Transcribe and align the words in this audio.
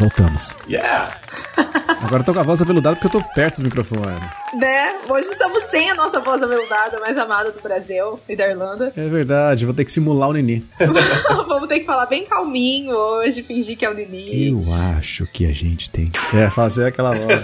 Voltamos. 0.00 0.56
Yeah! 0.66 1.12
Agora 2.10 2.22
eu 2.22 2.26
tô 2.26 2.34
com 2.34 2.40
a 2.40 2.42
voz 2.42 2.60
aveludada 2.60 2.96
porque 2.96 3.06
eu 3.16 3.22
tô 3.22 3.28
perto 3.32 3.58
do 3.58 3.62
microfone. 3.62 4.18
Né? 4.52 4.98
Hoje 5.08 5.28
estamos 5.28 5.62
sem 5.66 5.92
a 5.92 5.94
nossa 5.94 6.18
voz 6.18 6.42
aveludada 6.42 6.98
mais 6.98 7.16
amada 7.16 7.52
do 7.52 7.60
Brasil 7.60 8.18
e 8.28 8.34
da 8.34 8.48
Irlanda. 8.48 8.92
É 8.96 9.08
verdade, 9.08 9.64
vou 9.64 9.72
ter 9.72 9.84
que 9.84 9.92
simular 9.92 10.28
o 10.28 10.32
Nini. 10.32 10.66
Vamos 11.46 11.68
ter 11.68 11.78
que 11.78 11.86
falar 11.86 12.06
bem 12.06 12.24
calminho 12.24 12.96
hoje, 12.96 13.44
fingir 13.44 13.76
que 13.78 13.86
é 13.86 13.90
o 13.90 13.94
Nini. 13.94 14.48
Eu 14.48 14.72
acho 14.98 15.24
que 15.28 15.46
a 15.46 15.52
gente 15.52 15.88
tem. 15.88 16.10
É, 16.34 16.50
fazer 16.50 16.86
aquela 16.86 17.12
voz 17.12 17.42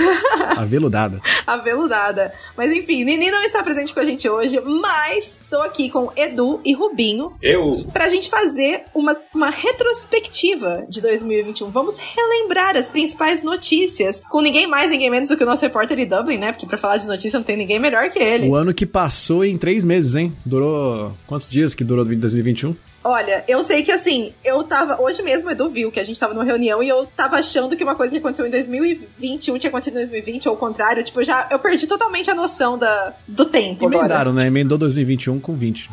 aveludada. 0.56 1.20
Aveludada. 1.46 2.32
Mas 2.56 2.72
enfim, 2.72 3.04
Nini 3.04 3.30
não 3.30 3.42
está 3.42 3.62
presente 3.62 3.92
com 3.92 4.00
a 4.00 4.04
gente 4.04 4.26
hoje, 4.26 4.58
mas 4.62 5.36
estou 5.42 5.60
aqui 5.60 5.90
com 5.90 6.10
Edu 6.16 6.62
e 6.64 6.72
Rubinho 6.72 7.36
Eu. 7.42 7.84
pra 7.92 8.08
gente 8.08 8.30
fazer 8.30 8.84
uma, 8.94 9.14
uma 9.34 9.50
retrospectiva 9.50 10.86
de 10.88 11.02
2021. 11.02 11.68
Vamos 11.70 11.96
relembrar 11.98 12.78
as 12.78 12.88
principais 12.88 13.42
notícias 13.42 14.05
com 14.28 14.40
ninguém 14.40 14.66
mais, 14.66 14.90
ninguém 14.90 15.10
menos 15.10 15.28
do 15.28 15.36
que 15.36 15.42
o 15.42 15.46
nosso 15.46 15.62
repórter 15.62 15.96
de 15.96 16.06
Dublin, 16.06 16.38
né? 16.38 16.52
Porque 16.52 16.66
pra 16.66 16.78
falar 16.78 16.96
de 16.98 17.06
notícia 17.06 17.38
não 17.38 17.44
tem 17.44 17.56
ninguém 17.56 17.78
melhor 17.78 18.10
que 18.10 18.18
ele. 18.18 18.48
O 18.48 18.54
ano 18.54 18.74
que 18.74 18.86
passou 18.86 19.44
em 19.44 19.56
três 19.56 19.84
meses, 19.84 20.14
hein? 20.14 20.32
Durou. 20.44 21.12
Quantos 21.26 21.48
dias 21.48 21.74
que 21.74 21.84
durou 21.84 22.04
2021? 22.04 22.74
Olha, 23.08 23.44
eu 23.46 23.62
sei 23.62 23.84
que 23.84 23.92
assim, 23.92 24.32
eu 24.44 24.64
tava. 24.64 25.00
Hoje 25.00 25.22
mesmo, 25.22 25.48
o 25.48 25.52
Edu 25.52 25.68
viu 25.68 25.92
que 25.92 26.00
a 26.00 26.04
gente 26.04 26.18
tava 26.18 26.34
numa 26.34 26.42
reunião 26.42 26.82
e 26.82 26.88
eu 26.88 27.06
tava 27.16 27.36
achando 27.36 27.76
que 27.76 27.84
uma 27.84 27.94
coisa 27.94 28.12
que 28.12 28.18
aconteceu 28.18 28.44
em 28.44 28.50
2021 28.50 29.58
tinha 29.58 29.68
acontecido 29.68 29.94
em 29.94 30.00
2020, 30.00 30.48
ou 30.48 30.56
o 30.56 30.58
contrário. 30.58 31.04
Tipo, 31.04 31.22
já. 31.22 31.46
Eu 31.48 31.60
perdi 31.60 31.86
totalmente 31.86 32.28
a 32.32 32.34
noção 32.34 32.76
da, 32.76 33.14
do 33.28 33.44
tempo 33.44 33.86
agora. 33.86 34.06
Emendaram, 34.06 34.32
né? 34.32 34.48
Emendou 34.48 34.76
2021 34.76 35.38
com 35.38 35.54
20. 35.54 35.90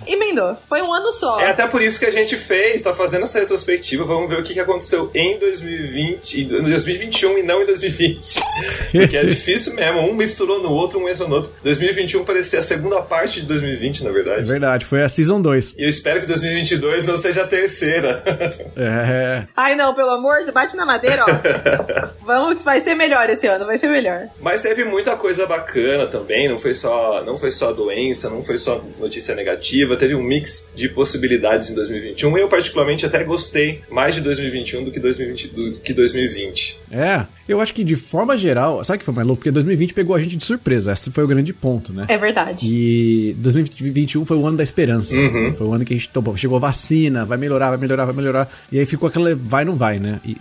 Foi 0.68 0.82
um 0.82 0.94
ano 0.94 1.12
só. 1.12 1.40
É 1.40 1.48
até 1.50 1.68
por 1.68 1.82
isso 1.82 2.00
que 2.00 2.06
a 2.06 2.12
gente 2.12 2.36
fez, 2.38 2.82
tá 2.82 2.94
fazendo 2.94 3.24
essa 3.24 3.40
retrospectiva. 3.40 4.04
Vamos 4.04 4.30
ver 4.30 4.40
o 4.40 4.44
que 4.44 4.54
que 4.54 4.60
aconteceu 4.60 5.10
em 5.14 5.38
2020, 5.40 6.42
em 6.42 6.48
2021 6.48 7.38
e 7.40 7.44
não 7.44 7.62
em 7.62 7.66
2020. 7.66 8.40
Porque 8.92 9.18
é 9.18 9.26
difícil 9.26 9.74
mesmo. 9.74 10.00
Um 10.02 10.14
misturou 10.14 10.62
no 10.62 10.72
outro, 10.72 11.00
um 11.00 11.08
entrou 11.10 11.28
no 11.28 11.36
outro. 11.36 11.52
2021 11.64 12.24
parecia 12.26 12.60
a 12.60 12.62
segunda 12.62 13.02
parte 13.02 13.42
de 13.42 13.48
2020, 13.48 14.04
na 14.04 14.10
É 14.10 14.14
verdade. 14.14 14.44
verdade, 14.48 14.86
foi 14.86 15.04
a 15.04 15.10
Season 15.10 15.42
2. 15.42 15.76
E 15.78 15.84
eu 15.84 15.90
espero 15.90 16.22
que 16.22 16.28
2022 16.28 17.06
não 17.06 17.18
seja 17.18 17.44
a 17.44 17.48
terceira. 17.48 18.24
É. 18.76 19.48
Ai, 19.56 19.76
não, 19.76 19.94
pelo 19.94 20.10
amor 20.12 20.44
de 20.44 20.52
bate 20.52 20.76
na 20.76 20.86
madeira, 20.86 21.24
ó. 21.26 22.10
Vamos 22.26 22.56
que 22.56 22.64
vai 22.64 22.82
ser 22.82 22.96
melhor 22.96 23.30
esse 23.30 23.48
ano, 23.48 23.66
vai 23.66 23.78
ser 23.78 23.88
melhor. 23.88 24.28
Mas 24.40 24.62
teve 24.62 24.84
muita 24.84 25.16
coisa 25.16 25.46
bacana 25.46 26.08
também, 26.08 26.48
não 26.50 26.58
foi 26.58 26.74
só, 26.74 27.24
não 27.24 27.38
foi 27.38 27.52
só 27.52 27.72
doença, 27.72 28.30
não 28.30 28.42
foi 28.42 28.58
só 28.58 28.82
notícia 29.00 29.36
negativa, 29.36 29.96
teve 29.96 30.16
um 30.24 30.28
mix 30.28 30.72
de 30.74 30.88
possibilidades 30.90 31.70
em 31.70 31.76
2021. 31.76 32.38
Eu 32.38 32.48
particularmente 32.48 33.06
até 33.06 33.24
gostei 33.24 33.82
mais 33.90 34.16
de 34.16 34.22
2021 34.22 34.86
do 34.86 34.92
que 34.92 35.00
2020, 35.00 35.48
do 35.50 35.72
que 35.80 35.94
2020. 35.94 36.80
É, 36.92 37.26
eu 37.48 37.60
acho 37.60 37.74
que 37.74 37.84
de 37.84 37.96
forma 37.96 38.38
geral, 38.38 38.84
sabe 38.84 38.98
o 38.98 39.00
que 39.00 39.06
foi 39.06 39.14
mais 39.14 39.28
louco? 39.28 39.40
Porque 39.40 39.52
2020 39.52 39.94
pegou 39.94 40.16
a 40.16 40.20
gente 40.20 40.38
de 40.38 40.46
surpresa, 40.46 40.94
esse 40.94 41.12
foi 41.12 41.24
o 41.24 41.28
grande 41.28 41.54
ponto, 41.54 41.92
né? 41.92 42.06
É 42.08 42.18
verdade. 42.18 42.68
E 42.70 43.34
2021 43.40 44.26
foi 44.26 44.38
o 44.38 44.46
ano 44.46 44.58
da 44.58 44.64
esperança. 44.64 45.16
Uhum. 45.16 45.54
Foi 45.54 45.68
o 45.68 45.74
ano 45.74 45.86
que 45.86 45.94
a 45.94 45.98
gente 45.98 46.10
tomou. 46.10 46.36
Chegou 46.38 46.58
a 46.58 46.60
vacina, 46.60 47.26
vai 47.26 47.38
melhorar, 47.38 47.70
vai 47.70 47.78
melhorar, 47.78 48.06
vai 48.06 48.16
melhorar. 48.16 48.50
E 48.72 48.80
aí 48.80 48.86
ficou 48.86 49.08
aquela 49.08 49.36
vai, 49.36 49.66
não 49.66 49.76
vai, 49.76 50.00
né? 50.00 50.20
E, 50.26 50.38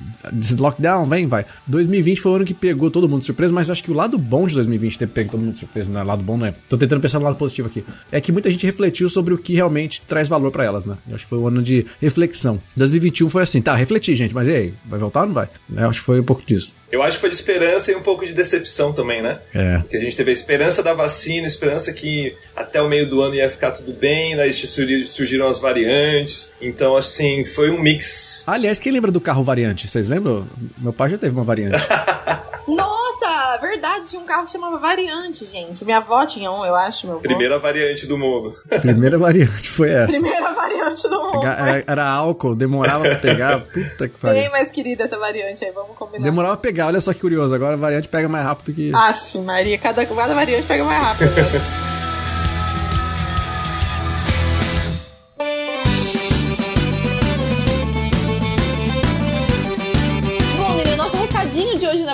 lockdown, 0.59 1.06
vem, 1.06 1.27
vai. 1.27 1.44
2020 1.67 2.20
foi 2.20 2.33
o 2.33 2.34
ano 2.36 2.44
que 2.44 2.55
pegou 2.55 2.91
todo 2.91 3.09
mundo 3.09 3.20
de 3.20 3.27
surpresa, 3.27 3.53
mas 3.53 3.70
acho 3.70 3.83
que 3.83 3.91
o 3.91 3.94
lado 3.94 4.19
bom 4.19 4.47
de 4.47 4.55
2020 4.55 4.98
ter 4.98 5.06
pego 5.06 5.31
todo 5.31 5.41
mundo 5.41 5.53
de 5.53 5.59
surpresa, 5.59 5.91
não 5.91 6.00
é 6.00 6.05
lado 6.05 6.22
bom, 6.22 6.37
não 6.37 6.47
é? 6.47 6.55
Tô 6.69 6.76
tentando 6.76 7.00
pensar 7.00 7.19
no 7.19 7.25
lado 7.25 7.37
positivo 7.37 7.69
aqui. 7.69 7.84
É 8.10 8.21
que 8.21 8.32
muita 8.32 8.50
gente 8.50 8.65
refletiu 8.66 9.09
sobre 9.09 9.34
o 9.34 9.38
que 9.38 9.55
realmente 9.55 10.03
traz 10.06 10.28
valor 10.28 10.50
pra 10.50 10.65
elas, 10.65 10.87
né? 10.87 10.97
Eu 11.09 11.15
acho 11.15 11.25
que 11.25 11.31
foi 11.31 11.38
um 11.38 11.47
ano 11.47 11.62
de 11.62 11.87
reflexão. 12.00 12.60
2021 12.76 13.28
foi 13.28 13.43
assim, 13.43 13.60
tá, 13.60 13.75
refletir, 13.75 14.16
gente, 14.16 14.34
mas 14.34 14.49
e 14.49 14.53
aí? 14.53 14.75
Vai 14.84 14.99
voltar 14.99 15.22
ou 15.22 15.26
não 15.26 15.34
vai? 15.34 15.49
Eu 15.75 15.88
acho 15.88 16.00
que 16.00 16.06
foi 16.06 16.21
um 16.21 16.25
pouco 16.25 16.43
disso. 16.44 16.75
Eu 16.92 17.03
acho 17.03 17.16
que 17.16 17.22
foi 17.22 17.30
de 17.30 17.36
esperança 17.36 17.91
e 17.91 17.94
um 17.97 18.03
pouco 18.03 18.26
de 18.26 18.34
decepção 18.34 18.92
também, 18.92 19.22
né? 19.22 19.38
É. 19.54 19.78
Porque 19.78 19.97
a 19.97 20.00
gente 20.00 20.14
teve 20.14 20.30
a 20.30 20.34
esperança 20.34 20.82
da 20.82 20.92
vacina, 20.92 21.44
a 21.44 21.48
esperança 21.48 21.91
que 21.92 22.36
até 22.54 22.82
o 22.82 22.88
meio 22.88 23.08
do 23.08 23.22
ano 23.22 23.34
ia 23.34 23.48
ficar 23.48 23.70
tudo 23.70 23.92
bem, 23.94 24.36
daí 24.36 24.53
surgi- 24.53 25.06
surgiram 25.06 25.48
as 25.48 25.58
variantes. 25.58 26.52
Então, 26.60 26.94
assim, 26.94 27.44
foi 27.44 27.70
um 27.70 27.81
mix. 27.81 28.44
Aliás, 28.47 28.78
quem 28.78 28.92
lembra 28.92 29.10
do 29.10 29.20
carro 29.22 29.42
variante? 29.42 29.88
Vocês 29.88 30.06
lembram? 30.08 30.47
Meu 30.78 30.92
pai 30.92 31.08
já 31.10 31.16
teve 31.19 31.34
uma 31.34 31.44
variante. 31.44 31.78
Verdade, 34.02 34.08
tinha 34.10 34.20
um 34.22 34.24
carro 34.24 34.46
que 34.46 34.52
chamava 34.52 34.78
Variante, 34.78 35.44
gente. 35.46 35.84
Minha 35.84 35.98
avó 35.98 36.24
tinha 36.26 36.50
um, 36.50 36.64
eu 36.64 36.74
acho, 36.74 37.06
meu 37.06 37.14
avô. 37.16 37.22
Primeira 37.22 37.58
variante 37.58 38.06
do 38.06 38.18
mundo. 38.18 38.54
Primeira 38.80 39.16
variante 39.18 39.68
foi 39.68 39.90
essa. 39.90 40.08
Primeira 40.12 40.52
variante 40.52 41.08
do 41.08 41.22
mundo. 41.22 41.44
Era, 41.46 41.68
era- 41.68 41.84
era 41.86 42.08
álcool, 42.10 42.54
demorava 42.54 43.02
pra 43.04 43.16
pegar. 43.16 43.60
Puta 43.72 44.08
que 44.08 44.18
pariu. 44.18 44.50
mais 44.50 44.70
querida 44.70 45.04
essa 45.04 45.18
variante 45.18 45.64
aí, 45.64 45.70
vamos 45.72 45.96
combinar. 45.96 46.24
Demorava 46.24 46.56
pra 46.56 46.62
pegar, 46.70 46.86
olha 46.88 47.00
só 47.00 47.12
que 47.12 47.20
curioso. 47.20 47.54
Agora 47.54 47.74
a 47.74 47.76
variante 47.76 48.08
pega 48.08 48.28
mais 48.28 48.44
rápido 48.44 48.74
que. 48.74 48.92
Aff, 48.94 49.38
Maria, 49.38 49.78
cada, 49.78 50.04
cada 50.04 50.34
variante 50.34 50.66
pega 50.66 50.84
mais 50.84 51.02
rápido. 51.02 51.30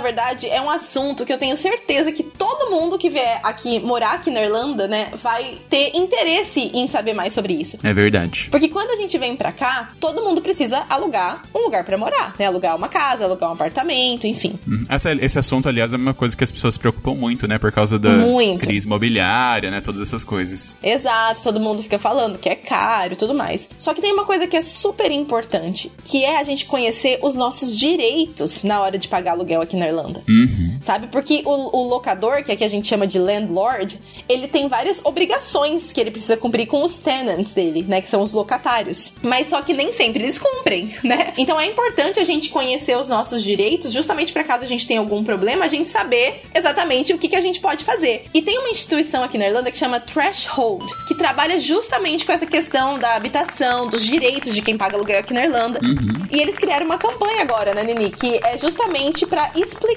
verdade, 0.08 0.48
é 0.48 0.60
um 0.60 0.70
assunto 0.70 1.24
que 1.26 1.32
eu 1.32 1.38
tenho 1.38 1.56
certeza 1.56 2.10
que 2.12 2.22
todo 2.22 2.70
mundo 2.70 2.96
que 2.98 3.10
vier 3.10 3.40
aqui 3.42 3.78
morar 3.80 4.12
aqui 4.14 4.30
na 4.30 4.42
Irlanda, 4.42 4.88
né, 4.88 5.08
vai 5.22 5.58
ter 5.68 5.94
interesse 5.96 6.70
em 6.74 6.88
saber 6.88 7.12
mais 7.12 7.32
sobre 7.32 7.52
isso. 7.52 7.78
É 7.82 7.92
verdade. 7.92 8.48
Porque 8.50 8.68
quando 8.68 8.90
a 8.90 8.96
gente 8.96 9.16
vem 9.18 9.36
pra 9.36 9.52
cá, 9.52 9.92
todo 10.00 10.22
mundo 10.22 10.40
precisa 10.40 10.84
alugar 10.88 11.42
um 11.54 11.60
lugar 11.64 11.84
pra 11.84 11.96
morar, 11.98 12.34
né? 12.38 12.46
Alugar 12.46 12.74
uma 12.76 12.88
casa, 12.88 13.24
alugar 13.24 13.50
um 13.50 13.52
apartamento, 13.52 14.26
enfim. 14.26 14.58
Hum, 14.66 14.82
Essa- 14.88 15.12
esse 15.12 15.38
assunto, 15.38 15.68
aliás, 15.68 15.92
é 15.92 15.96
uma 15.96 16.14
coisa 16.14 16.36
que 16.36 16.42
as 16.44 16.50
pessoas 16.50 16.74
se 16.74 16.80
preocupam 16.80 17.14
muito, 17.14 17.46
né? 17.46 17.58
Por 17.58 17.70
causa 17.72 17.98
da 17.98 18.10
Muito. 18.10 18.60
crise 18.66 18.86
imobiliária, 18.86 19.70
né? 19.70 19.80
Todas 19.80 20.00
essas 20.00 20.24
coisas. 20.24 20.76
Exato, 20.82 21.42
todo 21.42 21.60
mundo 21.60 21.82
fica 21.82 21.98
falando 21.98 22.38
que 22.38 22.48
é 22.48 22.54
caro 22.54 23.12
e 23.12 23.16
tudo 23.16 23.34
mais. 23.34 23.68
Só 23.78 23.92
que 23.92 24.00
tem 24.00 24.12
uma 24.12 24.24
coisa 24.24 24.46
que 24.46 24.56
é 24.56 24.62
super 24.62 25.10
importante, 25.10 25.92
que 26.04 26.24
é 26.24 26.38
a 26.38 26.44
gente 26.44 26.64
conhecer 26.66 27.18
os 27.22 27.34
nossos 27.34 27.76
direitos 27.76 28.62
na 28.62 28.80
hora 28.80 28.96
de 28.98 29.08
pagar 29.08 29.32
aluguel 29.32 29.60
aqui 29.60 29.76
na 29.76 29.86
Irlanda. 29.86 29.97
Uhum. 30.28 30.78
Sabe? 30.82 31.08
Porque 31.08 31.42
o, 31.44 31.76
o 31.76 31.88
locador, 31.88 32.42
que 32.42 32.52
aqui 32.52 32.64
a 32.64 32.68
gente 32.68 32.86
chama 32.88 33.06
de 33.06 33.18
landlord, 33.18 33.98
ele 34.28 34.48
tem 34.48 34.68
várias 34.68 35.00
obrigações 35.04 35.92
que 35.92 36.00
ele 36.00 36.10
precisa 36.10 36.36
cumprir 36.36 36.66
com 36.66 36.82
os 36.82 36.98
tenants 36.98 37.52
dele, 37.52 37.84
né? 37.86 38.00
Que 38.00 38.08
são 38.08 38.22
os 38.22 38.32
locatários. 38.32 39.12
Mas 39.22 39.48
só 39.48 39.60
que 39.62 39.74
nem 39.74 39.92
sempre 39.92 40.22
eles 40.22 40.38
cumprem, 40.38 40.94
né? 41.02 41.32
Então 41.36 41.58
é 41.58 41.66
importante 41.66 42.20
a 42.20 42.24
gente 42.24 42.50
conhecer 42.50 42.96
os 42.96 43.08
nossos 43.08 43.42
direitos, 43.42 43.92
justamente 43.92 44.32
para 44.32 44.44
caso 44.44 44.64
a 44.64 44.66
gente 44.66 44.86
tenha 44.86 45.00
algum 45.00 45.24
problema, 45.24 45.64
a 45.64 45.68
gente 45.68 45.88
saber 45.88 46.42
exatamente 46.54 47.12
o 47.12 47.18
que, 47.18 47.28
que 47.28 47.36
a 47.36 47.40
gente 47.40 47.60
pode 47.60 47.84
fazer. 47.84 48.26
E 48.32 48.40
tem 48.40 48.58
uma 48.58 48.70
instituição 48.70 49.22
aqui 49.22 49.36
na 49.36 49.46
Irlanda 49.46 49.70
que 49.70 49.78
chama 49.78 50.00
Threshold, 50.00 50.84
que 51.06 51.14
trabalha 51.14 51.58
justamente 51.58 52.24
com 52.24 52.32
essa 52.32 52.46
questão 52.46 52.98
da 52.98 53.14
habitação, 53.14 53.88
dos 53.88 54.04
direitos 54.04 54.54
de 54.54 54.62
quem 54.62 54.76
paga 54.76 54.96
aluguel 54.96 55.18
aqui 55.18 55.34
na 55.34 55.44
Irlanda. 55.44 55.80
E 56.30 56.40
eles 56.40 56.56
criaram 56.56 56.86
uma 56.86 56.98
campanha 56.98 57.42
agora, 57.42 57.74
né, 57.74 57.82
Nini? 57.82 58.10
Que 58.10 58.40
é 58.44 58.56
justamente 58.56 59.26
para 59.26 59.50
explicar 59.56 59.87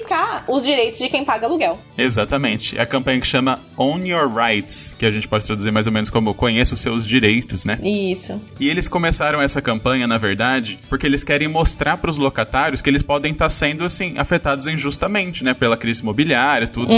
os 0.48 0.64
direitos 0.64 0.98
de 0.98 1.08
quem 1.08 1.24
paga 1.24 1.46
aluguel. 1.46 1.78
Exatamente. 1.96 2.78
É 2.78 2.82
a 2.82 2.86
campanha 2.86 3.20
que 3.20 3.26
chama 3.26 3.58
Own 3.76 4.04
Your 4.06 4.32
Rights, 4.32 4.94
que 4.98 5.06
a 5.06 5.10
gente 5.10 5.28
pode 5.28 5.46
traduzir 5.46 5.70
mais 5.70 5.86
ou 5.86 5.92
menos 5.92 6.10
como 6.10 6.34
Conheça 6.34 6.74
os 6.74 6.80
seus 6.80 7.06
direitos, 7.06 7.64
né? 7.64 7.78
Isso. 7.82 8.40
E 8.58 8.68
eles 8.68 8.88
começaram 8.88 9.40
essa 9.40 9.62
campanha, 9.62 10.06
na 10.06 10.18
verdade, 10.18 10.78
porque 10.88 11.06
eles 11.06 11.22
querem 11.22 11.48
mostrar 11.48 11.96
para 11.96 12.10
os 12.10 12.18
locatários 12.18 12.82
que 12.82 12.90
eles 12.90 13.02
podem 13.02 13.32
estar 13.32 13.48
sendo, 13.48 13.84
assim, 13.84 14.14
afetados 14.16 14.66
injustamente, 14.66 15.44
né? 15.44 15.54
Pela 15.54 15.76
crise 15.76 16.02
imobiliária, 16.02 16.66
tudo. 16.66 16.92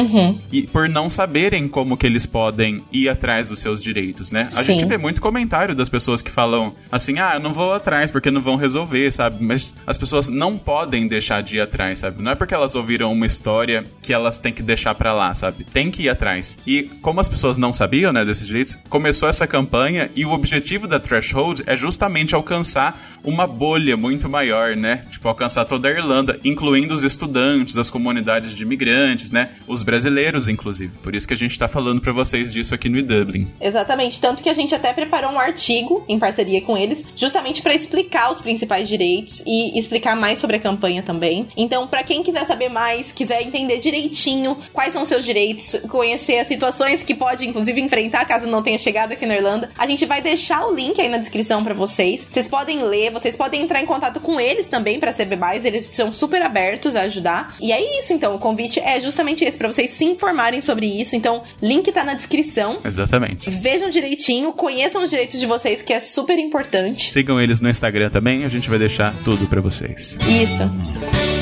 E 0.51 0.63
por 0.67 0.89
não 0.89 1.11
saberem 1.11 1.69
como 1.69 1.97
que 1.97 2.07
eles 2.07 2.27
podem 2.27 2.83
ir 2.93 3.09
atrás 3.09 3.49
dos 3.49 3.59
seus 3.59 3.83
direitos, 3.83 4.31
né? 4.31 4.49
A 4.55 4.63
Sim. 4.63 4.79
gente 4.79 4.85
vê 4.87 4.97
muito 4.97 5.21
comentário 5.21 5.75
das 5.75 5.89
pessoas 5.89 6.23
que 6.23 6.31
falam 6.31 6.75
assim, 6.91 7.19
ah, 7.19 7.33
eu 7.35 7.41
não 7.41 7.53
vou 7.53 7.73
atrás 7.73 8.11
porque 8.11 8.31
não 8.31 8.41
vão 8.41 8.57
resolver, 8.57 9.11
sabe? 9.11 9.45
Mas 9.45 9.75
as 9.87 9.99
pessoas 9.99 10.29
não 10.29 10.57
podem 10.57 11.07
deixar 11.07 11.43
de 11.43 11.57
ir 11.57 11.61
atrás, 11.61 11.99
sabe? 12.01 12.23
Não 12.23 12.33
é 12.33 12.35
porque 12.35 12.55
elas 12.55 12.75
ouviram 12.85 13.11
uma 13.11 13.25
história 13.25 13.85
que 14.03 14.13
elas 14.13 14.39
têm 14.39 14.53
que 14.53 14.63
deixar 14.63 14.95
pra 14.95 15.15
lá, 15.15 15.33
sabe? 15.33 15.65
Tem 15.65 15.91
que 15.91 16.03
ir 16.03 16.09
atrás. 16.11 16.59
E 16.67 16.83
como 17.01 17.19
as 17.19 17.29
pessoas 17.29 17.57
não 17.57 17.73
sabiam, 17.73 18.13
né, 18.13 18.25
desses 18.25 18.47
direitos, 18.47 18.77
começou 18.91 19.27
essa 19.27 19.47
campanha 19.47 20.11
e 20.15 20.27
o 20.27 20.33
objetivo 20.33 20.87
da 20.87 21.01
Threshold 21.01 21.63
é 21.67 21.75
justamente 21.75 22.35
alcançar 22.35 23.01
uma 23.25 23.47
bolha 23.47 23.97
muito 23.97 24.29
maior, 24.29 24.77
né? 24.77 25.01
Tipo, 25.11 25.29
alcançar 25.29 25.65
toda 25.65 25.89
a 25.89 25.91
Irlanda, 25.91 26.39
incluindo 26.45 26.93
os 26.93 27.03
estudantes, 27.03 27.79
as 27.79 27.91
comunidades 27.91 28.55
de 28.55 28.63
imigrantes, 28.63 29.31
né? 29.31 29.51
Os 29.67 29.83
brasileiros, 29.83 30.47
inclusive. 30.47 30.93
Por 30.99 31.15
isso 31.15 31.27
que 31.27 31.33
a 31.33 31.37
gente 31.37 31.59
tá 31.59 31.67
falando 31.67 32.03
pra 32.03 32.13
vocês 32.13 32.53
disso 32.53 32.75
aqui 32.75 32.91
no 32.91 33.03
Dublin. 33.03 33.49
Exatamente. 33.59 34.21
Tanto 34.21 34.43
que 34.43 34.51
a 34.51 34.55
gente 34.55 34.75
até 34.75 34.93
preparou 34.93 35.31
um 35.31 35.39
artigo 35.39 36.05
em 36.07 36.19
parceria 36.19 36.61
com 36.61 36.77
eles, 36.77 37.03
justamente 37.17 37.63
para 37.63 37.75
explicar 37.75 38.31
os 38.31 38.41
principais 38.41 38.87
direitos 38.87 39.43
e 39.47 39.79
explicar 39.79 40.15
mais 40.15 40.39
sobre 40.39 40.57
a 40.57 40.61
campanha 40.61 41.03
também. 41.03 41.49
Então, 41.57 41.87
para 41.87 42.03
quem 42.03 42.23
quiser 42.23 42.45
saber 42.45 42.69
mais, 42.75 43.13
quiser 43.13 43.41
entender 43.41 43.79
direitinho 43.79 44.59
quais 44.73 44.93
são 44.93 45.05
seus 45.05 45.25
direitos, 45.25 45.77
conhecer 45.89 46.39
as 46.39 46.49
situações 46.49 47.03
que 47.03 47.15
pode, 47.15 47.47
inclusive, 47.47 47.81
enfrentar 47.81 48.27
caso 48.27 48.47
não 48.47 48.63
tenha 48.63 48.77
chegado 48.79 49.13
aqui 49.13 49.25
na 49.25 49.37
Irlanda, 49.37 49.71
a 49.79 49.87
gente 49.87 50.05
vai 50.05 50.21
deixar 50.21 50.67
o 50.67 50.75
link 50.75 51.01
aí 51.01 51.09
na 51.09 51.19
descrição 51.19 51.63
para 51.63 51.73
vocês. 51.73 52.27
Vocês 52.29 52.49
podem 52.49 52.83
ler, 52.83 53.11
vocês 53.11 53.37
podem 53.37 53.63
entrar 53.63 53.81
em 53.81 53.87
contato 53.87 54.21
com 54.21 54.41
eles 54.41 54.67
também 54.67 54.99
para 54.99 55.13
saber 55.13 55.37
mais, 55.37 55.65
eles 55.65 55.87
são 55.93 56.13
super 56.13 56.43
abertos 56.43 56.97
a 56.97 57.03
ajudar. 57.03 57.55
E 57.61 57.73
é 57.73 57.99
isso, 57.99 58.13
então, 58.13 58.35
o 58.35 58.39
convite 58.39 58.81
é 58.81 59.01
justamente 59.01 59.45
esse, 59.45 59.57
para 59.57 59.69
vocês 59.69 59.91
se 59.91 60.05
informarem 60.05 60.61
sobre 60.61 60.87
isso. 60.87 61.15
Então, 61.15 61.43
link 61.63 61.91
tá 61.93 62.03
na 62.05 62.15
descrição. 62.15 62.81
Exatamente. 62.85 63.51
Vejam 63.51 63.89
direitinho, 63.89 64.53
conheçam 64.53 65.03
os 65.03 65.11
direitos 65.11 65.39
de 65.39 65.47
vocês, 65.47 65.81
que 65.83 65.93
é 65.93 66.01
super 66.01 66.39
importante. 66.39 67.13
Sigam 67.13 67.41
eles 67.41 67.61
no 67.61 67.71
Instagram 67.71 68.11
também, 68.11 68.45
a 68.45 68.49
gente 68.49 68.69
vai 68.69 68.79
deixar 68.79 69.15
tudo 69.25 69.47
para 69.47 69.61
vocês. 69.61 70.19
Isso. 70.27 71.34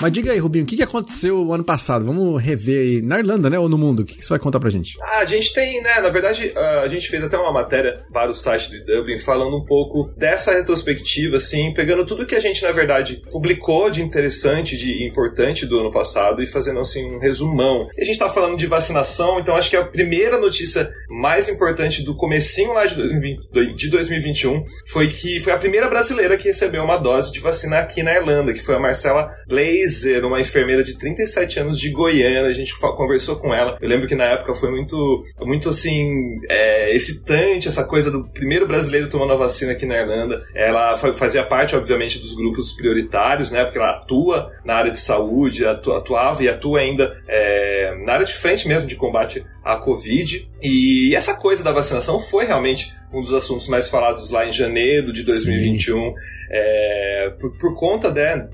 Mas 0.00 0.12
diga 0.12 0.32
aí, 0.32 0.38
Rubinho, 0.38 0.64
o 0.64 0.66
que 0.66 0.76
que 0.76 0.82
aconteceu 0.82 1.52
ano 1.52 1.62
passado? 1.62 2.06
Vamos 2.06 2.42
rever 2.42 2.80
aí. 2.80 3.02
Na 3.02 3.18
Irlanda, 3.18 3.50
né? 3.50 3.58
Ou 3.58 3.68
no 3.68 3.76
mundo? 3.76 4.00
O 4.00 4.04
que, 4.04 4.24
você 4.24 4.30
vai 4.30 4.38
contar 4.38 4.58
pra 4.58 4.70
gente? 4.70 4.96
Ah, 5.02 5.18
a 5.18 5.24
gente 5.26 5.52
tem, 5.52 5.82
né? 5.82 6.00
Na 6.00 6.08
verdade, 6.08 6.52
ah, 6.56 6.80
a 6.80 6.88
gente 6.88 7.06
fez 7.10 7.22
até 7.22 7.36
uma 7.36 7.52
matéria 7.52 8.02
para 8.10 8.30
o 8.30 8.34
site 8.34 8.70
do 8.70 8.82
Dublin 8.82 9.18
falando 9.18 9.54
um 9.54 9.64
pouco 9.64 10.10
dessa 10.16 10.54
retrospectiva, 10.54 11.36
assim, 11.36 11.74
pegando 11.74 12.06
tudo 12.06 12.24
que 12.24 12.34
a 12.34 12.40
gente, 12.40 12.62
na 12.62 12.72
verdade, 12.72 13.20
publicou 13.30 13.90
de 13.90 14.00
interessante, 14.00 14.74
de 14.74 15.06
importante 15.06 15.66
do 15.66 15.78
ano 15.78 15.92
passado 15.92 16.42
e 16.42 16.46
fazendo, 16.46 16.80
assim, 16.80 17.04
um 17.04 17.18
resumão. 17.18 17.86
E 17.98 18.00
a 18.00 18.04
gente 18.04 18.18
tá 18.18 18.28
falando 18.30 18.56
de 18.56 18.66
vacinação, 18.66 19.38
então 19.38 19.54
acho 19.54 19.68
que 19.68 19.76
a 19.76 19.84
primeira 19.84 20.38
notícia 20.38 20.90
mais 21.10 21.46
importante 21.46 22.02
do 22.02 22.16
comecinho 22.16 22.72
lá 22.72 22.86
de, 22.86 22.94
2020, 22.94 23.74
de 23.74 23.90
2021 23.90 24.64
foi 24.86 25.08
que 25.08 25.40
foi 25.40 25.52
a 25.52 25.58
primeira 25.58 25.88
brasileira 25.88 26.38
que 26.38 26.48
recebeu 26.48 26.82
uma 26.82 26.96
dose 26.96 27.30
de 27.30 27.40
vacina 27.40 27.80
aqui 27.80 28.02
na 28.02 28.14
Irlanda, 28.14 28.54
que 28.54 28.60
foi 28.60 28.76
a 28.76 28.80
Marcela 28.80 29.30
Blaze 29.46 29.89
Kaiser, 29.90 30.24
uma 30.24 30.40
enfermeira 30.40 30.84
de 30.84 30.96
37 30.96 31.58
anos 31.58 31.78
de 31.78 31.90
Goiânia, 31.90 32.42
a 32.42 32.52
gente 32.52 32.78
conversou 32.78 33.36
com 33.36 33.52
ela. 33.52 33.76
Eu 33.80 33.88
lembro 33.88 34.06
que 34.06 34.14
na 34.14 34.24
época 34.24 34.54
foi 34.54 34.70
muito, 34.70 35.22
muito 35.40 35.68
assim, 35.68 36.40
é, 36.48 36.94
excitante 36.94 37.68
essa 37.68 37.84
coisa 37.84 38.10
do 38.10 38.24
primeiro 38.28 38.66
brasileiro 38.66 39.08
tomando 39.08 39.32
a 39.32 39.36
vacina 39.36 39.72
aqui 39.72 39.84
na 39.84 39.96
Irlanda. 39.96 40.42
Ela 40.54 40.96
fazia 40.96 41.42
parte, 41.44 41.74
obviamente, 41.74 42.18
dos 42.18 42.34
grupos 42.34 42.72
prioritários, 42.72 43.50
né? 43.50 43.64
Porque 43.64 43.78
ela 43.78 43.90
atua 43.90 44.50
na 44.64 44.74
área 44.74 44.92
de 44.92 45.00
saúde, 45.00 45.66
atuava 45.66 46.42
e 46.44 46.48
atua 46.48 46.80
ainda 46.80 47.12
é, 47.26 47.96
na 48.04 48.14
área 48.14 48.26
de 48.26 48.34
frente 48.34 48.68
mesmo 48.68 48.86
de 48.86 48.94
combate 48.94 49.44
à 49.64 49.76
Covid. 49.76 50.48
E 50.62 51.14
essa 51.14 51.34
coisa 51.34 51.62
da 51.62 51.72
vacinação 51.72 52.18
foi 52.20 52.44
realmente 52.44 52.92
um 53.12 53.22
dos 53.22 53.34
assuntos 53.34 53.66
mais 53.68 53.88
falados 53.88 54.30
lá 54.30 54.46
em 54.46 54.52
janeiro 54.52 55.12
de 55.12 55.24
2021, 55.24 56.14
é, 56.50 57.32
por, 57.40 57.56
por, 57.58 57.74
conta 57.74 58.10
né, 58.10 58.48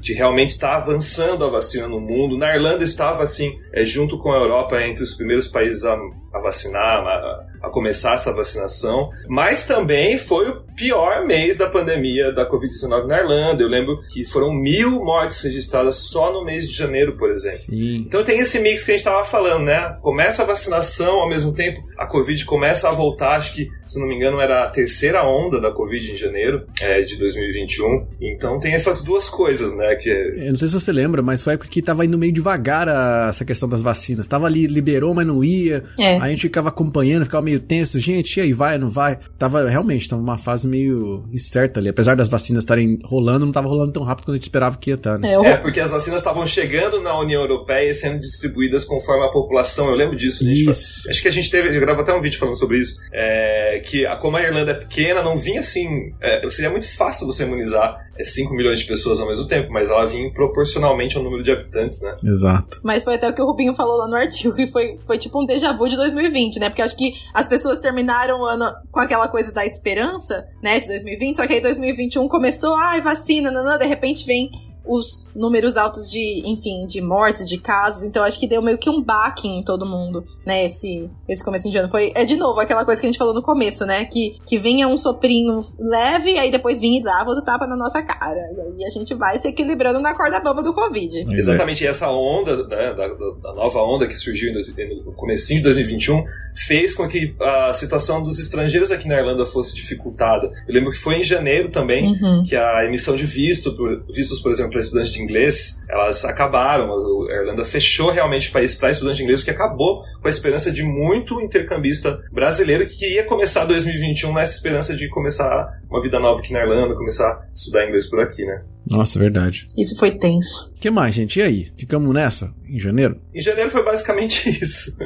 de 0.00 0.12
realmente 0.12 0.50
estar 0.50 0.76
avançando 0.76 1.44
a 1.44 1.48
vacina 1.48 1.88
no 1.88 2.00
mundo. 2.00 2.36
Na 2.36 2.54
Irlanda 2.54 2.84
estava, 2.84 3.22
assim, 3.22 3.58
é, 3.72 3.84
junto 3.84 4.18
com 4.18 4.32
a 4.32 4.36
Europa, 4.36 4.82
entre 4.82 5.02
os 5.02 5.14
primeiros 5.14 5.48
países 5.48 5.84
a, 5.84 5.94
a 6.34 6.40
vacinar, 6.40 7.06
a, 7.06 7.46
a 7.62 7.70
começar 7.70 8.14
essa 8.14 8.32
vacinação, 8.32 9.10
mas 9.28 9.64
também 9.64 10.18
foi 10.18 10.48
o 10.50 10.62
pior 10.74 11.24
mês 11.26 11.58
da 11.58 11.68
pandemia 11.68 12.32
da 12.32 12.48
Covid-19 12.48 13.06
na 13.06 13.18
Irlanda. 13.18 13.62
Eu 13.62 13.68
lembro 13.68 14.00
que 14.12 14.24
foram 14.24 14.52
mil 14.52 15.04
mortes 15.04 15.40
registradas 15.42 15.96
só 15.96 16.32
no 16.32 16.44
mês 16.44 16.68
de 16.68 16.76
janeiro, 16.76 17.16
por 17.16 17.30
exemplo. 17.30 17.58
Sim. 17.58 18.04
Então 18.06 18.24
tem 18.24 18.40
esse 18.40 18.58
mix 18.58 18.84
que 18.84 18.90
a 18.90 18.94
gente 18.94 19.06
estava 19.06 19.24
falando, 19.24 19.64
né? 19.64 19.96
Começa 20.02 20.42
a 20.42 20.46
vacinação, 20.46 21.20
ao 21.20 21.28
mesmo 21.28 21.54
tempo 21.54 21.82
a 21.98 22.06
Covid 22.06 22.44
começa 22.44 22.88
a 22.88 22.92
voltar. 22.92 23.36
Acho 23.36 23.54
que, 23.54 23.68
se 23.86 23.98
não 23.98 24.06
me 24.06 24.14
engano, 24.14 24.40
era 24.40 24.64
a 24.64 24.70
terceira 24.70 25.22
onda 25.24 25.60
da 25.60 25.70
Covid 25.70 26.10
em 26.10 26.16
janeiro 26.16 26.66
é, 26.80 27.02
de 27.02 27.16
2021. 27.16 28.06
Então 28.20 28.58
tem 28.58 28.72
essas 28.74 29.02
duas 29.02 29.28
coisas, 29.28 29.74
né? 29.76 29.94
Que... 29.96 30.10
Eu 30.10 30.48
não 30.48 30.56
sei 30.56 30.68
se 30.68 30.74
você 30.74 30.92
lembra, 30.92 31.22
mas 31.22 31.42
foi 31.42 31.52
a 31.52 31.54
época 31.54 31.70
que 31.70 31.82
tava 31.82 32.04
indo 32.04 32.18
meio 32.18 32.32
devagar 32.32 32.88
a, 32.88 33.28
essa 33.28 33.44
questão 33.44 33.68
das 33.68 33.82
vacinas. 33.82 34.26
Tava 34.26 34.46
ali, 34.46 34.66
liberou, 34.66 35.14
mas 35.14 35.26
não 35.26 35.44
ia. 35.44 35.84
É. 35.98 36.14
Aí 36.14 36.22
a 36.22 36.28
gente 36.28 36.42
ficava 36.42 36.68
acompanhando, 36.68 37.24
ficava 37.24 37.44
meio 37.44 37.51
tenso. 37.60 37.98
Gente, 37.98 38.36
e 38.36 38.40
aí, 38.40 38.52
vai, 38.52 38.78
não 38.78 38.90
vai? 38.90 39.18
Tava, 39.38 39.68
realmente, 39.68 40.08
tava 40.08 40.22
uma 40.22 40.38
fase 40.38 40.66
meio 40.66 41.24
incerta 41.32 41.80
ali. 41.80 41.88
Apesar 41.88 42.16
das 42.16 42.28
vacinas 42.28 42.64
estarem 42.64 42.98
rolando, 43.04 43.46
não 43.46 43.52
tava 43.52 43.68
rolando 43.68 43.92
tão 43.92 44.02
rápido 44.02 44.26
quanto 44.26 44.32
a 44.32 44.36
gente 44.36 44.44
esperava 44.44 44.76
que 44.76 44.90
ia 44.90 44.94
estar, 44.94 45.18
né? 45.18 45.32
É, 45.32 45.56
porque 45.56 45.80
as 45.80 45.90
vacinas 45.90 46.20
estavam 46.20 46.46
chegando 46.46 47.00
na 47.00 47.18
União 47.18 47.42
Europeia 47.42 47.90
e 47.90 47.94
sendo 47.94 48.20
distribuídas 48.20 48.84
conforme 48.84 49.26
a 49.26 49.30
população. 49.30 49.88
Eu 49.88 49.94
lembro 49.94 50.16
disso. 50.16 50.44
Gente, 50.44 50.68
Isso. 50.68 51.08
acho 51.08 51.22
que 51.22 51.28
a 51.28 51.32
gente 51.32 51.50
teve, 51.50 51.74
eu 51.74 51.80
gravo 51.80 52.00
até 52.00 52.12
um 52.12 52.20
vídeo 52.20 52.38
falando 52.38 52.56
sobre 52.56 52.78
isso, 52.78 52.96
é, 53.12 53.80
que 53.84 54.06
a, 54.06 54.16
como 54.16 54.36
a 54.36 54.42
Irlanda 54.42 54.72
é 54.72 54.74
pequena, 54.74 55.22
não 55.22 55.36
vinha 55.36 55.60
assim, 55.60 56.12
é, 56.20 56.48
seria 56.50 56.70
muito 56.70 56.88
fácil 56.88 57.26
você 57.26 57.44
imunizar 57.44 57.96
é, 58.16 58.24
5 58.24 58.54
milhões 58.54 58.80
de 58.80 58.86
pessoas 58.86 59.20
ao 59.20 59.26
mesmo 59.26 59.46
tempo, 59.46 59.72
mas 59.72 59.88
ela 59.88 60.04
vinha 60.06 60.30
proporcionalmente 60.32 61.16
ao 61.16 61.22
número 61.22 61.42
de 61.42 61.50
habitantes, 61.50 62.00
né? 62.00 62.16
Exato. 62.24 62.80
Mas 62.82 63.02
foi 63.02 63.14
até 63.14 63.28
o 63.28 63.34
que 63.34 63.42
o 63.42 63.46
Rubinho 63.46 63.74
falou 63.74 63.96
lá 63.96 64.08
no 64.08 64.16
artigo, 64.16 64.54
que 64.54 64.66
foi, 64.66 64.98
foi 65.06 65.18
tipo 65.18 65.42
um 65.42 65.46
déjà 65.46 65.72
vu 65.72 65.88
de 65.88 65.96
2020, 65.96 66.58
né? 66.58 66.68
Porque 66.68 66.82
acho 66.82 66.96
que 66.96 67.12
as 67.42 67.48
pessoas 67.48 67.80
terminaram 67.80 68.40
o 68.40 68.44
ano 68.44 68.72
com 68.90 69.00
aquela 69.00 69.28
coisa 69.28 69.52
da 69.52 69.66
esperança, 69.66 70.46
né, 70.62 70.78
de 70.78 70.86
2020, 70.86 71.36
só 71.36 71.46
que 71.46 71.54
aí 71.54 71.60
2021 71.60 72.28
começou, 72.28 72.74
ai, 72.76 73.00
vacina, 73.00 73.50
nanã, 73.50 73.76
de 73.76 73.84
repente 73.84 74.24
vem 74.24 74.50
os 74.84 75.26
números 75.34 75.76
altos 75.76 76.10
de, 76.10 76.42
enfim, 76.44 76.86
de 76.86 77.00
mortes, 77.00 77.48
de 77.48 77.58
casos. 77.58 78.04
Então 78.04 78.22
acho 78.22 78.38
que 78.38 78.46
deu 78.46 78.62
meio 78.62 78.78
que 78.78 78.90
um 78.90 79.02
baque 79.02 79.48
em 79.48 79.62
todo 79.62 79.86
mundo, 79.86 80.24
né? 80.46 80.66
Esse, 80.66 81.10
esse 81.28 81.44
começo 81.44 81.70
de 81.70 81.76
ano. 81.76 81.88
Foi, 81.88 82.10
é 82.14 82.24
de 82.24 82.36
novo 82.36 82.60
aquela 82.60 82.84
coisa 82.84 83.00
que 83.00 83.06
a 83.06 83.10
gente 83.10 83.18
falou 83.18 83.34
no 83.34 83.42
começo, 83.42 83.84
né? 83.84 84.04
Que, 84.04 84.36
que 84.46 84.58
vinha 84.58 84.88
um 84.88 84.96
soprinho 84.96 85.64
leve, 85.78 86.38
aí 86.38 86.50
depois 86.50 86.80
vinha 86.80 86.98
e 86.98 87.02
dava 87.02 87.30
outro 87.30 87.44
tapa 87.44 87.66
na 87.66 87.76
nossa 87.76 88.02
cara. 88.02 88.40
E 88.78 88.84
a 88.84 88.90
gente 88.90 89.14
vai 89.14 89.38
se 89.38 89.48
equilibrando 89.48 90.00
na 90.00 90.14
corda 90.14 90.40
bamba 90.40 90.62
do 90.62 90.72
Covid. 90.72 91.22
Exatamente. 91.30 91.84
E 91.84 91.86
essa 91.86 92.10
onda, 92.10 92.56
né, 92.66 92.94
da, 92.94 93.08
da, 93.08 93.54
nova 93.54 93.80
onda 93.82 94.06
que 94.06 94.14
surgiu 94.14 94.50
em 94.50 95.02
no 95.04 95.12
comecinho 95.12 95.58
de 95.58 95.64
2021, 95.64 96.24
fez 96.54 96.94
com 96.94 97.08
que 97.08 97.34
a 97.40 97.74
situação 97.74 98.22
dos 98.22 98.38
estrangeiros 98.38 98.90
aqui 98.90 99.08
na 99.08 99.16
Irlanda 99.16 99.44
fosse 99.46 99.74
dificultada. 99.74 100.50
Eu 100.66 100.74
lembro 100.74 100.90
que 100.90 100.98
foi 100.98 101.16
em 101.16 101.24
janeiro 101.24 101.70
também 101.70 102.12
Uhum. 102.20 102.42
que 102.44 102.56
a 102.56 102.84
emissão 102.84 103.16
de 103.16 103.24
visto, 103.24 103.72
por, 103.74 104.04
vistos, 104.12 104.40
por 104.40 104.52
exemplo, 104.52 104.71
para 104.72 104.80
estudantes 104.80 105.12
de 105.12 105.22
inglês, 105.22 105.82
elas 105.88 106.24
acabaram. 106.24 106.90
A 107.28 107.34
Irlanda 107.34 107.64
fechou 107.64 108.10
realmente 108.10 108.48
o 108.48 108.52
país 108.52 108.74
para 108.74 108.90
estudantes 108.90 109.18
de 109.18 109.24
inglês, 109.24 109.42
o 109.42 109.44
que 109.44 109.50
acabou 109.50 110.02
com 110.20 110.26
a 110.26 110.30
esperança 110.30 110.70
de 110.70 110.82
muito 110.82 111.40
intercambista 111.40 112.20
brasileiro 112.32 112.86
que 112.86 112.96
queria 112.96 113.24
começar 113.24 113.64
2021 113.64 114.34
nessa 114.34 114.54
esperança 114.54 114.96
de 114.96 115.08
começar 115.08 115.80
uma 115.88 116.02
vida 116.02 116.18
nova 116.18 116.40
aqui 116.40 116.52
na 116.52 116.60
Irlanda, 116.60 116.94
começar 116.94 117.28
a 117.28 117.46
estudar 117.54 117.86
inglês 117.86 118.08
por 118.08 118.20
aqui, 118.20 118.44
né? 118.44 118.58
Nossa, 118.90 119.18
verdade. 119.18 119.66
Isso 119.76 119.96
foi 119.96 120.10
tenso. 120.10 120.72
O 120.76 120.80
que 120.80 120.90
mais, 120.90 121.14
gente? 121.14 121.38
E 121.38 121.42
aí? 121.42 121.72
Ficamos 121.76 122.12
nessa? 122.12 122.52
Em 122.72 122.80
janeiro? 122.80 123.20
Em 123.34 123.42
janeiro 123.42 123.70
foi 123.70 123.84
basicamente 123.84 124.48
isso. 124.62 124.96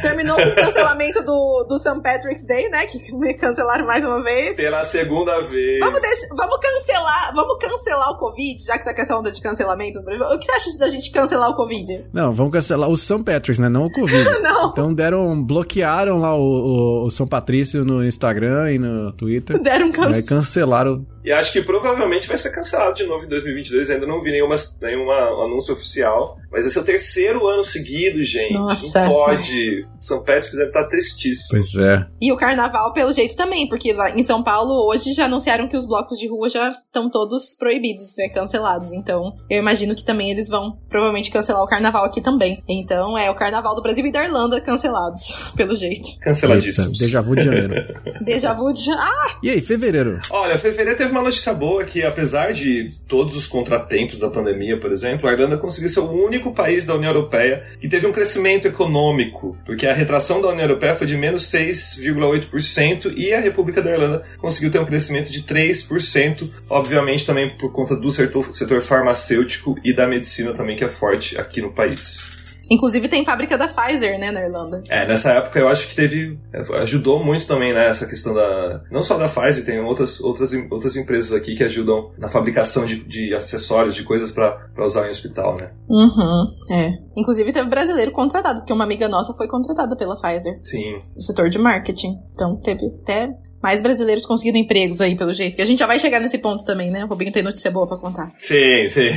Terminou 0.00 0.34
com 0.34 0.48
o 0.48 0.54
cancelamento 0.54 1.22
do, 1.22 1.66
do 1.68 1.78
St. 1.78 2.00
Patrick's 2.02 2.46
Day, 2.46 2.70
né? 2.70 2.86
Que 2.86 3.14
me 3.14 3.34
cancelaram 3.34 3.84
mais 3.84 4.02
uma 4.02 4.22
vez. 4.22 4.56
Pela 4.56 4.82
segunda 4.84 5.42
vez. 5.42 5.78
Vamos, 5.80 6.00
deixar, 6.00 6.28
vamos 6.34 6.56
cancelar, 6.58 7.34
vamos 7.34 7.58
cancelar 7.58 8.10
o 8.12 8.16
Covid, 8.16 8.64
já 8.64 8.78
que 8.78 8.84
tá 8.86 8.94
com 8.94 9.02
essa 9.02 9.14
onda 9.14 9.30
de 9.30 9.42
cancelamento. 9.42 9.98
O 9.98 10.38
que 10.38 10.46
você 10.46 10.52
acha 10.52 10.78
da 10.78 10.88
gente 10.88 11.10
cancelar 11.10 11.50
o 11.50 11.54
Covid? 11.54 12.06
Não, 12.14 12.32
vamos 12.32 12.50
cancelar 12.50 12.88
o 12.88 12.96
São 12.96 13.22
Patrick's, 13.22 13.58
né? 13.58 13.68
Não 13.68 13.84
o 13.84 13.92
Covid. 13.92 14.24
Não. 14.40 14.70
Então 14.70 14.94
deram, 14.94 15.44
bloquearam 15.44 16.18
lá 16.18 16.34
o, 16.34 16.40
o, 16.40 17.04
o 17.04 17.10
São 17.10 17.26
Patrício 17.26 17.84
no 17.84 18.02
Instagram 18.02 18.72
e 18.72 18.78
no 18.78 19.12
Twitter. 19.12 19.60
Deram 19.60 19.88
um 19.88 19.90
Aí 19.90 19.92
cancelo. 20.22 20.26
cancelaram. 20.26 21.06
E 21.24 21.32
acho 21.32 21.52
que 21.52 21.62
provavelmente 21.62 22.28
vai 22.28 22.36
ser 22.38 22.50
cancelado 22.50 22.94
de 22.94 23.04
novo 23.04 23.24
em 23.24 23.28
2022. 23.28 23.90
Ainda 23.90 24.06
não 24.06 24.20
vi 24.22 24.32
nenhuma, 24.32 24.56
nenhuma 24.82 25.14
anúncio 25.44 25.74
oficial. 25.74 26.36
Mas 26.50 26.62
vai 26.62 26.70
ser 26.70 26.80
o 26.80 26.84
terceiro 26.84 27.48
ano 27.48 27.64
seguido, 27.64 28.22
gente. 28.22 28.54
Nossa. 28.54 29.04
Não 29.04 29.12
pode. 29.12 29.86
São 29.98 30.18
Patrick's 30.18 30.52
deve 30.56 30.66
estar 30.66 30.86
tristíssimo. 30.88 31.48
Pois 31.50 31.74
é. 31.76 32.06
E 32.20 32.32
o 32.32 32.36
carnaval, 32.36 32.92
pelo 32.92 33.12
jeito, 33.12 33.36
também, 33.36 33.68
porque 33.68 33.92
lá 33.92 34.10
em 34.10 34.22
São 34.22 34.42
Paulo 34.42 34.86
hoje 34.88 35.12
já 35.12 35.26
anunciaram 35.26 35.68
que 35.68 35.76
os 35.76 35.86
blocos 35.86 36.18
de 36.18 36.28
rua 36.28 36.50
já 36.50 36.70
estão 36.70 37.08
todos 37.08 37.54
proibidos, 37.54 38.14
né, 38.16 38.28
cancelados. 38.28 38.92
Então, 38.92 39.34
eu 39.48 39.58
imagino 39.58 39.94
que 39.94 40.04
também 40.04 40.30
eles 40.30 40.48
vão 40.48 40.76
provavelmente 40.88 41.30
cancelar 41.30 41.62
o 41.62 41.68
carnaval 41.68 42.04
aqui 42.04 42.20
também. 42.20 42.58
Então, 42.68 43.16
é 43.16 43.30
o 43.30 43.34
carnaval 43.34 43.74
do 43.74 43.82
Brasil 43.82 44.04
e 44.04 44.12
da 44.12 44.24
Irlanda 44.24 44.60
cancelados, 44.60 45.34
pelo 45.56 45.74
jeito. 45.76 46.08
Canceladíssimos. 46.20 47.00
Eita, 47.00 47.04
Déjà 47.04 47.20
vu 47.20 47.36
de 47.36 47.44
janeiro. 47.44 47.74
Déjà 48.20 48.52
vu 48.52 48.72
de. 48.72 48.90
Ah! 48.90 49.38
E 49.42 49.50
aí, 49.50 49.60
fevereiro? 49.60 50.20
Olha, 50.30 50.58
fevereiro 50.58 50.98
teve 50.98 51.11
uma 51.12 51.22
notícia 51.22 51.52
boa 51.52 51.84
que, 51.84 52.02
apesar 52.02 52.52
de 52.52 52.92
todos 53.06 53.36
os 53.36 53.46
contratempos 53.46 54.18
da 54.18 54.28
pandemia, 54.28 54.78
por 54.78 54.90
exemplo, 54.90 55.28
a 55.28 55.32
Irlanda 55.32 55.56
conseguiu 55.56 55.90
ser 55.90 56.00
o 56.00 56.10
único 56.10 56.52
país 56.52 56.84
da 56.84 56.94
União 56.94 57.10
Europeia 57.10 57.64
que 57.80 57.88
teve 57.88 58.06
um 58.06 58.12
crescimento 58.12 58.66
econômico, 58.66 59.56
porque 59.64 59.86
a 59.86 59.94
retração 59.94 60.40
da 60.40 60.48
União 60.48 60.64
Europeia 60.64 60.94
foi 60.94 61.06
de 61.06 61.16
menos 61.16 61.44
6,8% 61.50 63.12
e 63.16 63.32
a 63.32 63.40
República 63.40 63.82
da 63.82 63.90
Irlanda 63.90 64.22
conseguiu 64.38 64.70
ter 64.70 64.78
um 64.78 64.84
crescimento 64.84 65.30
de 65.30 65.42
3%, 65.42 66.48
obviamente 66.68 67.26
também 67.26 67.50
por 67.56 67.70
conta 67.70 67.94
do 67.96 68.10
setor, 68.10 68.54
setor 68.54 68.82
farmacêutico 68.82 69.78
e 69.84 69.92
da 69.92 70.06
medicina 70.06 70.52
também, 70.52 70.76
que 70.76 70.84
é 70.84 70.88
forte 70.88 71.38
aqui 71.38 71.60
no 71.60 71.72
país. 71.72 72.41
Inclusive 72.72 73.06
tem 73.06 73.24
fábrica 73.24 73.58
da 73.58 73.68
Pfizer, 73.68 74.18
né, 74.18 74.30
na 74.30 74.40
Irlanda. 74.40 74.82
É, 74.88 75.06
nessa 75.06 75.30
época 75.32 75.58
eu 75.58 75.68
acho 75.68 75.86
que 75.88 75.94
teve. 75.94 76.38
ajudou 76.80 77.22
muito 77.22 77.46
também, 77.46 77.74
né, 77.74 77.90
essa 77.90 78.06
questão 78.06 78.32
da. 78.32 78.82
Não 78.90 79.02
só 79.02 79.18
da 79.18 79.28
Pfizer, 79.28 79.64
tem 79.64 79.78
outras, 79.80 80.20
outras, 80.20 80.52
outras 80.70 80.96
empresas 80.96 81.32
aqui 81.32 81.54
que 81.54 81.62
ajudam 81.62 82.10
na 82.16 82.28
fabricação 82.28 82.86
de, 82.86 83.04
de 83.04 83.34
acessórios, 83.34 83.94
de 83.94 84.04
coisas 84.04 84.30
para 84.30 84.86
usar 84.86 85.06
em 85.06 85.10
hospital, 85.10 85.56
né? 85.56 85.70
Uhum, 85.88 86.46
é. 86.70 86.90
Inclusive 87.14 87.52
teve 87.52 87.68
brasileiro 87.68 88.10
contratado, 88.10 88.60
porque 88.60 88.72
uma 88.72 88.84
amiga 88.84 89.06
nossa 89.06 89.34
foi 89.34 89.46
contratada 89.46 89.94
pela 89.94 90.16
Pfizer. 90.16 90.58
Sim. 90.64 90.98
No 91.14 91.20
setor 91.20 91.50
de 91.50 91.58
marketing. 91.58 92.18
Então 92.32 92.56
teve 92.56 92.86
até 93.02 93.28
mais 93.62 93.80
brasileiros 93.80 94.26
conseguindo 94.26 94.58
empregos 94.58 95.00
aí, 95.00 95.14
pelo 95.14 95.32
jeito. 95.32 95.56
Que 95.56 95.62
a 95.62 95.66
gente 95.66 95.78
já 95.78 95.86
vai 95.86 95.98
chegar 95.98 96.20
nesse 96.20 96.38
ponto 96.38 96.64
também, 96.64 96.90
né? 96.90 97.04
O 97.04 97.08
Robinho 97.08 97.32
tem 97.32 97.42
notícia 97.42 97.70
boa 97.70 97.86
pra 97.86 97.96
contar. 97.96 98.32
Sim, 98.40 98.88
sim. 98.88 99.10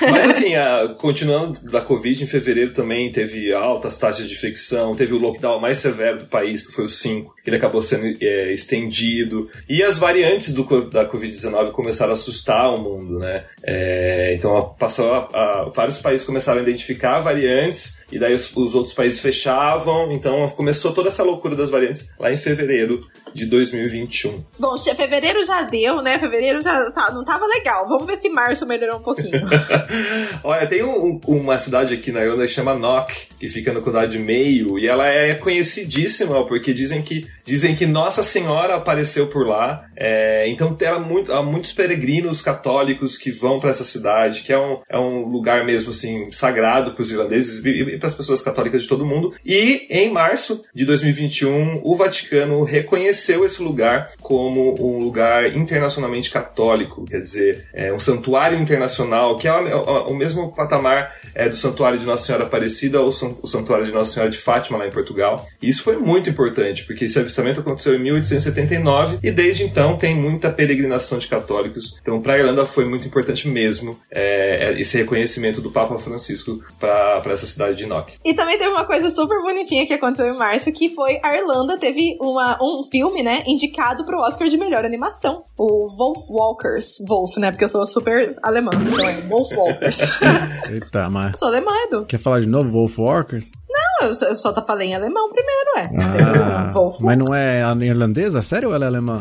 Mas 0.00 0.30
assim, 0.30 0.54
a, 0.54 0.94
continuando 0.98 1.60
da 1.70 1.80
Covid, 1.80 2.22
em 2.22 2.26
fevereiro 2.26 2.72
também 2.72 3.12
teve 3.12 3.52
altas 3.52 3.98
taxas 3.98 4.26
de 4.26 4.34
infecção, 4.34 4.94
teve 4.94 5.12
o 5.12 5.18
lockdown 5.18 5.60
mais 5.60 5.78
severo 5.78 6.20
do 6.20 6.26
país, 6.26 6.66
que 6.66 6.72
foi 6.72 6.86
o 6.86 6.88
5, 6.88 7.34
ele 7.46 7.56
acabou 7.56 7.82
sendo 7.82 8.06
é, 8.20 8.52
estendido. 8.52 9.48
E 9.68 9.82
as 9.82 9.98
variantes 9.98 10.52
do, 10.52 10.64
da 10.88 11.08
Covid-19 11.08 11.70
começaram 11.70 12.12
a 12.12 12.14
assustar 12.14 12.74
o 12.74 12.80
mundo, 12.80 13.18
né? 13.18 13.44
É, 13.62 14.34
então, 14.34 14.74
passou 14.78 15.12
a, 15.12 15.28
a, 15.32 15.64
vários 15.74 15.98
países 15.98 16.26
começaram 16.26 16.60
a 16.60 16.62
identificar 16.62 17.20
variantes 17.20 18.02
e 18.10 18.18
daí 18.18 18.34
os, 18.34 18.74
outros 18.74 18.94
países 18.94 19.18
fechavam, 19.18 20.12
então 20.12 20.46
começou 20.50 20.92
toda 20.92 21.08
essa 21.08 21.22
loucura 21.22 21.56
das 21.56 21.70
variantes 21.70 22.10
lá 22.18 22.30
em 22.30 22.36
fevereiro 22.36 23.01
de 23.34 23.46
2021. 23.46 24.44
Bom, 24.58 24.76
fevereiro 24.78 25.44
já 25.44 25.62
deu, 25.62 26.02
né? 26.02 26.18
Fevereiro 26.18 26.60
já 26.62 26.90
tá, 26.90 27.10
não 27.12 27.24
tava 27.24 27.46
legal. 27.46 27.88
Vamos 27.88 28.06
ver 28.06 28.16
se 28.16 28.28
março 28.28 28.66
melhorou 28.66 28.98
um 28.98 29.02
pouquinho. 29.02 29.30
Olha, 30.44 30.66
tem 30.66 30.82
um, 30.82 31.20
uma 31.26 31.58
cidade 31.58 31.94
aqui 31.94 32.12
na 32.12 32.22
Irlanda 32.22 32.46
que 32.46 32.52
chama 32.52 32.74
Knock, 32.74 33.14
que 33.38 33.48
fica 33.48 33.72
no 33.72 33.82
condado 33.82 34.10
de 34.10 34.18
Mayo, 34.18 34.78
e 34.78 34.86
ela 34.86 35.08
é 35.08 35.34
conhecidíssima 35.34 36.46
porque 36.46 36.72
dizem 36.72 37.02
que 37.02 37.26
dizem 37.44 37.74
que 37.74 37.86
Nossa 37.86 38.22
Senhora 38.22 38.76
apareceu 38.76 39.26
por 39.28 39.46
lá. 39.46 39.86
É, 39.96 40.48
então 40.48 40.74
tem 40.74 40.92
muito, 41.00 41.32
há 41.32 41.42
muitos 41.42 41.72
peregrinos 41.72 42.42
católicos 42.42 43.16
que 43.16 43.30
vão 43.30 43.60
para 43.60 43.70
essa 43.70 43.84
cidade, 43.84 44.42
que 44.42 44.52
é 44.52 44.58
um, 44.58 44.80
é 44.88 44.98
um 44.98 45.26
lugar 45.26 45.64
mesmo 45.64 45.90
assim 45.90 46.30
sagrado 46.32 46.92
para 46.92 47.02
os 47.02 47.10
irlandeses 47.10 47.64
e 47.64 47.98
para 47.98 48.08
as 48.08 48.14
pessoas 48.14 48.42
católicas 48.42 48.82
de 48.82 48.88
todo 48.88 49.06
mundo. 49.06 49.34
E 49.44 49.86
em 49.90 50.10
março 50.10 50.62
de 50.74 50.84
2021, 50.84 51.80
o 51.82 51.96
Vaticano 51.96 52.62
reconheceu 52.64 53.44
esse 53.44 53.62
lugar 53.62 54.10
como 54.20 54.74
um 54.80 54.98
lugar 54.98 55.56
internacionalmente 55.56 56.30
católico, 56.30 57.04
quer 57.04 57.20
dizer, 57.20 57.68
é 57.72 57.92
um 57.92 58.00
santuário 58.00 58.58
internacional, 58.58 59.36
que 59.36 59.48
é 59.48 59.52
o 59.52 60.14
mesmo 60.14 60.54
patamar 60.54 61.14
é, 61.34 61.48
do 61.48 61.56
Santuário 61.56 61.98
de 61.98 62.04
Nossa 62.04 62.26
Senhora 62.26 62.44
Aparecida 62.44 63.00
ou 63.00 63.08
o 63.08 63.46
Santuário 63.46 63.86
de 63.86 63.92
Nossa 63.92 64.12
Senhora 64.12 64.30
de 64.30 64.38
Fátima 64.38 64.78
lá 64.78 64.86
em 64.86 64.90
Portugal. 64.90 65.46
E 65.60 65.68
isso 65.68 65.82
foi 65.82 65.96
muito 65.96 66.28
importante, 66.28 66.84
porque 66.84 67.04
esse 67.04 67.18
avistamento 67.32 67.60
aconteceu 67.60 67.94
em 67.94 67.98
1879 67.98 69.18
e 69.22 69.30
desde 69.30 69.64
então 69.64 69.96
tem 69.96 70.14
muita 70.14 70.50
peregrinação 70.50 71.18
de 71.18 71.26
católicos. 71.26 71.98
Então, 72.00 72.20
para 72.20 72.34
a 72.34 72.38
Irlanda 72.38 72.66
foi 72.66 72.84
muito 72.84 73.06
importante 73.06 73.48
mesmo 73.48 73.98
é, 74.10 74.74
esse 74.78 74.98
reconhecimento 74.98 75.60
do 75.60 75.70
Papa 75.70 75.98
Francisco 75.98 76.62
para 76.78 77.22
essa 77.32 77.46
cidade 77.46 77.76
de 77.76 77.86
Knock. 77.86 78.12
E 78.24 78.34
também 78.34 78.58
teve 78.58 78.70
uma 78.70 78.84
coisa 78.84 79.10
super 79.10 79.40
bonitinha 79.42 79.86
que 79.86 79.94
aconteceu 79.94 80.26
em 80.26 80.36
março, 80.36 80.70
que 80.72 80.94
foi 80.94 81.18
a 81.22 81.36
Irlanda 81.36 81.78
teve 81.78 82.16
uma, 82.20 82.58
um 82.62 82.82
filme, 82.90 83.22
né, 83.22 83.42
indicado 83.46 84.04
pro 84.04 84.20
Oscar 84.20 84.48
de 84.48 84.58
melhor 84.58 84.84
animação. 84.84 85.42
O 85.56 85.88
Wolf 85.96 86.28
Walkers. 86.28 86.96
Wolf, 87.06 87.36
né, 87.38 87.50
porque 87.50 87.64
eu 87.64 87.68
sou 87.68 87.86
super 87.86 88.36
alemã. 88.42 88.70
Então 88.74 89.08
é 89.08 89.20
Wolf 89.22 89.50
Walkers. 89.52 89.98
Eita, 90.70 91.08
mas... 91.08 91.38
Sou 91.38 91.48
alemã, 91.48 91.72
Edu. 91.86 92.04
Quer 92.04 92.18
falar 92.18 92.40
de 92.40 92.48
novo 92.48 92.70
Wolf 92.70 92.98
Walkers? 92.98 93.50
Eu 94.08 94.14
só, 94.14 94.26
eu 94.26 94.36
só 94.36 94.54
falei 94.64 94.88
em 94.88 94.94
alemão 94.94 95.28
primeiro, 95.30 95.70
é. 95.78 95.90
Ah, 96.02 96.72
mas 97.00 97.18
não 97.18 97.34
é 97.34 97.62
irlandesa? 97.84 98.42
Sério 98.42 98.68
ou 98.68 98.74
ela 98.74 98.84
é 98.84 98.88
alemã? 98.88 99.20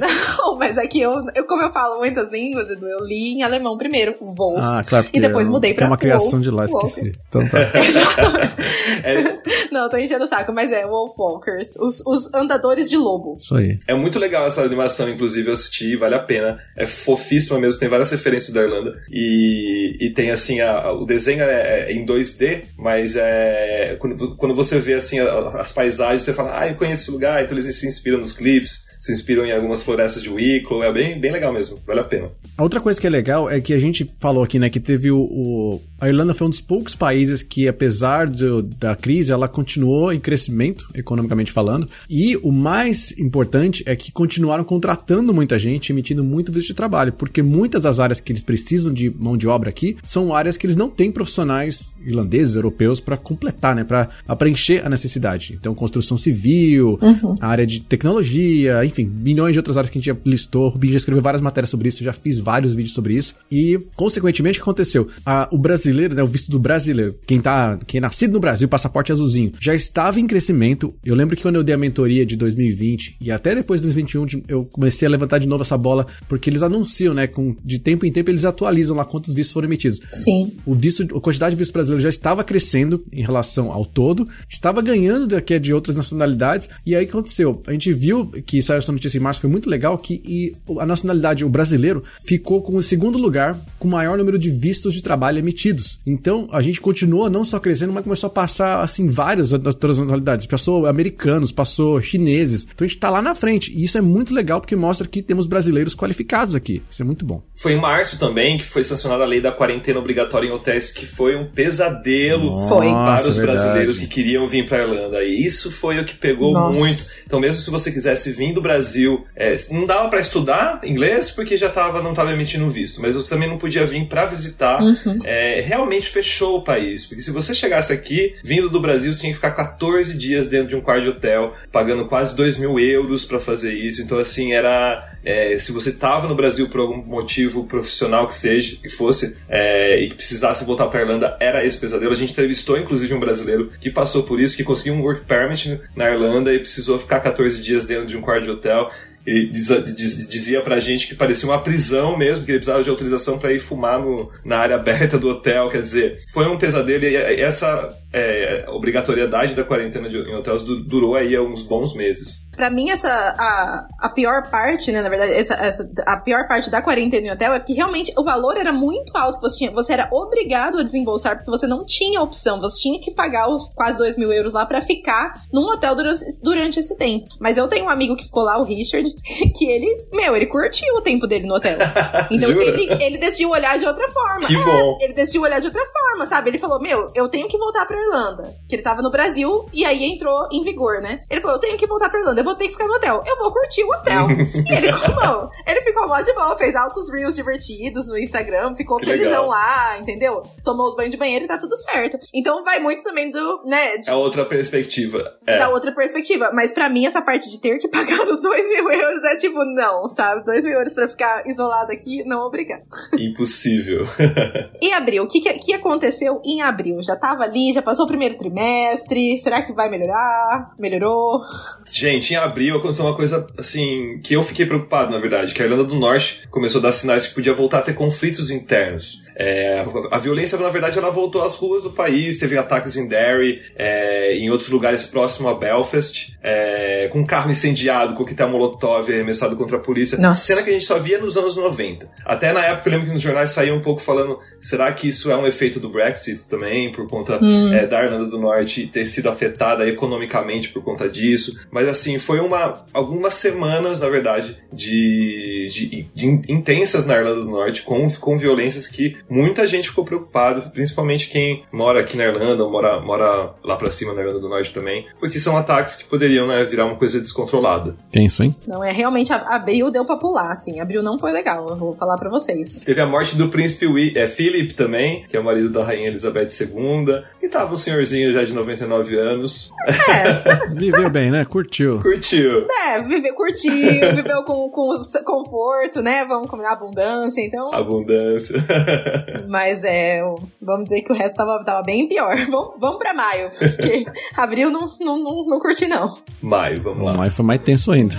não, 0.00 0.08
mas 0.68 0.76
é 0.76 0.86
que 0.86 1.00
eu, 1.00 1.12
eu, 1.34 1.44
como 1.46 1.62
eu 1.62 1.72
falo 1.72 1.98
muitas 1.98 2.30
línguas, 2.30 2.70
Edu, 2.70 2.86
eu 2.86 3.04
li 3.04 3.32
em 3.32 3.42
alemão 3.42 3.78
primeiro, 3.78 4.14
Wolf. 4.20 4.60
Ah, 4.62 4.84
claro. 4.86 5.06
E 5.12 5.18
depois 5.18 5.48
mudei 5.48 5.72
pra 5.72 5.86
É 5.86 5.88
uma 5.88 5.96
criação 5.96 6.40
de 6.40 6.50
lá, 6.50 6.66
esqueci. 6.66 7.12
Então 7.28 7.46
tá. 7.48 7.58
é. 9.02 9.38
Não, 9.72 9.88
tô 9.88 9.96
enchendo 9.96 10.26
o 10.26 10.28
saco, 10.28 10.52
mas 10.52 10.70
é 10.70 10.86
Wolf 10.86 11.18
Walkers, 11.18 11.76
os, 11.76 12.02
os 12.06 12.32
andadores 12.34 12.90
de 12.90 12.96
lobo. 12.96 13.34
Isso 13.34 13.56
aí. 13.56 13.78
É 13.86 13.94
muito 13.94 14.18
legal 14.18 14.46
essa 14.46 14.62
animação, 14.62 15.08
inclusive 15.08 15.48
eu 15.48 15.54
assisti, 15.54 15.96
vale 15.96 16.14
a 16.14 16.20
pena. 16.20 16.58
É 16.76 16.86
fofíssima 16.86 17.58
mesmo, 17.58 17.80
tem 17.80 17.88
várias 17.88 18.10
referências 18.10 18.52
da 18.52 18.62
Irlanda. 18.62 18.92
E, 19.10 19.96
e 20.00 20.10
tem 20.10 20.30
assim, 20.30 20.60
a, 20.60 20.92
o 20.92 21.06
desenho 21.06 21.42
é, 21.42 21.86
é 21.88 21.92
em 21.92 22.04
2D, 22.04 22.64
mas 22.76 23.16
é 23.16 23.96
quando, 23.98 24.36
quando 24.36 24.54
você 24.54 24.78
vê 24.78 24.94
assim 24.94 25.18
as 25.18 25.72
paisagens, 25.72 26.22
você 26.22 26.34
fala, 26.34 26.60
ah, 26.60 26.68
eu 26.68 26.74
conheço 26.74 27.02
esse 27.02 27.10
lugar, 27.10 27.42
então 27.42 27.56
eles 27.56 27.74
se 27.74 27.86
inspiram 27.86 28.18
nos 28.18 28.32
cliffs 28.32 28.87
se 28.98 29.12
inspiram 29.12 29.44
em 29.44 29.52
algumas 29.52 29.82
florestas 29.82 30.22
de 30.22 30.28
Wicklow, 30.28 30.82
é 30.82 30.92
bem, 30.92 31.18
bem 31.18 31.32
legal 31.32 31.52
mesmo, 31.52 31.78
vale 31.86 32.00
a 32.00 32.04
pena. 32.04 32.30
A 32.56 32.62
outra 32.62 32.80
coisa 32.80 33.00
que 33.00 33.06
é 33.06 33.10
legal 33.10 33.48
é 33.50 33.60
que 33.60 33.72
a 33.72 33.80
gente 33.80 34.10
falou 34.20 34.42
aqui, 34.42 34.58
né, 34.58 34.68
que 34.68 34.80
teve 34.80 35.10
o, 35.10 35.18
o 35.18 35.80
a 36.00 36.08
Irlanda 36.08 36.32
foi 36.32 36.46
um 36.46 36.50
dos 36.50 36.60
poucos 36.60 36.94
países 36.94 37.42
que, 37.42 37.66
apesar 37.66 38.28
do, 38.28 38.62
da 38.62 38.94
crise, 38.94 39.32
ela 39.32 39.48
continuou 39.48 40.12
em 40.12 40.20
crescimento, 40.20 40.86
economicamente 40.94 41.50
falando, 41.50 41.88
e 42.08 42.36
o 42.36 42.52
mais 42.52 43.18
importante 43.18 43.82
é 43.84 43.96
que 43.96 44.12
continuaram 44.12 44.62
contratando 44.62 45.34
muita 45.34 45.58
gente, 45.58 45.90
emitindo 45.90 46.22
muito 46.22 46.52
visto 46.52 46.68
de 46.68 46.74
trabalho, 46.74 47.12
porque 47.12 47.42
muitas 47.42 47.82
das 47.82 47.98
áreas 47.98 48.20
que 48.20 48.30
eles 48.30 48.44
precisam 48.44 48.92
de 48.92 49.10
mão 49.10 49.36
de 49.36 49.48
obra 49.48 49.70
aqui 49.70 49.96
são 50.04 50.32
áreas 50.32 50.56
que 50.56 50.66
eles 50.66 50.76
não 50.76 50.88
têm 50.88 51.10
profissionais 51.10 51.94
irlandeses, 52.04 52.54
europeus, 52.54 53.00
para 53.00 53.16
completar, 53.16 53.74
né, 53.74 53.82
para 53.82 54.08
preencher 54.36 54.86
a 54.86 54.88
necessidade. 54.88 55.54
Então, 55.58 55.74
construção 55.74 56.16
civil, 56.16 56.98
uhum. 57.02 57.34
área 57.40 57.66
de 57.66 57.80
tecnologia, 57.80 58.84
enfim, 58.88 59.04
milhões 59.04 59.52
de 59.52 59.58
outras 59.58 59.76
áreas 59.76 59.90
que 59.90 59.98
a 59.98 60.00
gente 60.00 60.06
já 60.06 60.16
listou. 60.24 60.66
O 60.66 60.68
Rubinho 60.70 60.92
já 60.92 60.98
escreveu 60.98 61.22
várias 61.22 61.42
matérias 61.42 61.70
sobre 61.70 61.88
isso, 61.88 62.02
já 62.02 62.12
fiz 62.12 62.38
vários 62.38 62.74
vídeos 62.74 62.94
sobre 62.94 63.14
isso. 63.14 63.34
E, 63.50 63.78
consequentemente, 63.96 64.58
o 64.58 64.62
que 64.62 64.68
aconteceu? 64.68 65.08
A, 65.24 65.48
o 65.50 65.58
brasileiro, 65.58 66.14
né, 66.14 66.22
o 66.22 66.26
visto 66.26 66.50
do 66.50 66.58
brasileiro, 66.58 67.14
quem 67.26 67.40
tá, 67.40 67.78
quem 67.86 67.98
é 67.98 68.00
nascido 68.02 68.32
no 68.32 68.40
Brasil, 68.40 68.68
passaporte 68.68 69.12
azulzinho, 69.12 69.52
já 69.60 69.74
estava 69.74 70.20
em 70.20 70.26
crescimento. 70.26 70.94
Eu 71.04 71.14
lembro 71.14 71.36
que 71.36 71.42
quando 71.42 71.56
eu 71.56 71.64
dei 71.64 71.74
a 71.74 71.78
mentoria 71.78 72.24
de 72.24 72.36
2020 72.36 73.16
e 73.20 73.30
até 73.30 73.54
depois 73.54 73.80
de 73.80 73.86
2021, 73.86 74.44
eu 74.48 74.64
comecei 74.64 75.06
a 75.06 75.10
levantar 75.10 75.38
de 75.38 75.46
novo 75.46 75.62
essa 75.62 75.76
bola, 75.76 76.06
porque 76.28 76.50
eles 76.50 76.62
anunciam, 76.62 77.14
né, 77.14 77.26
com, 77.26 77.56
de 77.64 77.78
tempo 77.78 78.04
em 78.06 78.12
tempo 78.12 78.30
eles 78.30 78.44
atualizam 78.44 78.96
lá 78.96 79.04
quantos 79.04 79.34
vistos 79.34 79.52
foram 79.52 79.68
emitidos. 79.68 80.00
Sim. 80.12 80.52
O 80.64 80.74
visto, 80.74 81.02
a 81.16 81.20
quantidade 81.20 81.54
de 81.54 81.58
vistos 81.58 81.72
brasileiros 81.72 82.02
já 82.02 82.08
estava 82.08 82.42
crescendo 82.42 83.04
em 83.12 83.22
relação 83.22 83.70
ao 83.70 83.84
todo, 83.84 84.28
estava 84.48 84.80
ganhando 84.80 85.26
daqui 85.26 85.58
de 85.58 85.72
outras 85.72 85.96
nacionalidades, 85.96 86.68
e 86.84 86.94
aí 86.94 87.04
o 87.04 87.06
que 87.06 87.12
aconteceu? 87.12 87.62
A 87.66 87.72
gente 87.72 87.92
viu 87.92 88.26
que 88.26 88.62
saiu 88.62 88.77
essa 88.78 88.92
notícia 88.92 89.18
em 89.18 89.20
março, 89.20 89.40
foi 89.40 89.50
muito 89.50 89.68
legal 89.68 89.96
que 89.98 90.54
a 90.78 90.86
nacionalidade, 90.86 91.44
o 91.44 91.48
brasileiro, 91.48 92.02
ficou 92.24 92.62
com 92.62 92.76
o 92.76 92.82
segundo 92.82 93.18
lugar 93.18 93.58
com 93.78 93.88
o 93.88 93.90
maior 93.90 94.16
número 94.16 94.38
de 94.38 94.50
vistos 94.50 94.94
de 94.94 95.02
trabalho 95.02 95.38
emitidos. 95.38 96.00
Então, 96.06 96.48
a 96.52 96.60
gente 96.60 96.80
continua 96.80 97.30
não 97.30 97.44
só 97.44 97.58
crescendo, 97.58 97.92
mas 97.92 98.04
começou 98.04 98.28
a 98.28 98.30
passar, 98.30 98.82
assim, 98.82 99.08
várias 99.08 99.52
outras 99.52 99.98
nacionalidades. 99.98 100.46
Passou 100.46 100.86
americanos, 100.86 101.52
passou 101.52 102.00
chineses. 102.00 102.66
Então, 102.74 102.84
a 102.84 102.88
gente 102.88 102.98
tá 102.98 103.10
lá 103.10 103.22
na 103.22 103.34
frente. 103.34 103.72
E 103.72 103.84
isso 103.84 103.98
é 103.98 104.00
muito 104.00 104.34
legal 104.34 104.60
porque 104.60 104.76
mostra 104.76 105.06
que 105.06 105.22
temos 105.22 105.46
brasileiros 105.46 105.94
qualificados 105.94 106.54
aqui. 106.54 106.82
Isso 106.90 107.02
é 107.02 107.04
muito 107.04 107.24
bom. 107.24 107.42
Foi 107.54 107.72
em 107.72 107.80
março 107.80 108.18
também 108.18 108.58
que 108.58 108.64
foi 108.64 108.84
sancionada 108.84 109.24
a 109.24 109.26
lei 109.26 109.40
da 109.40 109.52
quarentena 109.52 109.98
obrigatória 109.98 110.48
em 110.48 110.50
hotéis, 110.50 110.92
que 110.92 111.06
foi 111.06 111.36
um 111.36 111.46
pesadelo 111.50 112.50
Nossa, 112.50 112.74
para 112.74 113.28
os 113.28 113.38
brasileiros 113.38 113.98
que 113.98 114.06
queriam 114.06 114.46
vir 114.46 114.66
para 114.66 114.82
Irlanda. 114.82 115.22
E 115.22 115.44
isso 115.44 115.70
foi 115.70 115.98
o 116.00 116.04
que 116.04 116.16
pegou 116.16 116.52
Nossa. 116.52 116.78
muito. 116.78 117.04
Então, 117.26 117.40
mesmo 117.40 117.60
se 117.60 117.70
você 117.70 117.90
quisesse 117.90 118.32
vir 118.32 118.52
do 118.52 118.62
Brasil, 118.68 119.26
é, 119.34 119.56
não 119.70 119.86
dava 119.86 120.10
para 120.10 120.20
estudar 120.20 120.80
inglês 120.84 121.30
porque 121.30 121.56
já 121.56 121.70
tava, 121.70 122.02
não 122.02 122.10
estava 122.10 122.32
emitindo 122.32 122.68
visto, 122.68 123.00
mas 123.00 123.14
você 123.14 123.30
também 123.30 123.48
não 123.48 123.56
podia 123.56 123.86
vir 123.86 124.06
para 124.06 124.26
visitar. 124.26 124.82
Uhum. 124.82 125.20
É, 125.24 125.62
realmente 125.62 126.10
fechou 126.10 126.58
o 126.58 126.62
país. 126.62 127.06
Porque 127.06 127.22
se 127.22 127.30
você 127.30 127.54
chegasse 127.54 127.92
aqui, 127.92 128.34
vindo 128.44 128.68
do 128.68 128.78
Brasil, 128.78 129.12
você 129.12 129.20
tinha 129.20 129.32
que 129.32 129.36
ficar 129.36 129.52
14 129.52 130.14
dias 130.16 130.46
dentro 130.46 130.68
de 130.68 130.76
um 130.76 130.82
quarto 130.82 131.04
de 131.04 131.08
hotel, 131.08 131.54
pagando 131.72 132.06
quase 132.06 132.36
2 132.36 132.58
mil 132.58 132.78
euros 132.78 133.24
para 133.24 133.40
fazer 133.40 133.72
isso. 133.72 134.02
Então, 134.02 134.18
assim, 134.18 134.52
era. 134.52 135.16
É, 135.28 135.58
se 135.58 135.72
você 135.72 135.90
estava 135.90 136.26
no 136.26 136.34
Brasil 136.34 136.70
por 136.70 136.80
algum 136.80 137.04
motivo 137.04 137.64
profissional 137.64 138.26
que 138.26 138.32
seja, 138.32 138.78
que 138.80 138.88
fosse, 138.88 139.36
é, 139.46 140.00
e 140.02 140.14
precisasse 140.14 140.64
voltar 140.64 140.86
para 140.86 141.02
Irlanda, 141.02 141.36
era 141.38 141.62
esse 141.66 141.76
pesadelo. 141.76 142.14
A 142.14 142.16
gente 142.16 142.32
entrevistou, 142.32 142.78
inclusive, 142.78 143.12
um 143.12 143.20
brasileiro 143.20 143.70
que 143.78 143.90
passou 143.90 144.22
por 144.22 144.40
isso, 144.40 144.56
que 144.56 144.64
conseguiu 144.64 144.94
um 144.94 145.02
work 145.02 145.26
permit 145.26 145.82
na 145.94 146.10
Irlanda 146.10 146.50
e 146.54 146.58
precisou 146.58 146.98
ficar 146.98 147.20
14 147.20 147.60
dias 147.60 147.84
dentro 147.84 148.06
de 148.06 148.16
um 148.16 148.22
quarto 148.22 148.44
de 148.44 148.50
hotel. 148.50 148.90
Ele 149.28 149.46
diz, 149.48 149.68
diz, 149.94 150.28
dizia 150.28 150.62
pra 150.62 150.80
gente 150.80 151.06
que 151.06 151.14
parecia 151.14 151.46
uma 151.46 151.62
prisão 151.62 152.16
mesmo, 152.16 152.44
que 152.44 152.50
ele 152.50 152.58
precisava 152.58 152.82
de 152.82 152.88
autorização 152.88 153.38
para 153.38 153.52
ir 153.52 153.60
fumar 153.60 154.00
no, 154.00 154.30
na 154.42 154.56
área 154.56 154.76
aberta 154.76 155.18
do 155.18 155.28
hotel. 155.28 155.68
Quer 155.68 155.82
dizer, 155.82 156.18
foi 156.32 156.46
um 156.48 156.56
pesadelo 156.56 157.04
e 157.04 157.14
essa 157.14 157.94
é, 158.10 158.64
obrigatoriedade 158.70 159.54
da 159.54 159.64
quarentena 159.64 160.08
de, 160.08 160.16
em 160.16 160.34
hotéis 160.34 160.62
durou 160.62 161.14
aí 161.14 161.38
uns 161.38 161.62
bons 161.62 161.94
meses. 161.94 162.48
Pra 162.56 162.70
mim, 162.70 162.90
essa 162.90 163.08
a, 163.08 163.86
a 164.00 164.08
pior 164.08 164.50
parte, 164.50 164.90
né? 164.90 165.02
Na 165.02 165.08
verdade, 165.08 165.32
essa, 165.32 165.54
essa, 165.54 165.88
a 166.06 166.16
pior 166.16 166.48
parte 166.48 166.70
da 166.70 166.82
quarentena 166.82 167.26
em 167.26 167.30
hotel 167.30 167.52
é 167.52 167.60
que 167.60 167.74
realmente 167.74 168.12
o 168.16 168.24
valor 168.24 168.56
era 168.56 168.72
muito 168.72 169.16
alto. 169.16 169.40
Você, 169.40 169.58
tinha, 169.58 169.70
você 169.70 169.92
era 169.92 170.08
obrigado 170.10 170.78
a 170.78 170.82
desembolsar 170.82 171.36
porque 171.36 171.50
você 171.50 171.66
não 171.66 171.84
tinha 171.84 172.20
opção. 172.20 172.60
Você 172.60 172.80
tinha 172.80 173.00
que 173.00 173.12
pagar 173.12 173.48
os 173.48 173.68
quase 173.74 173.98
2 173.98 174.16
mil 174.16 174.32
euros 174.32 174.54
lá 174.54 174.64
para 174.66 174.80
ficar 174.80 175.34
num 175.52 175.70
hotel 175.70 175.94
durante, 175.94 176.24
durante 176.42 176.80
esse 176.80 176.96
tempo. 176.96 177.28
Mas 177.38 177.56
eu 177.56 177.68
tenho 177.68 177.84
um 177.84 177.90
amigo 177.90 178.16
que 178.16 178.24
ficou 178.24 178.42
lá, 178.42 178.58
o 178.58 178.64
Richard, 178.64 179.08
que 179.56 179.68
ele, 179.68 180.06
meu, 180.12 180.34
ele 180.36 180.46
curtiu 180.46 180.94
o 180.94 181.00
tempo 181.00 181.26
dele 181.26 181.46
no 181.46 181.54
hotel. 181.54 181.78
Então 182.30 182.50
ele, 182.50 182.88
ele 183.02 183.18
decidiu 183.18 183.50
olhar 183.50 183.78
de 183.78 183.86
outra 183.86 184.06
forma. 184.08 184.46
Que 184.46 184.54
é, 184.54 184.64
bom. 184.64 184.98
Ele 185.00 185.12
decidiu 185.12 185.42
olhar 185.42 185.60
de 185.60 185.66
outra 185.66 185.84
forma, 185.86 186.26
sabe? 186.26 186.50
Ele 186.50 186.58
falou, 186.58 186.80
meu, 186.80 187.06
eu 187.14 187.28
tenho 187.28 187.48
que 187.48 187.56
voltar 187.56 187.86
pra 187.86 187.98
Irlanda. 187.98 188.54
Que 188.68 188.76
ele 188.76 188.82
tava 188.82 189.02
no 189.02 189.10
Brasil 189.10 189.68
e 189.72 189.84
aí 189.84 190.04
entrou 190.04 190.48
em 190.52 190.62
vigor, 190.62 191.00
né? 191.00 191.20
Ele 191.30 191.40
falou, 191.40 191.56
eu 191.56 191.60
tenho 191.60 191.76
que 191.76 191.86
voltar 191.86 192.08
pra 192.10 192.20
Irlanda, 192.20 192.40
eu 192.40 192.44
vou 192.44 192.54
ter 192.54 192.66
que 192.66 192.72
ficar 192.72 192.86
no 192.86 192.94
hotel. 192.94 193.22
Eu 193.26 193.38
vou 193.38 193.52
curtir 193.52 193.82
o 193.84 193.90
hotel. 193.90 194.26
e 194.66 194.72
ele, 194.72 194.92
como? 194.92 195.50
Ele 195.66 195.80
ficou 195.82 196.08
mó 196.08 196.20
de 196.20 196.32
boa, 196.34 196.56
fez 196.56 196.74
altos 196.76 197.10
reels 197.10 197.34
divertidos 197.34 198.06
no 198.06 198.18
Instagram, 198.18 198.74
ficou 198.74 198.98
que 198.98 199.06
felizão 199.06 199.30
legal. 199.30 199.48
lá, 199.48 199.98
entendeu? 199.98 200.42
Tomou 200.64 200.88
os 200.88 200.96
banhos 200.96 201.10
de 201.10 201.16
banheiro 201.16 201.44
e 201.44 201.48
tá 201.48 201.58
tudo 201.58 201.76
certo. 201.76 202.18
Então 202.34 202.64
vai 202.64 202.78
muito 202.78 203.02
também 203.02 203.30
do, 203.30 203.62
né? 203.64 203.96
De, 203.98 204.10
é 204.10 204.14
outra 204.14 204.44
perspectiva. 204.44 205.36
É. 205.46 205.58
Da 205.58 205.68
outra 205.70 205.92
perspectiva. 205.92 206.50
Mas 206.52 206.72
pra 206.72 206.88
mim, 206.88 207.06
essa 207.06 207.22
parte 207.22 207.50
de 207.50 207.60
ter 207.60 207.78
que 207.78 207.88
pagar 207.88 208.20
os 208.26 208.40
dois 208.40 208.68
mil 208.68 208.90
euros 208.90 209.07
é 209.10 209.36
tipo, 209.36 209.64
não, 209.64 210.08
sabe? 210.08 210.44
Dois 210.44 210.62
mil 210.62 210.72
euros 210.72 210.92
pra 210.92 211.08
ficar 211.08 211.42
isolado 211.46 211.92
aqui, 211.92 212.24
não 212.24 212.46
obrigado. 212.46 212.82
Impossível. 213.18 214.06
e 214.80 214.92
abril? 214.92 215.24
O 215.24 215.28
que, 215.28 215.40
que, 215.40 215.52
que 215.54 215.74
aconteceu 215.74 216.40
em 216.44 216.62
abril? 216.62 217.02
Já 217.02 217.16
tava 217.16 217.44
ali, 217.44 217.72
já 217.72 217.82
passou 217.82 218.04
o 218.04 218.08
primeiro 218.08 218.36
trimestre? 218.36 219.38
Será 219.38 219.62
que 219.62 219.72
vai 219.72 219.88
melhorar? 219.88 220.74
Melhorou? 220.78 221.42
Gente, 221.90 222.32
em 222.32 222.36
abril 222.36 222.76
aconteceu 222.76 223.04
uma 223.04 223.16
coisa 223.16 223.46
assim 223.56 224.20
que 224.22 224.34
eu 224.34 224.42
fiquei 224.42 224.66
preocupado, 224.66 225.10
na 225.10 225.18
verdade, 225.18 225.54
que 225.54 225.62
a 225.62 225.64
Irlanda 225.64 225.84
do 225.84 225.94
Norte 225.94 226.46
começou 226.50 226.80
a 226.80 226.82
dar 226.82 226.92
sinais 226.92 227.26
que 227.26 227.34
podia 227.34 227.52
voltar 227.52 227.78
a 227.78 227.82
ter 227.82 227.94
conflitos 227.94 228.50
internos. 228.50 229.22
É, 229.38 229.84
a 230.10 230.18
violência, 230.18 230.58
na 230.58 230.68
verdade, 230.68 230.98
ela 230.98 231.10
voltou 231.10 231.42
às 231.42 231.54
ruas 231.54 231.82
do 231.82 231.90
país, 231.90 232.38
teve 232.38 232.58
ataques 232.58 232.96
em 232.96 233.06
Derry, 233.06 233.62
é, 233.76 234.34
em 234.36 234.50
outros 234.50 234.68
lugares 234.68 235.04
próximo 235.04 235.48
a 235.48 235.54
Belfast, 235.54 236.36
é, 236.42 237.08
com 237.12 237.20
um 237.20 237.24
carro 237.24 237.48
incendiado, 237.48 238.14
com 238.14 238.24
coquetel 238.24 238.48
molotov 238.48 239.08
arremessado 239.10 239.56
contra 239.56 239.76
a 239.76 239.80
polícia. 239.80 240.18
Nossa. 240.18 240.44
Cena 240.44 240.62
que 240.62 240.70
a 240.70 240.72
gente 240.72 240.84
só 240.84 240.98
via 240.98 241.18
nos 241.18 241.36
anos 241.36 241.54
90. 241.54 242.08
Até 242.24 242.52
na 242.52 242.64
época 242.64 242.88
eu 242.88 242.92
lembro 242.92 243.06
que 243.06 243.12
nos 243.12 243.22
jornais 243.22 243.50
saía 243.50 243.72
um 243.72 243.80
pouco 243.80 244.00
falando, 244.00 244.40
será 244.60 244.92
que 244.92 245.08
isso 245.08 245.30
é 245.30 245.36
um 245.36 245.46
efeito 245.46 245.78
do 245.78 245.88
Brexit 245.88 246.48
também, 246.48 246.90
por 246.90 247.06
conta 247.08 247.38
hum. 247.40 247.72
É, 247.72 247.86
da 247.86 248.02
Irlanda 248.02 248.26
do 248.26 248.38
Norte 248.38 248.86
ter 248.86 249.06
sido 249.06 249.28
afetada 249.28 249.88
economicamente 249.88 250.70
por 250.70 250.82
conta 250.82 251.08
disso. 251.08 251.56
Mas 251.70 251.86
assim, 251.86 252.18
foi 252.18 252.40
uma 252.40 252.84
algumas 252.92 253.34
semanas, 253.34 254.00
na 254.00 254.08
verdade, 254.08 254.56
de, 254.72 255.68
de, 255.70 256.06
de 256.14 256.52
intensas 256.52 257.06
na 257.06 257.16
Irlanda 257.16 257.40
do 257.42 257.46
Norte, 257.46 257.82
com, 257.82 258.10
com 258.10 258.36
violências 258.36 258.88
que 258.88 259.16
muita 259.28 259.66
gente 259.66 259.88
ficou 259.88 260.04
preocupada, 260.04 260.62
principalmente 260.62 261.28
quem 261.28 261.64
mora 261.72 262.00
aqui 262.00 262.16
na 262.16 262.24
Irlanda, 262.24 262.64
ou 262.64 262.70
mora, 262.70 263.00
mora 263.00 263.54
lá 263.62 263.76
pra 263.76 263.90
cima 263.90 264.14
na 264.14 264.20
Irlanda 264.20 264.40
do 264.40 264.48
Norte 264.48 264.72
também, 264.72 265.06
porque 265.18 265.38
são 265.38 265.56
ataques 265.56 265.96
que 265.96 266.04
poderiam 266.04 266.46
né, 266.46 266.64
virar 266.64 266.86
uma 266.86 266.96
coisa 266.96 267.20
descontrolada. 267.20 267.96
Tenso, 268.10 268.42
hein? 268.42 268.54
Não, 268.66 268.82
é 268.82 268.92
realmente, 268.92 269.32
abril 269.32 269.90
deu 269.90 270.04
pra 270.04 270.16
pular, 270.16 270.52
assim, 270.52 270.80
abril 270.80 271.02
não 271.02 271.18
foi 271.18 271.32
legal, 271.32 271.68
eu 271.68 271.76
vou 271.76 271.94
falar 271.94 272.16
pra 272.16 272.30
vocês. 272.30 272.82
Teve 272.82 273.00
a 273.00 273.06
morte 273.06 273.36
do 273.36 273.48
príncipe 273.48 273.86
é, 274.16 274.26
Philip 274.26 274.74
também, 274.74 275.22
que 275.22 275.36
é 275.36 275.40
o 275.40 275.44
marido 275.44 275.70
da 275.70 275.84
rainha 275.84 276.08
Elizabeth 276.08 276.48
II, 276.60 277.22
que 277.40 277.48
tava 277.48 277.74
um 277.74 277.76
senhorzinho 277.76 278.32
já 278.32 278.44
de 278.44 278.52
99 278.52 279.18
anos. 279.18 279.70
É. 279.86 280.68
Viveu 280.74 281.10
bem, 281.10 281.30
né? 281.30 281.44
Curtiu. 281.44 282.00
Curtiu. 282.00 282.66
É, 282.86 283.02
viveu, 283.02 283.34
curtiu, 283.34 283.72
viveu 284.14 284.42
com, 284.44 284.68
com 284.70 285.02
conforto, 285.24 286.00
né? 286.02 286.24
Vamos 286.24 286.48
combinar 286.48 286.72
abundância, 286.72 287.40
então... 287.40 287.72
Abundância. 287.72 288.56
Mas 289.48 289.84
é, 289.84 290.20
vamos 290.60 290.84
dizer 290.84 291.02
que 291.02 291.12
o 291.12 291.16
resto 291.16 291.36
tava, 291.36 291.64
tava 291.64 291.82
bem 291.82 292.08
pior. 292.08 292.36
Vamos, 292.48 292.74
vamos 292.80 292.98
pra 292.98 293.12
maio, 293.12 293.50
porque 293.50 294.04
abril 294.36 294.70
não, 294.70 294.86
não, 295.00 295.22
não, 295.22 295.44
não 295.44 295.60
curti, 295.60 295.86
não. 295.86 296.18
Maio, 296.40 296.80
vamos 296.82 297.04
lá. 297.04 297.12
Maio 297.12 297.30
foi 297.30 297.44
mais 297.44 297.60
tenso 297.62 297.92
ainda. 297.92 298.14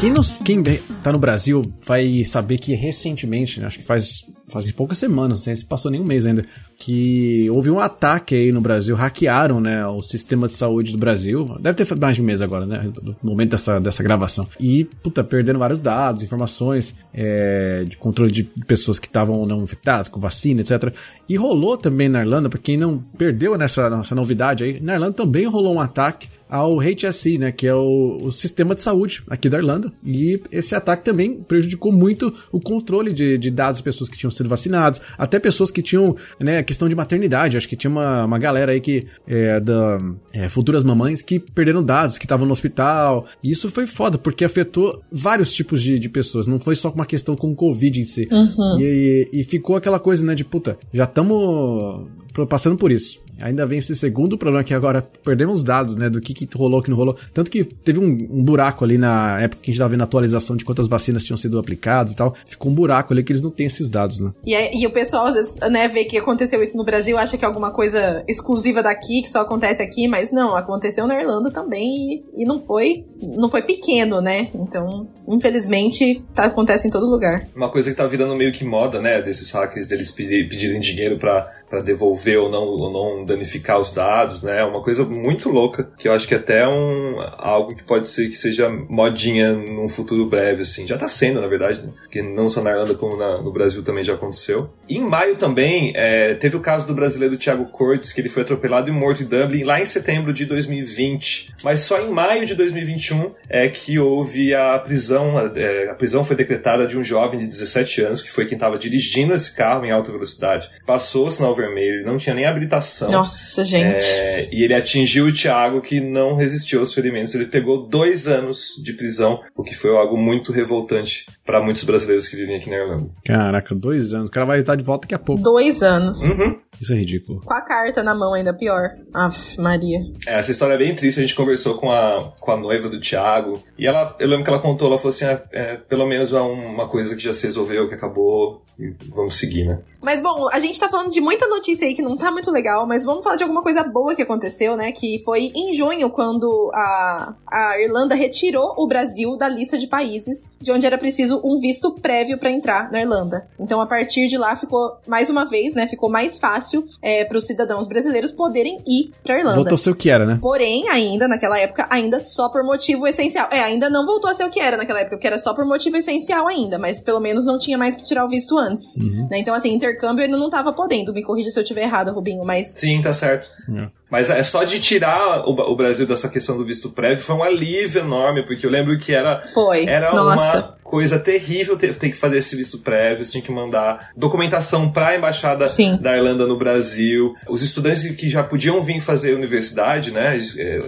Quem, 0.00 0.10
nos, 0.10 0.38
quem 0.38 0.62
tá 1.02 1.10
no 1.10 1.18
Brasil 1.18 1.62
vai 1.86 2.24
saber 2.24 2.58
que 2.58 2.74
recentemente, 2.74 3.60
né, 3.60 3.66
acho 3.66 3.78
que 3.78 3.84
faz, 3.84 4.26
faz 4.48 4.70
poucas 4.70 4.98
semanas, 4.98 5.46
né, 5.46 5.56
se 5.56 5.64
passou 5.64 5.90
nem 5.90 6.00
um 6.00 6.04
mês 6.04 6.26
ainda, 6.26 6.42
que 6.76 7.48
houve 7.50 7.70
um 7.70 7.78
ataque 7.78 8.34
aí 8.34 8.52
no 8.52 8.60
Brasil, 8.60 8.94
hackearam, 8.94 9.60
né, 9.60 9.86
o 9.86 10.02
sistema 10.02 10.46
de 10.46 10.54
saúde 10.54 10.92
do 10.92 10.98
Brasil. 10.98 11.56
Deve 11.60 11.74
ter 11.74 11.96
mais 11.96 12.16
de 12.16 12.22
um 12.22 12.24
mês 12.24 12.40
agora, 12.40 12.66
né, 12.66 12.90
no 13.02 13.16
momento 13.22 13.50
dessa, 13.50 13.80
dessa 13.80 14.02
gravação. 14.02 14.46
E, 14.60 14.84
puta, 15.02 15.24
perdendo 15.24 15.58
vários 15.58 15.80
dados, 15.80 16.22
informações 16.22 16.94
é, 17.12 17.84
de 17.84 17.96
controle 17.96 18.30
de 18.30 18.44
pessoas 18.66 18.98
que 18.98 19.06
estavam 19.06 19.46
não 19.46 19.62
infectadas 19.62 20.08
com 20.08 20.20
vacina, 20.20 20.60
etc. 20.60 20.94
E 21.28 21.36
rolou 21.36 21.76
também 21.76 22.08
na 22.08 22.20
Irlanda, 22.20 22.48
para 22.48 22.58
quem 22.58 22.76
não 22.76 22.98
perdeu 22.98 23.56
nessa, 23.56 23.90
nessa 23.90 24.14
novidade 24.14 24.64
aí, 24.64 24.80
na 24.80 24.94
Irlanda 24.94 25.14
também 25.14 25.46
rolou 25.46 25.74
um 25.74 25.80
ataque 25.80 26.28
ao 26.48 26.78
HSE, 26.78 27.38
né, 27.38 27.50
que 27.50 27.66
é 27.66 27.74
o, 27.74 28.18
o, 28.22 28.32
sistema 28.32 28.74
de 28.74 28.82
saúde 28.82 29.22
aqui 29.28 29.48
da 29.48 29.58
Irlanda. 29.58 29.92
E 30.04 30.40
esse 30.52 30.74
ataque 30.74 31.04
também 31.04 31.42
prejudicou 31.42 31.90
muito 31.90 32.32
o 32.52 32.60
controle 32.60 33.12
de, 33.12 33.36
de 33.36 33.50
dados 33.50 33.78
de 33.78 33.84
pessoas 33.84 34.08
que 34.08 34.16
tinham 34.16 34.30
sido 34.36 34.48
vacinadas, 34.48 35.00
até 35.16 35.38
pessoas 35.38 35.70
que 35.70 35.82
tinham, 35.82 36.16
né, 36.40 36.62
questão 36.62 36.88
de 36.88 36.94
maternidade. 36.94 37.56
Acho 37.56 37.68
que 37.68 37.76
tinha 37.76 37.90
uma, 37.90 38.24
uma 38.24 38.38
galera 38.38 38.72
aí 38.72 38.80
que, 38.80 39.06
é, 39.26 39.60
da 39.60 39.98
é, 40.32 40.48
futuras 40.48 40.84
mamães 40.84 41.22
que 41.22 41.38
perderam 41.38 41.82
dados, 41.82 42.18
que 42.18 42.24
estavam 42.24 42.46
no 42.46 42.52
hospital. 42.52 43.26
E 43.42 43.50
isso 43.50 43.68
foi 43.68 43.86
foda, 43.86 44.18
porque 44.18 44.44
afetou 44.44 45.02
vários 45.10 45.52
tipos 45.52 45.82
de, 45.82 45.98
de 45.98 46.08
pessoas. 46.08 46.46
Não 46.46 46.60
foi 46.60 46.74
só 46.74 46.90
uma 46.90 47.06
questão 47.06 47.36
com 47.36 47.50
o 47.50 47.54
Covid 47.54 48.00
em 48.00 48.04
si. 48.04 48.28
Uhum. 48.30 48.80
E, 48.80 49.28
e, 49.32 49.40
e 49.40 49.44
ficou 49.44 49.76
aquela 49.76 49.98
coisa, 49.98 50.24
né, 50.24 50.34
de 50.34 50.44
puta, 50.44 50.78
já 50.92 51.04
estamos 51.04 52.06
passando 52.44 52.76
por 52.76 52.92
isso. 52.92 53.20
Ainda 53.42 53.66
vem 53.66 53.78
esse 53.78 53.94
segundo 53.94 54.38
problema 54.38 54.64
que 54.64 54.74
agora 54.74 55.02
perdemos 55.24 55.62
dados, 55.62 55.96
né, 55.96 56.08
do 56.08 56.20
que, 56.20 56.32
que 56.34 56.48
rolou, 56.56 56.82
que 56.82 56.90
não 56.90 56.96
rolou. 56.96 57.16
Tanto 57.32 57.50
que 57.50 57.64
teve 57.64 57.98
um, 57.98 58.04
um, 58.04 58.42
buraco 58.42 58.84
ali 58.84 58.96
na 58.98 59.40
época 59.40 59.62
que 59.62 59.70
a 59.70 59.72
gente 59.72 59.78
tava 59.78 59.90
vendo 59.90 60.00
a 60.02 60.04
atualização 60.04 60.56
de 60.56 60.64
quantas 60.64 60.88
vacinas 60.88 61.24
tinham 61.24 61.36
sido 61.36 61.58
aplicadas 61.58 62.12
e 62.12 62.16
tal. 62.16 62.34
Ficou 62.46 62.70
um 62.70 62.74
buraco 62.74 63.12
ali 63.12 63.22
que 63.22 63.32
eles 63.32 63.42
não 63.42 63.50
têm 63.50 63.66
esses 63.66 63.88
dados, 63.88 64.20
né? 64.20 64.32
E, 64.44 64.82
e 64.82 64.86
o 64.86 64.90
pessoal, 64.90 65.26
às 65.26 65.34
vezes, 65.34 65.60
né, 65.70 65.88
vê 65.88 66.04
que 66.04 66.16
aconteceu 66.16 66.62
isso 66.62 66.76
no 66.76 66.84
Brasil, 66.84 67.18
acha 67.18 67.36
que 67.36 67.44
é 67.44 67.48
alguma 67.48 67.72
coisa 67.72 68.24
exclusiva 68.28 68.82
daqui, 68.82 69.22
que 69.22 69.30
só 69.30 69.40
acontece 69.40 69.82
aqui, 69.82 70.08
mas 70.08 70.32
não, 70.32 70.56
aconteceu 70.56 71.06
na 71.06 71.20
Irlanda 71.20 71.50
também 71.50 72.22
e, 72.36 72.42
e 72.42 72.44
não 72.44 72.62
foi 72.62 73.04
não 73.22 73.48
foi 73.48 73.62
pequeno, 73.62 74.20
né? 74.20 74.48
Então, 74.54 75.08
infelizmente, 75.28 76.22
tá, 76.34 76.44
acontece 76.44 76.86
em 76.86 76.90
todo 76.90 77.06
lugar. 77.06 77.48
Uma 77.54 77.68
coisa 77.68 77.90
que 77.90 77.96
tá 77.96 78.06
virando 78.06 78.36
meio 78.36 78.52
que 78.52 78.64
moda, 78.64 79.00
né, 79.00 79.20
desses 79.20 79.50
hackers, 79.50 79.88
deles 79.88 80.10
pedirem 80.10 80.80
dinheiro 80.80 81.18
para 81.18 81.50
devolver 81.82 82.38
ou 82.38 82.50
não, 82.50 82.62
ou 82.62 82.90
não 82.90 83.24
danificar 83.24 83.80
os 83.80 83.90
dados, 83.90 84.42
né? 84.42 84.60
É 84.60 84.64
uma 84.64 84.82
coisa 84.82 85.04
muito 85.04 85.50
louca, 85.50 85.90
que 85.98 86.08
eu 86.08 86.12
acho 86.12 86.26
que 86.26 86.34
é 86.34 86.38
até 86.38 86.66
um 86.66 87.20
algo 87.38 87.74
que 87.74 87.82
pode 87.82 88.08
ser 88.08 88.28
que 88.28 88.36
seja 88.36 88.68
modinha 88.68 89.52
num 89.52 89.88
futuro 89.88 90.26
breve, 90.26 90.62
assim. 90.62 90.86
Já 90.86 90.96
tá 90.96 91.08
sendo, 91.08 91.40
na 91.40 91.46
verdade, 91.46 91.82
né? 91.82 91.92
Porque 92.00 92.22
não 92.22 92.48
só 92.48 92.62
na 92.62 92.70
Irlanda 92.70 92.94
como 92.94 93.16
na, 93.16 93.42
no 93.42 93.52
Brasil 93.52 93.82
também 93.82 94.04
já 94.04 94.14
aconteceu. 94.14 94.70
E 94.88 94.96
em 94.96 95.00
maio 95.00 95.36
também, 95.36 95.92
é, 95.96 96.34
teve 96.34 96.56
o 96.56 96.60
caso 96.60 96.86
do 96.86 96.94
brasileiro 96.94 97.36
Thiago 97.36 97.66
Cortes, 97.66 98.12
que 98.12 98.20
ele 98.20 98.28
foi 98.28 98.42
atropelado 98.42 98.88
e 98.88 98.92
morto 98.92 99.22
em 99.22 99.26
Dublin 99.26 99.64
lá 99.64 99.80
em 99.80 99.86
setembro 99.86 100.32
de 100.32 100.44
2020. 100.44 101.56
Mas 101.62 101.80
só 101.80 102.00
em 102.00 102.10
maio 102.10 102.46
de 102.46 102.54
2021 102.54 103.32
é 103.48 103.68
que 103.68 103.98
houve 103.98 104.54
a 104.54 104.78
prisão, 104.78 105.36
a, 105.36 105.52
é, 105.58 105.90
a 105.90 105.94
prisão 105.94 106.22
foi 106.22 106.36
decretada 106.36 106.86
de 106.86 106.96
um 106.96 107.02
jovem 107.02 107.40
de 107.40 107.46
17 107.46 108.02
anos, 108.02 108.22
que 108.22 108.30
foi 108.30 108.46
quem 108.46 108.56
estava 108.56 108.78
dirigindo 108.78 109.34
esse 109.34 109.52
carro 109.54 109.84
em 109.84 109.90
alta 109.90 110.12
velocidade. 110.12 110.70
Passou 110.84 111.26
o 111.26 111.30
sinal 111.30 111.55
vermelho, 111.56 111.96
ele 111.96 112.04
não 112.04 112.18
tinha 112.18 112.34
nem 112.34 112.44
habilitação. 112.44 113.10
Nossa, 113.10 113.64
gente. 113.64 114.04
É, 114.04 114.48
e 114.52 114.62
ele 114.62 114.74
atingiu 114.74 115.26
o 115.26 115.32
Thiago, 115.32 115.80
que 115.80 116.00
não 116.00 116.36
resistiu 116.36 116.80
aos 116.80 116.92
ferimentos. 116.92 117.34
Ele 117.34 117.46
pegou 117.46 117.88
dois 117.88 118.28
anos 118.28 118.80
de 118.82 118.92
prisão, 118.92 119.40
o 119.56 119.62
que 119.62 119.74
foi 119.74 119.96
algo 119.96 120.16
muito 120.16 120.52
revoltante 120.52 121.26
para 121.44 121.62
muitos 121.62 121.84
brasileiros 121.84 122.28
que 122.28 122.36
vivem 122.36 122.56
aqui 122.56 122.70
na 122.70 122.76
Irlanda. 122.76 123.08
Caraca, 123.24 123.74
dois 123.74 124.12
anos. 124.12 124.28
O 124.28 124.32
cara 124.32 124.46
vai 124.46 124.60
estar 124.60 124.76
de 124.76 124.84
volta 124.84 125.06
daqui 125.06 125.14
a 125.14 125.18
pouco. 125.18 125.42
Dois 125.42 125.82
anos. 125.82 126.22
Uhum. 126.22 126.58
Isso 126.80 126.92
é 126.92 126.96
ridículo. 126.96 127.40
Com 127.44 127.54
a 127.54 127.60
carta 127.60 128.02
na 128.02 128.14
mão 128.14 128.34
ainda, 128.34 128.52
pior. 128.52 128.96
Aff, 129.14 129.60
Maria. 129.60 130.00
É, 130.26 130.38
essa 130.38 130.50
história 130.50 130.74
é 130.74 130.78
bem 130.78 130.94
triste. 130.94 131.18
A 131.18 131.22
gente 131.22 131.34
conversou 131.34 131.74
com 131.74 131.90
a, 131.90 132.32
com 132.38 132.50
a 132.50 132.56
noiva 132.56 132.88
do 132.88 133.00
Thiago. 133.00 133.62
E 133.78 133.86
ela, 133.86 134.14
eu 134.18 134.28
lembro 134.28 134.44
que 134.44 134.50
ela 134.50 134.60
contou, 134.60 134.88
ela 134.88 134.98
falou 134.98 135.10
assim: 135.10 135.24
ah, 135.24 135.40
é, 135.52 135.76
pelo 135.76 136.06
menos 136.06 136.32
é 136.32 136.40
uma 136.40 136.88
coisa 136.88 137.14
que 137.14 137.22
já 137.22 137.32
se 137.32 137.46
resolveu, 137.46 137.88
que 137.88 137.94
acabou. 137.94 138.62
E 138.78 138.94
vamos 139.08 139.38
seguir, 139.38 139.64
né? 139.66 139.78
Mas 140.02 140.20
bom, 140.20 140.48
a 140.52 140.58
gente 140.60 140.78
tá 140.78 140.88
falando 140.88 141.10
de 141.10 141.20
muita 141.20 141.48
notícia 141.48 141.86
aí 141.86 141.94
que 141.94 142.02
não 142.02 142.16
tá 142.16 142.30
muito 142.30 142.50
legal, 142.50 142.86
mas 142.86 143.04
vamos 143.04 143.24
falar 143.24 143.36
de 143.36 143.42
alguma 143.42 143.62
coisa 143.62 143.82
boa 143.82 144.14
que 144.14 144.20
aconteceu, 144.20 144.76
né? 144.76 144.92
Que 144.92 145.22
foi 145.24 145.50
em 145.54 145.74
junho, 145.74 146.10
quando 146.10 146.70
a, 146.74 147.34
a 147.50 147.80
Irlanda 147.80 148.14
retirou 148.14 148.74
o 148.76 148.86
Brasil 148.86 149.36
da 149.36 149.48
lista 149.48 149.78
de 149.78 149.86
países 149.86 150.46
de 150.60 150.70
onde 150.70 150.86
era 150.86 150.98
preciso 150.98 151.40
um 151.42 151.58
visto 151.58 151.90
prévio 151.92 152.38
para 152.38 152.50
entrar 152.50 152.90
na 152.92 153.00
Irlanda. 153.00 153.48
Então, 153.58 153.80
a 153.80 153.86
partir 153.86 154.28
de 154.28 154.36
lá, 154.36 154.54
ficou, 154.54 154.96
mais 155.06 155.30
uma 155.30 155.44
vez, 155.44 155.74
né? 155.74 155.86
Ficou 155.86 156.10
mais 156.10 156.38
fácil 156.38 156.65
é, 157.02 157.24
para 157.24 157.38
os 157.38 157.46
cidadãos 157.46 157.86
brasileiros 157.86 158.32
poderem 158.32 158.78
ir 158.86 159.10
pra 159.22 159.38
Irlanda. 159.38 159.56
Voltou 159.56 159.74
a 159.74 159.78
ser 159.78 159.90
o 159.90 159.94
que 159.94 160.10
era, 160.10 160.26
né? 160.26 160.38
Porém, 160.40 160.88
ainda, 160.88 161.28
naquela 161.28 161.58
época, 161.58 161.86
ainda 161.90 162.20
só 162.20 162.48
por 162.48 162.64
motivo 162.64 163.06
essencial. 163.06 163.48
É, 163.50 163.60
ainda 163.60 163.88
não 163.90 164.06
voltou 164.06 164.30
a 164.30 164.34
ser 164.34 164.44
o 164.44 164.50
que 164.50 164.60
era 164.60 164.76
naquela 164.76 165.00
época, 165.00 165.16
porque 165.16 165.26
era 165.26 165.38
só 165.38 165.54
por 165.54 165.64
motivo 165.64 165.96
essencial 165.96 166.46
ainda, 166.46 166.78
mas 166.78 167.00
pelo 167.00 167.20
menos 167.20 167.44
não 167.44 167.58
tinha 167.58 167.78
mais 167.78 167.96
que 167.96 168.04
tirar 168.04 168.24
o 168.24 168.28
visto 168.28 168.58
antes. 168.58 168.96
Uhum. 168.96 169.28
Né? 169.30 169.38
Então, 169.38 169.54
assim, 169.54 169.72
intercâmbio 169.72 170.24
ainda 170.24 170.36
não 170.36 170.50
tava 170.50 170.72
podendo. 170.72 171.12
Me 171.12 171.22
corrija 171.22 171.50
se 171.50 171.58
eu 171.58 171.62
estiver 171.62 171.82
errado, 171.82 172.12
Rubinho, 172.12 172.44
mas. 172.44 172.68
Sim, 172.68 173.00
tá 173.02 173.12
certo. 173.12 173.48
É. 173.74 173.88
Mas 174.08 174.30
é 174.30 174.42
só 174.42 174.62
de 174.62 174.78
tirar 174.78 175.48
o, 175.48 175.50
o, 175.50 175.76
Brasil 175.76 176.06
dessa 176.06 176.28
questão 176.28 176.56
do 176.56 176.64
visto 176.64 176.90
prévio 176.90 177.24
foi 177.24 177.34
um 177.34 177.42
alívio 177.42 178.00
enorme, 178.00 178.44
porque 178.44 178.64
eu 178.64 178.70
lembro 178.70 178.96
que 178.98 179.12
era, 179.12 179.40
foi. 179.52 179.84
era 179.84 180.12
uma 180.12 180.76
coisa 180.86 181.18
terrível 181.18 181.76
ter, 181.76 181.94
ter, 181.96 182.10
que 182.10 182.16
fazer 182.16 182.38
esse 182.38 182.54
visto 182.54 182.78
prévio, 182.78 183.24
você 183.24 183.32
tinha 183.32 183.42
que 183.42 183.50
mandar 183.50 184.10
documentação 184.16 184.90
para 184.90 185.08
a 185.08 185.16
embaixada 185.16 185.68
Sim. 185.68 185.98
da 186.00 186.16
Irlanda 186.16 186.46
no 186.46 186.56
Brasil. 186.56 187.34
Os 187.48 187.60
estudantes 187.60 188.08
que 188.14 188.30
já 188.30 188.42
podiam 188.42 188.80
vir 188.80 189.00
fazer 189.00 189.34
universidade, 189.34 190.12
né, 190.12 190.38
é, 190.56 190.80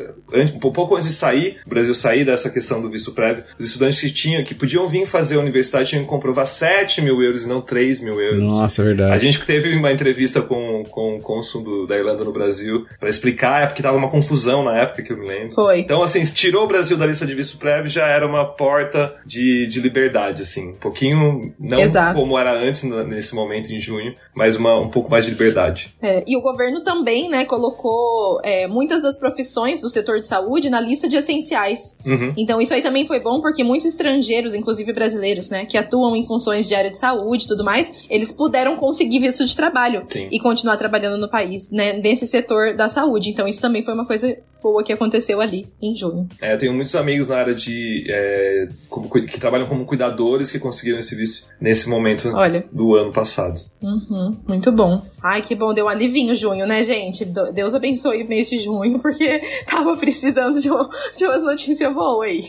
um 0.54 0.58
pouco 0.58 0.94
antes 0.94 1.08
de 1.08 1.14
sair, 1.14 1.58
o 1.66 1.68
Brasil 1.68 1.94
sair 1.94 2.24
dessa 2.24 2.48
questão 2.48 2.80
do 2.80 2.88
visto 2.88 3.12
prévio, 3.12 3.42
os 3.58 3.66
estudantes 3.66 4.00
que 4.00 4.11
tinham, 4.11 4.44
que 4.44 4.54
podiam 4.54 4.87
vir 4.87 5.04
fazer 5.04 5.37
a 5.37 5.40
universidade 5.40 5.90
tinham 5.90 6.04
que 6.04 6.08
comprovar 6.08 6.46
7 6.46 7.02
mil 7.02 7.20
euros 7.20 7.44
e 7.44 7.48
não 7.48 7.61
3 7.61 8.00
mil 8.00 8.20
euros. 8.20 8.40
Nossa, 8.40 8.82
é 8.82 8.84
verdade. 8.84 9.12
A 9.12 9.18
gente 9.18 9.44
teve 9.44 9.74
uma 9.76 9.90
entrevista 9.90 10.40
com, 10.40 10.84
com 10.84 11.16
o 11.16 11.20
cônsul 11.20 11.87
da 11.87 11.96
Irlanda 11.96 12.22
no 12.22 12.32
Brasil 12.32 12.87
para 13.00 13.11
explicar, 13.11 13.64
é 13.64 13.66
porque 13.66 13.82
tava 13.82 13.96
uma 13.96 14.11
confusão 14.11 14.62
na 14.62 14.78
época 14.78 15.02
que 15.02 15.12
eu 15.12 15.18
me 15.18 15.26
lembro. 15.26 15.54
Foi. 15.54 15.80
Então, 15.80 16.02
assim, 16.02 16.24
tirou 16.24 16.64
o 16.64 16.68
Brasil 16.68 16.96
da 16.96 17.04
lista 17.04 17.26
de 17.26 17.34
visto 17.34 17.58
prévio 17.58 17.90
já 17.90 18.06
era 18.06 18.26
uma 18.26 18.44
porta 18.44 19.12
de, 19.26 19.66
de 19.66 19.80
liberdade, 19.88 20.42
assim. 20.42 20.70
Um 20.70 20.74
pouquinho, 20.74 21.53
não 21.59 21.81
Exato. 21.81 22.18
como 22.18 22.38
era 22.38 22.53
antes, 22.53 22.83
nesse 22.83 23.35
momento, 23.35 23.72
em 23.72 23.81
junho, 23.81 24.14
mas 24.35 24.57
uma, 24.57 24.79
um 24.79 24.88
pouco 24.88 25.11
mais 25.11 25.24
de 25.24 25.31
liberdade. 25.31 25.94
É, 26.01 26.22
e 26.27 26.37
o 26.37 26.40
governo 26.40 26.83
também, 26.83 27.29
né, 27.29 27.44
colocou 27.44 28.40
é, 28.44 28.66
muitas 28.66 29.03
das 29.03 29.16
profissões 29.16 29.81
do 29.81 29.90
setor 29.90 30.20
de 30.20 30.27
saúde 30.27 30.70
na 30.70 30.81
lista 30.81 31.09
de 31.09 31.16
essenciais. 31.16 31.96
Uhum. 32.05 32.33
Então, 32.37 32.61
isso 32.61 32.74
aí 32.74 32.83
também 32.83 33.07
foi 33.07 33.20
bom, 33.20 33.40
porque 33.40 33.64
muitos 33.64 33.87
estrangeiros, 33.87 34.55
inclusive 34.55 34.92
brasileiros, 34.92 35.51
né, 35.51 35.64
que 35.64 35.77
atuam 35.77 36.14
em 36.14 36.24
funções 36.24 36.68
de 36.68 36.74
área 36.74 36.90
de 36.90 36.98
saúde 36.98 37.44
e 37.44 37.48
tudo 37.48 37.64
mais, 37.64 37.90
eles 38.09 38.33
puderam 38.33 38.77
conseguir 38.77 39.18
visto 39.20 39.44
de 39.44 39.57
trabalho 39.57 40.03
Sim. 40.09 40.29
e 40.31 40.38
continuar 40.38 40.77
trabalhando 40.77 41.18
no 41.18 41.29
país, 41.29 41.70
né, 41.70 41.94
nesse 41.94 42.27
setor 42.27 42.74
da 42.74 42.88
saúde. 42.88 43.31
Então, 43.31 43.48
isso 43.48 43.61
também 43.61 43.83
foi 43.83 43.94
uma 43.94 44.05
coisa 44.05 44.37
boa 44.62 44.82
que 44.82 44.92
aconteceu 44.92 45.40
ali 45.40 45.66
em 45.80 45.94
junho. 45.94 46.28
É, 46.40 46.52
eu 46.52 46.58
tenho 46.58 46.72
muitos 46.72 46.94
amigos 46.94 47.28
na 47.28 47.36
área 47.36 47.54
de. 47.54 48.04
É, 48.08 48.68
como, 48.88 49.08
que 49.08 49.40
trabalham 49.40 49.66
como 49.66 49.84
cuidadores 49.84 50.50
que 50.50 50.58
conseguiram 50.58 50.98
esse 50.98 51.14
visto 51.14 51.48
nesse 51.60 51.88
momento 51.88 52.28
Olha. 52.34 52.64
do 52.72 52.94
ano 52.94 53.12
passado. 53.12 53.60
Uhum, 53.82 54.36
muito 54.46 54.72
bom. 54.72 55.02
Ai, 55.22 55.42
que 55.42 55.54
bom, 55.54 55.74
deu 55.74 55.86
um 55.86 55.88
alivinho 55.88 56.34
junho, 56.34 56.66
né, 56.66 56.84
gente? 56.84 57.24
Deus 57.24 57.74
abençoe 57.74 58.22
o 58.22 58.28
mês 58.28 58.48
de 58.48 58.58
junho, 58.58 58.98
porque 59.02 59.40
tava 59.66 59.96
precisando 59.96 60.60
de, 60.60 60.70
uma, 60.70 60.88
de 61.16 61.24
umas 61.24 61.42
notícias 61.42 61.92
boas 61.92 62.28
aí. 62.28 62.44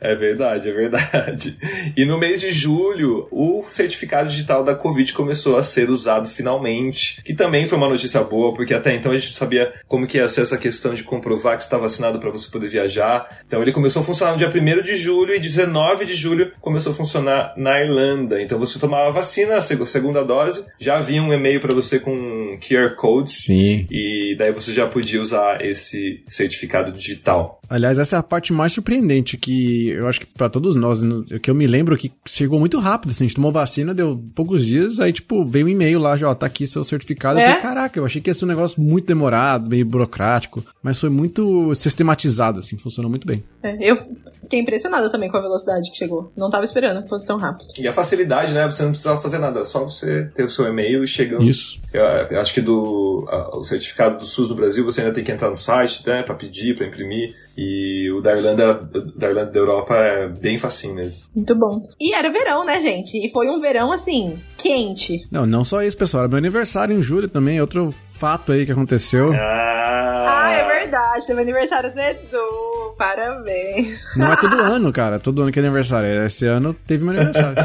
É 0.00 0.14
verdade, 0.14 0.68
é 0.68 0.72
verdade. 0.72 1.58
E 1.96 2.04
no 2.04 2.18
mês 2.18 2.40
de 2.40 2.52
julho, 2.52 3.26
o 3.30 3.64
certificado 3.68 4.28
digital 4.28 4.62
da 4.62 4.74
Covid 4.74 5.12
começou 5.12 5.56
a 5.56 5.62
ser 5.62 5.90
usado 5.90 6.28
finalmente, 6.28 7.22
que 7.22 7.34
também 7.34 7.66
foi 7.66 7.78
uma 7.78 7.88
notícia 7.88 8.22
boa, 8.22 8.54
porque 8.54 8.74
até 8.74 8.94
então 8.94 9.12
a 9.12 9.18
gente 9.18 9.34
sabia 9.34 9.72
como 9.86 10.06
que 10.06 10.18
ia 10.18 10.28
ser 10.28 10.42
essa 10.42 10.56
questão 10.56 10.94
de 10.94 11.02
comprovar 11.02 11.47
que 11.56 11.62
está 11.62 11.78
vacinado 11.78 12.18
para 12.18 12.30
você 12.30 12.50
poder 12.50 12.68
viajar. 12.68 13.26
Então 13.46 13.62
ele 13.62 13.72
começou 13.72 14.02
a 14.02 14.04
funcionar 14.04 14.32
no 14.32 14.38
dia 14.38 14.48
1 14.48 14.82
de 14.82 14.96
julho 14.96 15.34
e 15.34 15.40
19 15.40 16.04
de 16.04 16.14
julho 16.14 16.52
começou 16.60 16.92
a 16.92 16.94
funcionar 16.94 17.54
na 17.56 17.80
Irlanda. 17.80 18.40
Então 18.40 18.58
você 18.58 18.78
tomava 18.78 19.08
a 19.08 19.12
vacina, 19.12 19.56
a 19.56 19.62
segunda 19.62 20.24
dose, 20.24 20.64
já 20.78 20.98
havia 20.98 21.22
um 21.22 21.32
e-mail 21.32 21.60
para 21.60 21.74
você 21.74 21.98
com 21.98 22.58
QR 22.60 22.94
Code. 22.96 23.30
Sim. 23.30 23.86
E 23.90 24.34
daí 24.38 24.52
você 24.52 24.72
já 24.72 24.86
podia 24.86 25.20
usar 25.20 25.64
esse 25.64 26.22
certificado 26.28 26.92
digital. 26.92 27.60
Aliás, 27.68 27.98
essa 27.98 28.16
é 28.16 28.18
a 28.18 28.22
parte 28.22 28.52
mais 28.52 28.72
surpreendente 28.72 29.36
que 29.36 29.88
eu 29.90 30.08
acho 30.08 30.20
que 30.20 30.26
para 30.26 30.48
todos 30.48 30.74
nós, 30.74 31.00
que 31.42 31.50
eu 31.50 31.54
me 31.54 31.66
lembro 31.66 31.96
que 31.96 32.10
chegou 32.26 32.58
muito 32.58 32.78
rápido, 32.78 33.10
assim, 33.10 33.24
a 33.24 33.28
gente 33.28 33.36
tomou 33.36 33.52
vacina, 33.52 33.94
deu 33.94 34.18
poucos 34.34 34.64
dias, 34.64 34.98
aí 35.00 35.12
tipo, 35.12 35.44
veio 35.44 35.66
um 35.66 35.68
e-mail 35.68 35.98
lá, 35.98 36.16
já, 36.16 36.30
ó, 36.30 36.34
tá 36.34 36.46
aqui 36.46 36.66
seu 36.66 36.82
certificado. 36.82 37.38
É? 37.38 37.42
Eu 37.42 37.46
falei, 37.46 37.62
caraca, 37.62 37.98
eu 37.98 38.06
achei 38.06 38.22
que 38.22 38.30
ia 38.30 38.34
ser 38.34 38.46
um 38.46 38.48
negócio 38.48 38.80
muito 38.80 39.06
demorado, 39.06 39.68
meio 39.68 39.84
burocrático, 39.84 40.64
mas 40.82 40.98
foi 40.98 41.10
muito 41.10 41.37
sistematizado, 41.74 42.60
assim, 42.60 42.78
funcionou 42.78 43.10
muito 43.10 43.26
bem. 43.26 43.42
É, 43.62 43.76
eu 43.80 43.96
fiquei 44.42 44.60
impressionada 44.60 45.10
também 45.10 45.30
com 45.30 45.36
a 45.36 45.40
velocidade 45.40 45.90
que 45.90 45.96
chegou. 45.96 46.32
Não 46.36 46.50
tava 46.50 46.64
esperando 46.64 47.02
que 47.02 47.08
fosse 47.08 47.26
tão 47.26 47.38
rápido. 47.38 47.72
E 47.78 47.86
a 47.86 47.92
facilidade, 47.92 48.52
né? 48.52 48.66
Você 48.66 48.82
não 48.82 48.90
precisava 48.90 49.20
fazer 49.20 49.38
nada, 49.38 49.64
só 49.64 49.84
você 49.84 50.24
ter 50.34 50.44
o 50.44 50.50
seu 50.50 50.66
e-mail 50.66 51.04
e 51.04 51.08
chegando. 51.08 51.44
Isso. 51.44 51.80
Eu, 51.92 52.02
eu 52.02 52.40
acho 52.40 52.54
que 52.54 52.60
do 52.60 53.26
a, 53.28 53.58
o 53.58 53.64
certificado 53.64 54.18
do 54.18 54.26
SUS 54.26 54.48
do 54.48 54.54
Brasil 54.54 54.84
você 54.84 55.00
ainda 55.00 55.12
tem 55.12 55.24
que 55.24 55.32
entrar 55.32 55.48
no 55.48 55.56
site, 55.56 56.02
né, 56.06 56.22
para 56.22 56.34
pedir, 56.34 56.76
para 56.76 56.86
imprimir. 56.86 57.34
E 57.56 58.08
o 58.12 58.20
da 58.20 58.36
Irlanda, 58.36 58.74
da 59.16 59.28
Irlanda 59.28 59.50
da 59.50 59.58
Europa 59.58 59.94
é 59.96 60.28
bem 60.28 60.56
facinho 60.58 60.94
mesmo. 60.94 61.18
Muito 61.34 61.54
bom. 61.56 61.88
E 62.00 62.14
era 62.14 62.30
verão, 62.30 62.64
né, 62.64 62.80
gente? 62.80 63.18
E 63.18 63.30
foi 63.30 63.48
um 63.48 63.60
verão 63.60 63.90
assim, 63.90 64.38
quente. 64.56 65.26
Não, 65.30 65.44
não 65.44 65.64
só 65.64 65.82
isso, 65.82 65.96
pessoal. 65.96 66.22
Era 66.22 66.28
meu 66.28 66.38
aniversário 66.38 66.96
em 66.96 67.02
julho 67.02 67.28
também, 67.28 67.60
outro 67.60 67.92
fato 68.18 68.52
aí 68.52 68.66
que 68.66 68.72
aconteceu. 68.72 69.32
Ah, 69.32 70.26
ah 70.28 70.50
é 70.52 70.80
verdade. 70.80 71.26
Teve 71.26 71.40
aniversário 71.40 71.92
do 71.92 72.00
Edu. 72.00 72.94
Parabéns. 72.98 74.00
Não 74.16 74.32
é 74.32 74.36
todo 74.36 74.60
ano, 74.60 74.92
cara. 74.92 75.20
Todo 75.20 75.42
ano 75.42 75.52
que 75.52 75.60
é 75.60 75.62
aniversário. 75.62 76.26
Esse 76.26 76.46
ano 76.46 76.74
teve 76.86 77.04
meu 77.04 77.14
aniversário. 77.14 77.56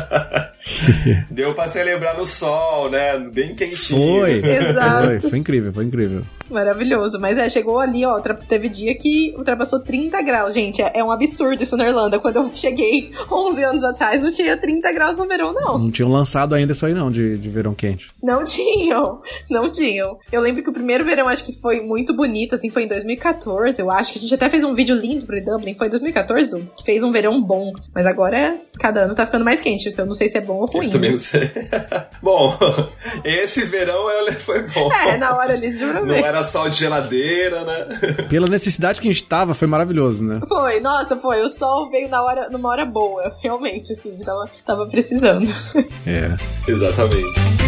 Deu 1.31 1.53
pra 1.55 1.67
celebrar 1.67 2.15
no 2.15 2.25
sol, 2.25 2.89
né? 2.89 3.17
Bem 3.17 3.55
quentinho. 3.55 4.21
Foi. 4.21 4.45
Exato. 4.45 5.05
Foi, 5.07 5.19
foi 5.19 5.39
incrível, 5.39 5.73
foi 5.73 5.85
incrível. 5.85 6.23
Maravilhoso. 6.49 7.19
Mas 7.19 7.37
é, 7.37 7.49
chegou 7.49 7.79
ali, 7.79 8.05
ó. 8.05 8.19
Teve 8.19 8.69
dia 8.69 8.95
que 8.95 9.33
ultrapassou 9.37 9.79
30 9.79 10.21
graus, 10.21 10.53
gente. 10.53 10.81
É, 10.81 10.91
é, 10.95 11.03
um 11.03 11.11
absurdo 11.11 11.63
isso 11.63 11.77
na 11.77 11.87
Irlanda. 11.87 12.19
Quando 12.19 12.37
eu 12.37 12.51
cheguei 12.53 13.11
11 13.31 13.63
anos 13.63 13.83
atrás, 13.83 14.23
não 14.23 14.31
tinha 14.31 14.55
30 14.57 14.91
graus 14.91 15.17
no 15.17 15.27
verão, 15.27 15.53
não. 15.53 15.77
Não 15.77 15.91
tinham 15.91 16.11
lançado 16.11 16.55
ainda 16.55 16.71
isso 16.71 16.85
aí, 16.85 16.93
não, 16.93 17.11
de, 17.11 17.37
de 17.37 17.49
verão 17.49 17.73
quente. 17.73 18.07
Não 18.21 18.43
tinham. 18.43 19.21
Não 19.49 19.69
tinham. 19.69 20.19
Eu 20.31 20.41
lembro 20.41 20.63
que 20.63 20.69
o 20.69 20.73
primeiro 20.73 21.05
verão, 21.05 21.27
acho 21.27 21.43
que 21.43 21.53
foi 21.53 21.81
muito 21.81 22.13
bonito, 22.13 22.55
assim, 22.55 22.69
foi 22.69 22.83
em 22.83 22.87
2014, 22.87 23.79
eu 23.79 23.89
acho. 23.89 24.11
Que 24.11 24.19
a 24.19 24.21
gente 24.21 24.33
até 24.33 24.49
fez 24.49 24.63
um 24.63 24.73
vídeo 24.73 24.95
lindo 24.95 25.25
pro 25.25 25.43
Dublin. 25.43 25.75
Foi 25.75 25.87
em 25.87 25.91
2014, 25.91 26.49
Du, 26.49 26.67
que 26.77 26.83
fez 26.83 27.03
um 27.03 27.11
verão 27.11 27.41
bom. 27.41 27.73
Mas 27.93 28.05
agora, 28.05 28.37
é, 28.37 28.57
cada 28.79 29.01
ano 29.01 29.15
tá 29.15 29.25
ficando 29.25 29.45
mais 29.45 29.61
quente. 29.61 29.89
Então 29.89 30.03
eu 30.03 30.07
não 30.07 30.13
sei 30.13 30.29
se 30.29 30.37
é 30.37 30.41
bom 30.41 30.55
ou 30.55 30.65
ruim. 30.65 30.85
Eu 30.85 30.91
também 30.91 31.11
não 31.11 31.19
sei. 31.19 31.49
bom, 32.21 32.57
esse 33.23 33.65
verão 33.65 34.03
foi 34.39 34.61
bom. 34.63 34.91
É, 34.91 35.17
na 35.17 35.35
hora 35.35 35.53
ali, 35.53 35.71
juro 35.71 36.05
Não 36.05 36.15
era 36.33 36.43
sol 36.43 36.69
de 36.69 36.77
geladeira, 36.77 37.63
né? 37.63 37.87
Pela 38.27 38.47
necessidade 38.47 38.99
que 38.99 39.07
a 39.07 39.11
gente 39.11 39.23
tava, 39.23 39.53
foi 39.53 39.67
maravilhoso, 39.67 40.23
né? 40.23 40.41
Foi, 40.47 40.79
nossa, 40.79 41.15
foi. 41.15 41.41
O 41.41 41.49
sol 41.49 41.89
veio 41.89 42.09
na 42.09 42.21
hora, 42.23 42.49
numa 42.49 42.69
hora 42.69 42.85
boa, 42.85 43.35
realmente, 43.41 43.93
assim, 43.93 44.17
tava, 44.23 44.49
tava 44.65 44.85
precisando. 44.87 45.47
É. 46.05 46.27
Exatamente. 46.69 47.62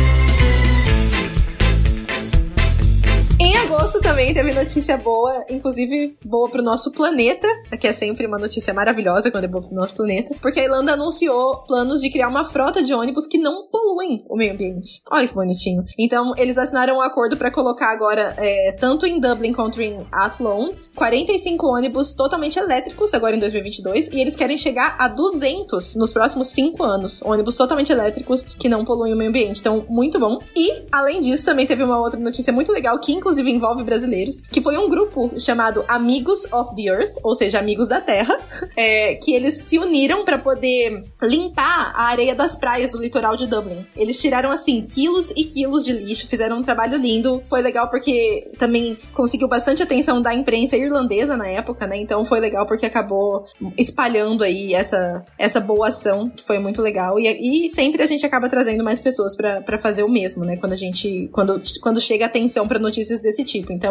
Também 4.06 4.32
teve 4.36 4.54
notícia 4.54 4.98
boa, 4.98 5.44
inclusive 5.50 6.16
boa 6.24 6.48
pro 6.48 6.62
nosso 6.62 6.92
planeta, 6.92 7.48
que 7.82 7.88
é 7.88 7.92
sempre 7.92 8.28
uma 8.28 8.38
notícia 8.38 8.72
maravilhosa 8.72 9.32
quando 9.32 9.46
é 9.46 9.48
boa 9.48 9.64
pro 9.64 9.76
nosso 9.76 9.96
planeta, 9.96 10.36
porque 10.40 10.60
a 10.60 10.64
Irlanda 10.64 10.94
anunciou 10.94 11.64
planos 11.66 12.02
de 12.02 12.12
criar 12.12 12.28
uma 12.28 12.46
frota 12.46 12.84
de 12.84 12.94
ônibus 12.94 13.26
que 13.26 13.40
não 13.40 13.68
poluem 13.68 14.24
o 14.30 14.38
meio 14.38 14.54
ambiente. 14.54 15.02
Olha 15.10 15.28
que 15.28 15.34
bonitinho. 15.34 15.84
Então, 15.98 16.34
eles 16.38 16.56
assinaram 16.56 16.98
um 16.98 17.02
acordo 17.02 17.36
para 17.36 17.50
colocar 17.50 17.92
agora, 17.92 18.36
é, 18.38 18.74
tanto 18.74 19.08
em 19.08 19.20
Dublin 19.20 19.52
quanto 19.52 19.82
em 19.82 19.98
Athlone, 20.12 20.76
45 20.96 21.68
ônibus 21.68 22.14
totalmente 22.14 22.58
elétricos 22.58 23.14
agora 23.14 23.36
em 23.36 23.40
2022 23.40 24.08
e 24.08 24.20
eles 24.20 24.36
querem 24.36 24.58
chegar 24.58 24.96
a 24.98 25.08
200 25.08 25.96
nos 25.96 26.12
próximos 26.12 26.48
5 26.48 26.82
anos. 26.84 27.22
Ônibus 27.22 27.56
totalmente 27.56 27.92
elétricos 27.92 28.42
que 28.42 28.70
não 28.70 28.86
poluem 28.86 29.14
o 29.14 29.18
meio 29.18 29.30
ambiente. 29.30 29.60
Então, 29.60 29.86
muito 29.90 30.18
bom. 30.18 30.40
E, 30.56 30.84
além 30.92 31.20
disso, 31.20 31.44
também 31.44 31.68
teve 31.68 31.84
uma 31.84 32.00
outra 32.00 32.20
notícia 32.20 32.54
muito 32.54 32.72
legal 32.72 32.98
que, 33.00 33.12
inclusive, 33.12 33.50
envolve 33.50 33.84
brasileiros 33.96 34.42
que 34.52 34.62
foi 34.62 34.78
um 34.78 34.90
grupo 34.90 35.32
chamado 35.40 35.84
Amigos 35.88 36.46
of 36.52 36.76
the 36.76 36.84
Earth, 36.84 37.16
ou 37.24 37.36
seja, 37.36 37.60
Amigos 37.60 37.88
da 37.88 38.02
Terra, 38.02 38.38
é, 38.76 39.16
que 39.16 39.34
eles 39.34 39.64
se 39.64 39.78
uniram 39.78 40.26
para 40.26 40.38
poder 40.38 41.04
limpar 41.22 41.94
a 41.96 42.06
areia 42.06 42.36
das 42.36 42.56
praias 42.56 42.92
do 42.92 43.02
litoral 43.02 43.36
de 43.36 43.48
Dublin. 43.48 43.86
Eles 43.96 44.20
tiraram, 44.20 44.52
assim, 44.52 44.82
quilos 44.82 45.32
e 45.36 45.44
quilos 45.44 45.86
de 45.86 45.94
lixo, 45.94 46.28
fizeram 46.28 46.58
um 46.58 46.62
trabalho 46.62 46.98
lindo. 46.98 47.42
Foi 47.50 47.62
legal 47.62 47.90
porque 47.90 48.52
também 48.58 48.98
conseguiu 49.14 49.48
bastante 49.48 49.82
atenção 49.82 50.22
da 50.22 50.34
imprensa 50.34 50.76
irlandesa 50.76 51.38
na 51.38 51.48
época, 51.48 51.88
né? 51.88 51.98
Então 51.98 52.26
foi 52.26 52.40
legal 52.40 52.66
porque 52.66 52.86
acabou 52.86 53.46
espalhando 53.78 54.44
aí 54.44 54.74
essa, 54.74 55.24
essa 55.38 55.60
boa 55.60 55.90
ação, 55.90 56.30
que 56.30 56.44
foi 56.44 56.60
muito 56.60 56.82
legal. 56.82 57.20
E, 57.20 57.66
e 57.66 57.70
sempre 57.70 58.02
a 58.04 58.08
gente 58.08 58.26
acaba 58.26 58.50
trazendo 58.50 58.84
mais 58.84 59.00
pessoas 59.00 59.36
para 59.36 59.78
fazer 59.80 60.04
o 60.04 60.10
mesmo, 60.10 60.44
né? 60.44 60.58
Quando 60.58 60.74
a 60.74 60.78
gente. 60.78 61.30
Quando, 61.32 61.60
quando 61.82 62.02
chega 62.02 62.26
atenção 62.26 62.68
para 62.68 62.80
notícias 62.80 63.22
desse 63.22 63.44
tipo. 63.44 63.72
Então, 63.72 63.85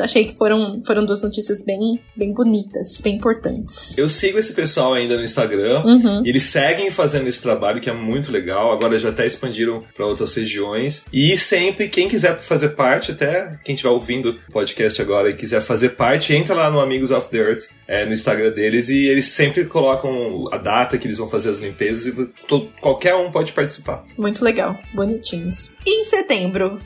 achei 0.00 0.26
que 0.26 0.36
foram, 0.36 0.82
foram 0.86 1.04
duas 1.04 1.22
notícias 1.22 1.64
bem, 1.64 2.00
bem 2.16 2.32
bonitas, 2.32 3.00
bem 3.00 3.16
importantes. 3.16 3.96
Eu 3.96 4.08
sigo 4.08 4.38
esse 4.38 4.52
pessoal 4.52 4.94
ainda 4.94 5.16
no 5.16 5.22
Instagram. 5.22 5.82
Uhum. 5.84 6.22
Eles 6.24 6.44
seguem 6.44 6.90
fazendo 6.90 7.28
esse 7.28 7.40
trabalho 7.40 7.80
que 7.80 7.90
é 7.90 7.92
muito 7.92 8.30
legal. 8.32 8.72
Agora 8.72 8.98
já 8.98 9.10
até 9.10 9.26
expandiram 9.26 9.82
para 9.94 10.06
outras 10.06 10.34
regiões. 10.34 11.04
E 11.12 11.36
sempre, 11.36 11.88
quem 11.88 12.08
quiser 12.08 12.40
fazer 12.40 12.70
parte, 12.70 13.12
até 13.12 13.58
quem 13.64 13.74
estiver 13.74 13.90
ouvindo 13.90 14.38
o 14.48 14.52
podcast 14.52 15.00
agora 15.00 15.30
e 15.30 15.34
quiser 15.34 15.60
fazer 15.60 15.90
parte, 15.90 16.34
entra 16.34 16.54
lá 16.54 16.70
no 16.70 16.80
Amigos 16.80 17.10
of 17.10 17.28
the 17.28 17.38
Earth, 17.38 17.64
é, 17.88 18.04
no 18.04 18.12
Instagram 18.12 18.50
deles, 18.50 18.90
e 18.90 19.06
eles 19.06 19.28
sempre 19.28 19.64
colocam 19.64 20.46
a 20.52 20.58
data 20.58 20.98
que 20.98 21.06
eles 21.06 21.16
vão 21.16 21.26
fazer 21.26 21.48
as 21.48 21.58
limpezas 21.58 22.06
e 22.06 22.26
todo, 22.46 22.70
qualquer 22.82 23.14
um 23.14 23.32
pode 23.32 23.52
participar. 23.52 24.04
Muito 24.18 24.44
legal, 24.44 24.78
bonitinhos. 24.92 25.72
E 25.86 26.02
em 26.02 26.04
setembro, 26.04 26.78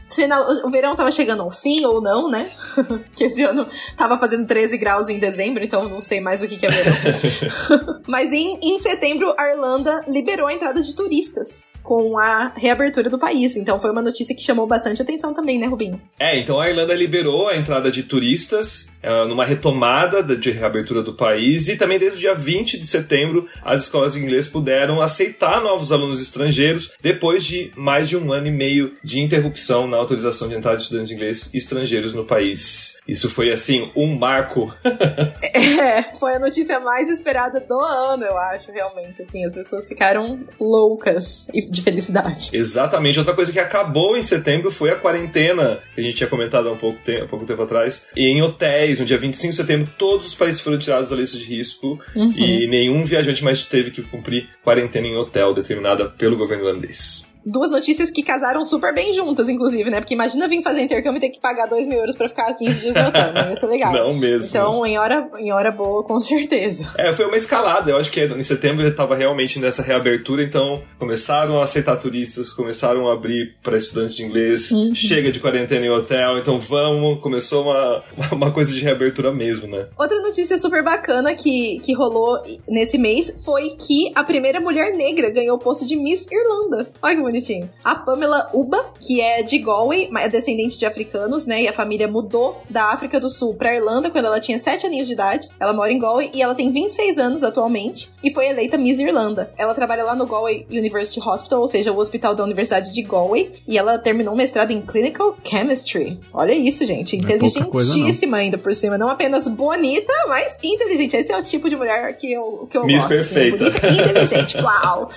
o 0.64 0.70
verão 0.70 0.94
tava 0.94 1.10
chegando 1.10 1.42
ao 1.42 1.50
fim 1.50 1.84
ou 1.84 2.00
não, 2.00 2.30
né? 2.30 2.52
que 3.16 3.24
esse 3.24 3.42
ano 3.42 3.66
tava 3.96 4.16
fazendo 4.16 4.46
13 4.46 4.78
graus 4.78 5.08
em 5.08 5.18
dezembro, 5.18 5.64
então 5.64 5.88
não 5.88 6.00
sei 6.00 6.20
mais 6.20 6.40
o 6.40 6.46
que, 6.46 6.56
que 6.56 6.66
é 6.66 6.70
verão. 6.70 8.00
Mas 8.06 8.32
em, 8.32 8.60
em 8.62 8.78
setembro, 8.78 9.34
a 9.36 9.50
Irlanda 9.50 10.04
liberou 10.06 10.46
a 10.46 10.52
entrada 10.52 10.80
de 10.80 10.94
turistas 10.94 11.71
com 11.82 12.18
a 12.18 12.52
reabertura 12.56 13.10
do 13.10 13.18
país. 13.18 13.56
Então 13.56 13.78
foi 13.78 13.90
uma 13.90 14.02
notícia 14.02 14.34
que 14.34 14.42
chamou 14.42 14.66
bastante 14.66 15.02
atenção 15.02 15.34
também, 15.34 15.58
né, 15.58 15.66
Rubinho? 15.66 16.00
É, 16.18 16.38
então 16.38 16.60
a 16.60 16.68
Irlanda 16.68 16.94
liberou 16.94 17.48
a 17.48 17.56
entrada 17.56 17.90
de 17.90 18.02
turistas 18.02 18.88
é, 19.02 19.24
numa 19.24 19.44
retomada 19.44 20.22
de 20.22 20.50
reabertura 20.50 21.02
do 21.02 21.14
país 21.14 21.68
e 21.68 21.76
também 21.76 21.98
desde 21.98 22.18
o 22.18 22.20
dia 22.20 22.34
20 22.34 22.78
de 22.78 22.86
setembro 22.86 23.48
as 23.64 23.82
escolas 23.82 24.12
de 24.12 24.20
inglês 24.20 24.46
puderam 24.46 25.00
aceitar 25.00 25.60
novos 25.60 25.90
alunos 25.90 26.22
estrangeiros 26.22 26.92
depois 27.02 27.44
de 27.44 27.72
mais 27.76 28.08
de 28.08 28.16
um 28.16 28.32
ano 28.32 28.46
e 28.46 28.52
meio 28.52 28.94
de 29.02 29.20
interrupção 29.20 29.88
na 29.88 29.96
autorização 29.96 30.48
de 30.48 30.54
entrada 30.54 30.76
de 30.76 30.84
estudantes 30.84 31.08
de 31.08 31.14
inglês 31.14 31.50
estrangeiros 31.52 32.12
no 32.12 32.24
país. 32.24 32.96
Isso 33.06 33.28
foi 33.28 33.52
assim 33.52 33.90
um 33.96 34.16
marco. 34.16 34.72
é, 35.52 36.16
foi 36.18 36.34
a 36.34 36.38
notícia 36.38 36.78
mais 36.78 37.08
esperada 37.08 37.58
do 37.58 37.78
ano, 37.78 38.24
eu 38.24 38.38
acho, 38.38 38.70
realmente. 38.70 39.22
Assim, 39.22 39.44
as 39.44 39.52
pessoas 39.52 39.88
ficaram 39.88 40.40
loucas 40.60 41.46
de 41.72 41.82
felicidade. 41.82 42.50
Exatamente. 42.52 43.18
Outra 43.18 43.34
coisa 43.34 43.50
que 43.50 43.58
acabou 43.58 44.16
em 44.16 44.22
setembro 44.22 44.70
foi 44.70 44.90
a 44.90 44.96
quarentena, 44.96 45.80
que 45.94 46.00
a 46.00 46.04
gente 46.04 46.16
tinha 46.16 46.28
comentado 46.28 46.68
há 46.68 46.72
um 46.72 46.76
pouco 46.76 47.00
tempo, 47.02 47.24
há 47.24 47.28
pouco 47.28 47.46
tempo 47.46 47.62
atrás. 47.62 48.06
E 48.14 48.26
em 48.26 48.42
hotéis, 48.42 49.00
no 49.00 49.06
dia 49.06 49.16
25 49.16 49.50
de 49.50 49.56
setembro, 49.56 49.88
todos 49.96 50.28
os 50.28 50.34
países 50.34 50.60
foram 50.60 50.78
tirados 50.78 51.08
da 51.08 51.16
lista 51.16 51.38
de 51.38 51.44
risco 51.44 51.98
uhum. 52.14 52.32
e 52.36 52.66
nenhum 52.66 53.04
viajante 53.04 53.42
mais 53.42 53.64
teve 53.64 53.90
que 53.90 54.02
cumprir 54.02 54.48
quarentena 54.62 55.06
em 55.06 55.16
hotel 55.16 55.54
determinada 55.54 56.10
pelo 56.10 56.36
governo 56.36 56.66
irlandês 56.66 57.31
duas 57.44 57.70
notícias 57.70 58.10
que 58.10 58.22
casaram 58.22 58.64
super 58.64 58.94
bem 58.94 59.12
juntas, 59.12 59.48
inclusive, 59.48 59.90
né? 59.90 60.00
Porque 60.00 60.14
imagina 60.14 60.48
vir 60.48 60.62
fazer 60.62 60.82
intercâmbio 60.82 61.18
e 61.18 61.20
ter 61.20 61.30
que 61.30 61.40
pagar 61.40 61.66
2 61.66 61.86
mil 61.86 61.98
euros 61.98 62.16
pra 62.16 62.28
ficar 62.28 62.52
15 62.54 62.80
dias 62.80 62.94
no 62.94 63.08
hotel, 63.08 63.32
né? 63.32 63.50
Ia 63.50 63.60
ser 63.60 63.66
legal. 63.66 63.92
Não 63.92 64.14
mesmo. 64.14 64.48
Então, 64.48 64.86
em 64.86 64.98
hora, 64.98 65.28
em 65.38 65.52
hora 65.52 65.70
boa, 65.70 66.04
com 66.04 66.20
certeza. 66.20 66.92
É, 66.96 67.12
foi 67.12 67.26
uma 67.26 67.36
escalada. 67.36 67.90
Eu 67.90 67.96
acho 67.96 68.10
que 68.10 68.20
em 68.22 68.44
setembro 68.44 68.86
já 68.86 68.94
tava 68.94 69.16
realmente 69.16 69.58
nessa 69.58 69.82
reabertura, 69.82 70.42
então 70.42 70.82
começaram 70.98 71.60
a 71.60 71.64
aceitar 71.64 71.96
turistas, 71.96 72.52
começaram 72.52 73.08
a 73.08 73.14
abrir 73.14 73.54
para 73.62 73.76
estudantes 73.76 74.16
de 74.16 74.24
inglês. 74.24 74.70
Uhum. 74.70 74.94
Chega 74.94 75.30
de 75.32 75.40
quarentena 75.40 75.84
em 75.84 75.90
hotel, 75.90 76.38
então 76.38 76.58
vamos. 76.58 77.20
Começou 77.20 77.64
uma, 77.64 78.02
uma 78.32 78.50
coisa 78.50 78.72
de 78.72 78.80
reabertura 78.80 79.32
mesmo, 79.32 79.66
né? 79.66 79.86
Outra 79.98 80.20
notícia 80.20 80.56
super 80.58 80.82
bacana 80.82 81.34
que, 81.34 81.80
que 81.80 81.92
rolou 81.92 82.42
nesse 82.68 82.98
mês 82.98 83.32
foi 83.44 83.70
que 83.70 84.12
a 84.14 84.24
primeira 84.24 84.60
mulher 84.60 84.96
negra 84.96 85.30
ganhou 85.30 85.56
o 85.56 85.58
posto 85.58 85.86
de 85.86 85.96
Miss 85.96 86.26
Irlanda. 86.30 86.90
Olha 87.02 87.16
que 87.16 87.22
bonitinho. 87.32 87.68
A 87.82 87.94
Pamela 87.94 88.50
Uba, 88.52 88.84
que 89.00 89.20
é 89.20 89.42
de 89.42 89.58
Galway, 89.58 90.10
é 90.20 90.28
descendente 90.28 90.78
de 90.78 90.84
africanos, 90.84 91.46
né? 91.46 91.62
E 91.62 91.68
a 91.68 91.72
família 91.72 92.06
mudou 92.06 92.62
da 92.68 92.92
África 92.92 93.18
do 93.18 93.30
Sul 93.30 93.54
pra 93.54 93.74
Irlanda 93.74 94.10
quando 94.10 94.26
ela 94.26 94.38
tinha 94.38 94.58
7 94.58 94.86
aninhos 94.86 95.08
de 95.08 95.14
idade. 95.14 95.48
Ela 95.58 95.72
mora 95.72 95.90
em 95.90 95.98
Galway 95.98 96.30
e 96.34 96.42
ela 96.42 96.54
tem 96.54 96.70
26 96.70 97.18
anos 97.18 97.42
atualmente 97.42 98.10
e 98.22 98.30
foi 98.30 98.46
eleita 98.46 98.76
Miss 98.76 99.00
Irlanda. 99.00 99.50
Ela 99.56 99.74
trabalha 99.74 100.04
lá 100.04 100.14
no 100.14 100.26
Galway 100.26 100.66
University 100.70 101.20
Hospital, 101.20 101.60
ou 101.60 101.68
seja, 101.68 101.92
o 101.92 101.98
hospital 101.98 102.34
da 102.34 102.44
Universidade 102.44 102.92
de 102.92 103.02
Galway, 103.02 103.52
e 103.66 103.78
ela 103.78 103.98
terminou 103.98 104.34
um 104.34 104.36
mestrado 104.36 104.70
em 104.70 104.80
Clinical 104.82 105.36
Chemistry. 105.42 106.20
Olha 106.32 106.52
isso, 106.52 106.84
gente. 106.84 107.16
É 107.16 107.18
Inteligentíssima 107.18 108.36
ainda 108.36 108.58
por 108.58 108.74
cima. 108.74 108.98
Não 108.98 109.08
apenas 109.08 109.48
bonita, 109.48 110.12
mas 110.28 110.58
inteligente. 110.62 111.16
Esse 111.16 111.32
é 111.32 111.38
o 111.38 111.42
tipo 111.42 111.68
de 111.70 111.76
mulher 111.76 112.14
que 112.16 112.32
eu, 112.32 112.66
que 112.70 112.76
eu 112.76 112.84
Miss 112.84 113.02
gosto. 113.02 113.14
Miss 113.14 113.28
perfeita. 113.28 113.68
Assim, 113.68 113.80
bonita 113.80 114.06
e 114.06 114.10
inteligente. 114.10 114.56
Uau! 114.58 115.10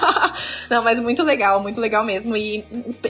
Não, 0.70 0.82
mas 0.82 1.00
muito 1.00 1.22
legal 1.22 1.49
legal, 1.50 1.62
muito 1.62 1.80
legal 1.80 2.04
mesmo. 2.04 2.36
E, 2.36 2.64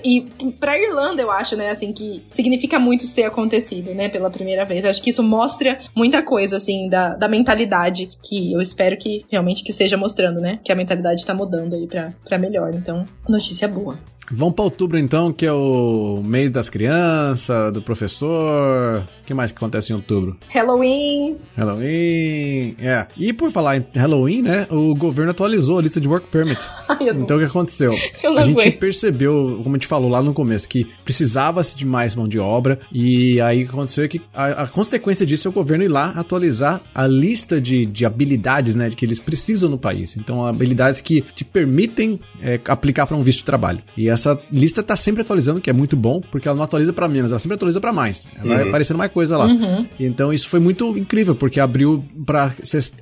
e 0.05 0.23
pra 0.59 0.79
Irlanda, 0.79 1.21
eu 1.21 1.31
acho, 1.31 1.57
né, 1.57 1.71
assim, 1.71 1.93
que 1.93 2.25
significa 2.31 2.79
muito 2.79 3.05
isso 3.05 3.15
ter 3.15 3.25
acontecido, 3.25 3.95
né, 3.95 4.09
pela 4.09 4.31
primeira 4.31 4.65
vez. 4.65 4.85
Acho 4.85 5.03
que 5.03 5.11
isso 5.11 5.23
mostra 5.23 5.81
muita 5.95 6.23
coisa, 6.23 6.57
assim, 6.57 6.89
da, 6.89 7.15
da 7.15 7.29
mentalidade 7.29 8.11
que 8.23 8.53
eu 8.53 8.61
espero 8.61 8.97
que 8.97 9.25
realmente 9.31 9.63
que 9.63 9.73
seja 9.73 9.97
mostrando, 9.97 10.41
né, 10.41 10.59
que 10.65 10.73
a 10.73 10.77
mentalidade 10.77 11.25
tá 11.25 11.35
mudando 11.35 11.75
aí 11.75 11.87
pra, 11.87 12.13
pra 12.25 12.39
melhor. 12.39 12.73
Então, 12.75 13.05
notícia 13.29 13.69
boa. 13.69 13.99
Vamos 14.33 14.55
para 14.55 14.65
outubro 14.65 14.97
então, 14.97 15.33
que 15.33 15.45
é 15.45 15.53
o 15.53 16.23
mês 16.25 16.53
das 16.53 16.71
crianças, 16.71 17.73
do 17.73 17.83
professor. 17.83 19.03
O 19.23 19.27
que 19.27 19.35
mais 19.35 19.51
que 19.51 19.59
acontece 19.59 19.93
em 19.93 19.97
outubro? 19.97 20.37
Halloween. 20.49 21.37
Halloween. 21.57 22.77
É. 22.79 23.07
E 23.17 23.33
por 23.33 23.51
falar 23.51 23.79
em 23.79 23.85
Halloween, 23.95 24.43
né? 24.43 24.69
O 24.71 24.95
governo 24.95 25.33
atualizou 25.33 25.79
a 25.79 25.83
lista 25.83 26.01
de 26.01 26.07
work 26.07 26.29
permit. 26.29 26.61
então 27.01 27.37
o 27.37 27.41
que 27.41 27.47
aconteceu? 27.47 27.93
a 28.23 28.45
gente 28.45 28.61
aguento. 28.61 28.79
percebeu, 28.79 29.61
como 29.65 29.75
a 29.75 29.79
gente 29.79 29.89
falou 29.89 30.09
lá 30.09 30.23
no 30.23 30.33
começo, 30.33 30.69
que 30.69 30.87
precisava-se 31.05 31.77
de 31.77 31.85
mais 31.85 32.15
mão 32.15 32.29
de 32.29 32.39
obra. 32.39 32.79
E 32.93 33.41
aí 33.41 33.65
o 33.65 33.67
que 33.67 33.73
aconteceu 33.73 34.05
é 34.05 34.09
que 34.09 34.21
a, 34.33 34.63
a, 34.63 34.69
consequência 34.69 35.27
disso 35.27 35.49
é 35.49 35.51
o 35.51 35.53
governo 35.53 35.83
ir 35.83 35.89
lá 35.89 36.11
atualizar 36.11 36.81
a 36.95 37.05
lista 37.05 37.61
de, 37.61 37.85
de 37.85 38.07
habilidades, 38.07 38.77
né? 38.77 38.89
De 38.89 38.95
que 38.95 39.05
eles 39.05 39.19
precisam 39.19 39.69
no 39.69 39.79
país. 39.79 40.17
Então, 40.17 40.45
habilidades 40.45 41.01
que 41.01 41.21
te 41.35 41.45
permitem 41.45 42.21
é, 42.41 42.61
aplicar 42.69 43.07
para 43.07 43.17
um 43.17 43.23
visto 43.23 43.39
de 43.39 43.45
trabalho. 43.45 43.81
E 43.97 44.09
essa 44.09 44.20
essa 44.21 44.39
lista 44.53 44.83
tá 44.83 44.97
sempre 44.97 45.23
atualizando, 45.23 45.61
que 45.61 45.71
é 45.71 45.73
muito 45.73 45.97
bom, 45.97 46.21
porque 46.21 46.49
ela 46.49 46.57
não 46.57 46.65
atualiza 46.65 46.93
para 46.93 47.09
menos, 47.09 47.33
ela 47.33 47.39
sempre 47.39 47.55
atualiza 47.55 47.81
para 47.81 47.93
mais. 47.93 48.29
Ela 48.37 48.45
uhum. 48.45 48.55
vai 48.57 48.69
aparecendo 48.69 48.97
mais 48.97 49.13
coisa 49.13 49.37
lá. 49.37 49.47
Uhum. 49.47 49.87
Então 49.99 50.33
isso 50.33 50.49
foi 50.49 50.61
muito 50.61 50.97
incrível, 50.97 51.35
porque 51.35 51.61
abriu 51.61 52.05
para 52.25 52.53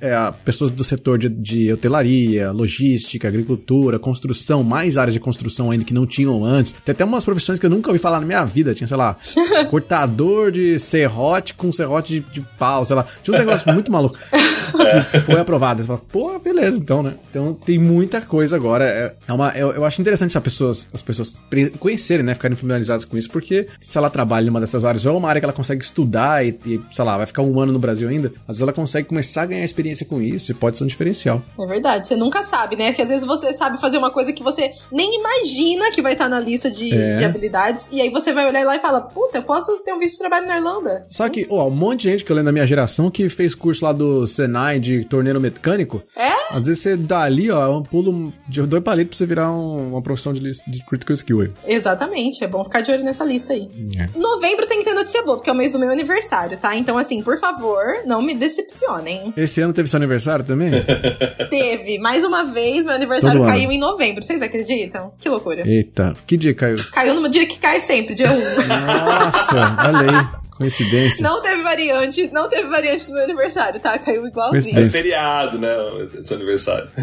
é, 0.01 0.33
pessoas 0.43 0.71
do 0.71 0.83
setor 0.83 1.17
de, 1.17 1.29
de 1.29 1.73
hotelaria, 1.73 2.51
logística, 2.51 3.27
agricultura, 3.27 3.99
construção, 3.99 4.63
mais 4.63 4.97
áreas 4.97 5.13
de 5.13 5.19
construção 5.19 5.71
ainda 5.71 5.83
que 5.83 5.93
não 5.93 6.05
tinham 6.05 6.43
antes. 6.43 6.73
Tem 6.83 6.93
até 6.93 7.05
umas 7.05 7.25
profissões 7.25 7.59
que 7.59 7.65
eu 7.65 7.69
nunca 7.69 7.89
ouvi 7.89 7.99
falar 7.99 8.19
na 8.19 8.25
minha 8.25 8.43
vida. 8.45 8.73
Tinha, 8.73 8.87
sei 8.87 8.97
lá, 8.97 9.17
cortador 9.69 10.51
de 10.51 10.79
serrote 10.79 11.53
com 11.53 11.71
serrote 11.71 12.13
de, 12.13 12.19
de 12.31 12.41
pau, 12.57 12.83
sei 12.85 12.95
lá. 12.95 13.05
Tinha 13.23 13.35
uns 13.35 13.39
negócios 13.39 13.73
muito 13.73 13.91
malucos. 13.91 14.19
que 15.11 15.19
foi 15.21 15.39
aprovado. 15.39 15.81
Você 15.81 15.87
fala, 15.87 16.01
pô, 16.11 16.39
beleza, 16.39 16.77
então, 16.77 17.03
né? 17.03 17.13
Então 17.29 17.53
tem 17.53 17.77
muita 17.77 18.21
coisa 18.21 18.55
agora. 18.55 18.85
É, 18.85 19.15
é 19.27 19.33
uma, 19.33 19.49
eu, 19.51 19.71
eu 19.71 19.85
acho 19.85 20.01
interessante 20.01 20.37
as 20.37 20.43
pessoas, 20.43 20.87
as 20.93 21.01
pessoas 21.09 21.43
conhecerem, 21.79 22.23
né? 22.23 22.35
Ficarem 22.35 22.55
familiarizadas 22.55 23.03
com 23.03 23.17
isso, 23.17 23.29
porque 23.29 23.67
se 23.81 23.97
ela 23.97 24.09
trabalha 24.09 24.45
em 24.45 24.49
uma 24.49 24.59
dessas 24.59 24.85
áreas, 24.85 25.05
ou 25.05 25.15
é 25.15 25.17
uma 25.17 25.27
área 25.27 25.41
que 25.41 25.45
ela 25.45 25.53
consegue 25.53 25.83
estudar 25.83 26.45
e, 26.45 26.59
e, 26.65 26.79
sei 26.91 27.03
lá, 27.03 27.17
vai 27.17 27.25
ficar 27.25 27.41
um 27.41 27.59
ano 27.59 27.71
no 27.71 27.79
Brasil 27.79 28.07
ainda, 28.07 28.27
às 28.47 28.57
vezes 28.57 28.61
ela 28.61 28.73
consegue 28.73 29.07
começar 29.07 29.43
a 29.43 29.45
ganhar 29.47 29.65
experiência 29.65 30.05
com 30.05 30.21
isso 30.21 30.51
e 30.51 30.53
pode 30.53 30.77
ser 30.77 30.83
um 30.83 30.87
diferencial. 30.87 31.41
É 31.59 31.65
verdade, 31.65 32.07
você 32.07 32.15
nunca 32.15 32.43
sabe, 32.43 32.75
né? 32.75 32.93
Que 32.93 33.01
às 33.01 33.09
vezes 33.09 33.25
você 33.25 33.53
sabe 33.53 33.79
fazer 33.81 33.97
uma 33.97 34.11
coisa 34.11 34.31
que 34.31 34.43
você 34.43 34.71
nem 34.91 35.19
imagina 35.19 35.91
que 35.91 36.01
vai 36.01 36.13
estar 36.13 36.29
na 36.29 36.39
lista 36.39 36.69
de, 36.69 36.93
é. 36.93 37.17
de 37.17 37.25
habilidades, 37.25 37.87
e 37.91 38.01
aí 38.01 38.09
você 38.09 38.31
vai 38.31 38.47
olhar 38.47 38.65
lá 38.65 38.75
e 38.75 38.79
fala, 38.79 39.01
puta, 39.01 39.39
eu 39.39 39.43
posso 39.43 39.77
ter 39.79 39.93
um 39.93 39.99
visto 39.99 40.13
de 40.13 40.19
trabalho 40.19 40.47
na 40.47 40.57
Irlanda. 40.57 41.07
Só 41.09 41.27
que, 41.27 41.47
ó, 41.49 41.67
um 41.67 41.71
monte 41.71 42.01
de 42.01 42.11
gente 42.11 42.25
que 42.25 42.31
eu 42.31 42.35
lembro 42.35 42.47
da 42.47 42.51
minha 42.53 42.67
geração 42.67 43.09
que 43.09 43.27
fez 43.29 43.55
curso 43.55 43.83
lá 43.83 43.91
do 43.91 44.27
Senai 44.27 44.79
de 44.79 45.03
torneiro 45.05 45.39
mecânico. 45.39 46.03
É? 46.15 46.55
Às 46.55 46.67
vezes 46.67 46.81
você 46.81 46.97
dá 46.97 47.21
ali, 47.21 47.49
ó, 47.49 47.77
um 47.77 47.83
pulo 47.83 48.31
de 48.47 48.61
dois 48.63 48.83
palitos 48.83 49.17
pra 49.17 49.17
você 49.17 49.25
virar 49.25 49.51
um, 49.51 49.89
uma 49.91 50.01
profissão 50.01 50.33
de, 50.33 50.41
de 50.41 50.85
critical 50.99 51.13
skill 51.15 51.41
aí. 51.41 51.49
Exatamente, 51.65 52.43
é 52.43 52.47
bom 52.47 52.63
ficar 52.63 52.81
de 52.81 52.91
olho 52.91 53.03
nessa 53.03 53.23
lista 53.23 53.53
aí. 53.53 53.67
É. 53.97 54.17
Novembro 54.17 54.67
tem 54.67 54.79
que 54.79 54.85
ter 54.85 54.93
notícia 54.93 55.23
boa, 55.23 55.37
porque 55.37 55.49
é 55.49 55.53
o 55.53 55.55
mês 55.55 55.71
do 55.71 55.79
meu 55.79 55.91
aniversário, 55.91 56.57
tá? 56.57 56.75
Então, 56.75 56.97
assim, 56.97 57.21
por 57.21 57.39
favor, 57.39 57.83
não 58.05 58.21
me 58.21 58.35
decepcionem. 58.35 59.33
Esse 59.35 59.61
ano 59.61 59.73
teve 59.73 59.89
seu 59.89 59.97
aniversário 59.97 60.45
também? 60.45 60.71
teve. 61.49 61.99
Mais 61.99 62.23
uma 62.23 62.43
vez, 62.45 62.83
meu 62.83 62.93
aniversário 62.93 63.39
Todo 63.39 63.47
caiu 63.47 63.65
ano. 63.65 63.73
em 63.73 63.79
novembro. 63.79 64.23
Vocês 64.23 64.41
acreditam? 64.41 65.11
Que 65.19 65.29
loucura. 65.29 65.67
Eita, 65.67 66.13
que 66.25 66.37
dia 66.37 66.53
caiu? 66.53 66.77
Caiu 66.91 67.15
no 67.19 67.29
dia 67.29 67.45
que 67.45 67.57
cai 67.57 67.79
sempre, 67.81 68.15
dia 68.15 68.31
1. 68.31 68.33
Nossa, 68.67 69.87
olha 69.87 70.11
aí. 70.11 70.39
Coincidência. 70.59 71.23
Não 71.23 71.41
teve 71.41 71.63
variante, 71.63 72.29
não 72.33 72.49
teve 72.49 72.67
variante 72.67 73.07
do 73.07 73.13
meu 73.13 73.23
aniversário, 73.23 73.79
tá? 73.79 73.97
Caiu 73.97 74.27
igualzinho. 74.27 74.77
É 74.77 74.89
feriado, 74.89 75.57
né? 75.57 75.73
Seu 76.21 76.35
aniversário. 76.35 76.89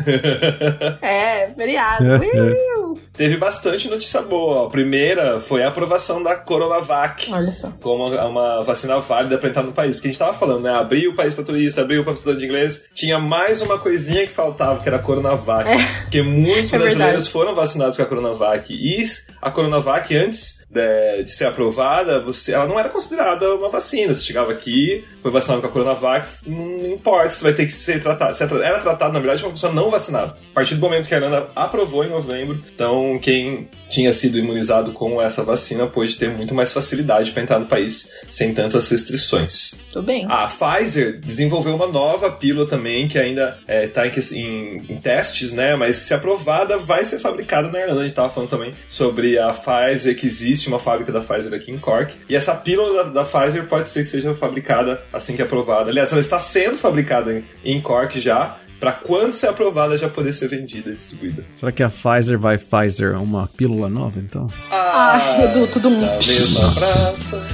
É, 1.00 1.50
feriado. 1.56 2.04
É, 2.04 2.18
Uiu. 2.18 3.00
Teve 3.12 3.36
bastante 3.38 3.88
notícia 3.88 4.20
boa. 4.20 4.66
A 4.66 4.70
primeira 4.70 5.40
foi 5.40 5.62
a 5.62 5.68
aprovação 5.68 6.22
da 6.22 6.36
Coronavac. 6.36 7.32
Olha 7.32 7.50
só. 7.52 7.70
como 7.80 8.08
uma, 8.08 8.62
vacina 8.62 8.98
válida 9.00 9.38
para 9.38 9.48
entrar 9.48 9.62
no 9.62 9.72
país. 9.72 9.94
Porque 9.96 10.08
a 10.08 10.10
gente 10.10 10.18
tava 10.18 10.34
falando, 10.34 10.62
né? 10.64 10.74
Abrir 10.74 11.08
o 11.08 11.14
país 11.14 11.34
para 11.34 11.44
turista, 11.44 11.80
abrir 11.80 11.98
o 11.98 12.04
para 12.04 12.12
estudante 12.12 12.40
de 12.40 12.44
inglês. 12.46 12.82
Tinha 12.94 13.18
mais 13.18 13.62
uma 13.62 13.78
coisinha 13.78 14.26
que 14.26 14.32
faltava, 14.32 14.80
que 14.82 14.88
era 14.88 14.96
a 14.96 15.02
Coronavac. 15.02 15.68
Porque 16.02 16.22
muitos 16.22 16.72
É 16.72 16.78
brasileiros 16.78 16.98
verdade. 16.98 17.30
foram 17.30 17.54
vacinados 17.54 17.96
com 17.96 18.02
a 18.02 18.06
Coronavac. 18.06 18.72
E 18.72 18.96
a 19.40 19.50
Coronavac, 19.50 20.14
antes 20.16 20.56
de, 20.68 21.22
de 21.22 21.32
ser 21.32 21.46
aprovada, 21.46 22.20
você, 22.20 22.52
ela 22.52 22.66
não 22.66 22.78
era 22.78 22.88
considerada 22.88 23.54
uma 23.54 23.68
vacina. 23.68 24.14
Você 24.14 24.24
chegava 24.24 24.52
aqui, 24.52 25.04
foi 25.26 25.32
vacinado 25.32 25.60
com 25.62 25.66
a 25.66 25.70
Coronavac, 25.72 26.28
não 26.46 26.86
importa, 26.86 27.30
você 27.30 27.42
vai 27.42 27.52
ter 27.52 27.66
que 27.66 27.72
ser 27.72 28.00
tratado. 28.00 28.32
Você 28.36 28.44
era 28.44 28.78
tratado, 28.78 29.12
na 29.12 29.18
verdade, 29.18 29.40
como 29.42 29.50
uma 29.50 29.54
pessoa 29.54 29.72
não 29.72 29.90
vacinada. 29.90 30.36
A 30.52 30.54
partir 30.54 30.76
do 30.76 30.80
momento 30.80 31.08
que 31.08 31.14
a 31.14 31.16
Irlanda 31.18 31.48
aprovou 31.56 32.04
em 32.04 32.08
novembro, 32.08 32.62
então 32.72 33.18
quem 33.20 33.68
tinha 33.90 34.12
sido 34.12 34.38
imunizado 34.38 34.92
com 34.92 35.20
essa 35.20 35.42
vacina 35.42 35.86
pôde 35.86 36.14
ter 36.16 36.30
muito 36.30 36.54
mais 36.54 36.72
facilidade 36.72 37.32
para 37.32 37.42
entrar 37.42 37.58
no 37.58 37.66
país 37.66 38.08
sem 38.28 38.54
tantas 38.54 38.88
restrições. 38.88 39.80
Tudo 39.92 40.04
bem. 40.06 40.26
A 40.28 40.46
Pfizer 40.46 41.18
desenvolveu 41.20 41.74
uma 41.74 41.86
nova 41.88 42.30
pílula 42.30 42.68
também, 42.68 43.08
que 43.08 43.18
ainda 43.18 43.58
está 43.66 44.06
em, 44.06 44.10
que- 44.10 44.34
em- 44.38 44.76
em 44.92 44.96
testes, 45.00 45.52
né? 45.52 45.74
Mas 45.74 45.96
se 45.96 46.14
aprovada, 46.14 46.78
vai 46.78 47.04
ser 47.04 47.18
fabricada 47.18 47.68
na 47.68 47.80
Irlanda. 47.80 48.00
A 48.00 48.02
gente 48.02 48.12
estava 48.12 48.28
falando 48.30 48.50
também 48.50 48.72
sobre 48.88 49.38
a 49.38 49.52
Pfizer, 49.52 50.16
que 50.16 50.26
existe 50.26 50.68
uma 50.68 50.78
fábrica 50.78 51.10
da 51.10 51.20
Pfizer 51.20 51.52
aqui 51.54 51.72
em 51.72 51.78
Cork. 51.78 52.14
E 52.28 52.36
essa 52.36 52.54
pílula 52.54 53.04
da, 53.04 53.22
da 53.22 53.24
Pfizer 53.24 53.64
pode 53.66 53.88
ser 53.88 54.04
que 54.04 54.10
seja 54.10 54.34
fabricada 54.34 55.02
assim 55.16 55.34
que 55.36 55.42
aprovada. 55.42 55.90
Aliás, 55.90 56.12
ela 56.12 56.20
está 56.20 56.38
sendo 56.38 56.76
fabricada 56.76 57.32
em, 57.32 57.44
em 57.64 57.80
Cork 57.80 58.18
já. 58.20 58.58
Para 58.78 58.92
quando 58.92 59.32
ser 59.32 59.46
aprovada 59.46 59.96
já 59.96 60.06
poder 60.06 60.34
ser 60.34 60.48
vendida 60.48 60.90
e 60.90 60.94
distribuída. 60.94 61.42
Será 61.56 61.72
que 61.72 61.82
a 61.82 61.88
Pfizer 61.88 62.38
vai 62.38 62.58
Pfizer 62.58 63.18
uma 63.18 63.48
pílula 63.48 63.88
nova, 63.88 64.18
então? 64.18 64.46
Ah, 64.70 65.38
Edu, 65.44 65.66
todo 65.66 65.88
mundo. 65.90 66.04
Na 66.04 66.16
mesma 66.16 66.60
praça. 66.74 67.46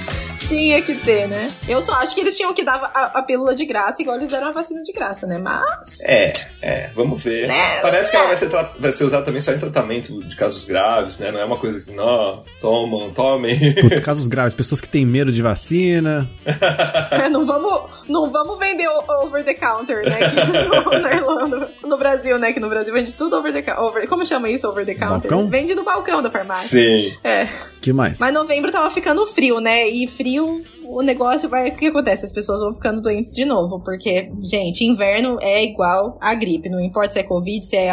Tinha 0.48 0.80
que 0.82 0.94
ter, 0.94 1.26
né? 1.28 1.50
Eu 1.68 1.82
só 1.82 1.92
acho 1.94 2.14
que 2.14 2.20
eles 2.20 2.36
tinham 2.36 2.54
que 2.54 2.62
dar 2.64 2.90
a, 2.94 3.18
a 3.18 3.22
pílula 3.22 3.54
de 3.54 3.64
graça, 3.64 4.00
igual 4.00 4.16
eles 4.16 4.28
deram 4.30 4.48
a 4.48 4.52
vacina 4.52 4.82
de 4.82 4.92
graça, 4.92 5.26
né? 5.26 5.38
Mas. 5.38 6.00
É, 6.02 6.32
é, 6.62 6.90
vamos 6.94 7.22
ver. 7.22 7.50
É, 7.50 7.80
Parece 7.80 8.10
que 8.10 8.16
ela 8.16 8.26
é. 8.26 8.28
vai 8.28 8.36
ser, 8.36 8.48
vai 8.78 8.92
ser 8.92 9.04
usada 9.04 9.24
também 9.24 9.40
só 9.40 9.52
em 9.52 9.58
tratamento 9.58 10.20
de 10.22 10.36
casos 10.36 10.64
graves, 10.64 11.18
né? 11.18 11.32
Não 11.32 11.40
é 11.40 11.44
uma 11.44 11.56
coisa 11.56 11.80
que, 11.80 11.90
não, 11.92 12.44
tomam, 12.60 13.10
tomem. 13.10 13.74
Puta, 13.74 14.00
casos 14.00 14.28
graves, 14.28 14.54
pessoas 14.54 14.80
que 14.80 14.88
têm 14.88 15.04
medo 15.04 15.32
de 15.32 15.42
vacina. 15.42 16.28
É, 17.10 17.28
não, 17.28 17.46
vamos, 17.46 17.90
não 18.08 18.30
vamos 18.30 18.58
vender 18.58 18.88
o- 18.88 19.24
over 19.24 19.42
the 19.44 19.54
counter, 19.54 20.02
né? 20.04 20.16
Que 20.30 20.46
no, 20.46 20.98
na 21.00 21.12
Irlanda. 21.12 21.70
No 21.84 21.96
Brasil, 21.96 22.38
né? 22.38 22.52
Que 22.52 22.60
no 22.60 22.68
Brasil 22.68 22.92
vende 22.92 23.14
tudo 23.14 23.36
over 23.36 23.52
the 23.52 23.62
counter. 23.62 24.06
Como 24.08 24.24
chama 24.26 24.48
isso, 24.48 24.68
over 24.68 24.84
the 24.84 24.94
counter? 24.94 25.30
Balcão? 25.30 25.48
Vende 25.48 25.74
no 25.74 25.82
balcão 25.84 26.22
da 26.22 26.30
farmácia. 26.30 26.68
Sim. 26.68 27.16
É. 27.24 27.48
que 27.80 27.92
mais? 27.92 28.18
Mas 28.18 28.32
novembro 28.34 28.70
tava 28.70 28.90
ficando 28.90 29.26
frio, 29.26 29.60
né? 29.60 29.88
E 29.88 30.06
frio, 30.06 30.35
o 30.40 31.02
negócio 31.02 31.48
vai. 31.48 31.68
O 31.68 31.74
que 31.74 31.86
acontece? 31.86 32.26
As 32.26 32.32
pessoas 32.32 32.60
vão 32.60 32.74
ficando 32.74 33.00
doentes 33.00 33.32
de 33.32 33.44
novo. 33.44 33.80
Porque, 33.80 34.30
gente, 34.42 34.84
inverno 34.84 35.38
é 35.40 35.64
igual 35.64 36.18
a 36.20 36.34
gripe. 36.34 36.68
Não 36.68 36.80
importa 36.80 37.12
se 37.12 37.18
é 37.18 37.22
Covid, 37.22 37.64
se 37.64 37.76
é 37.76 37.90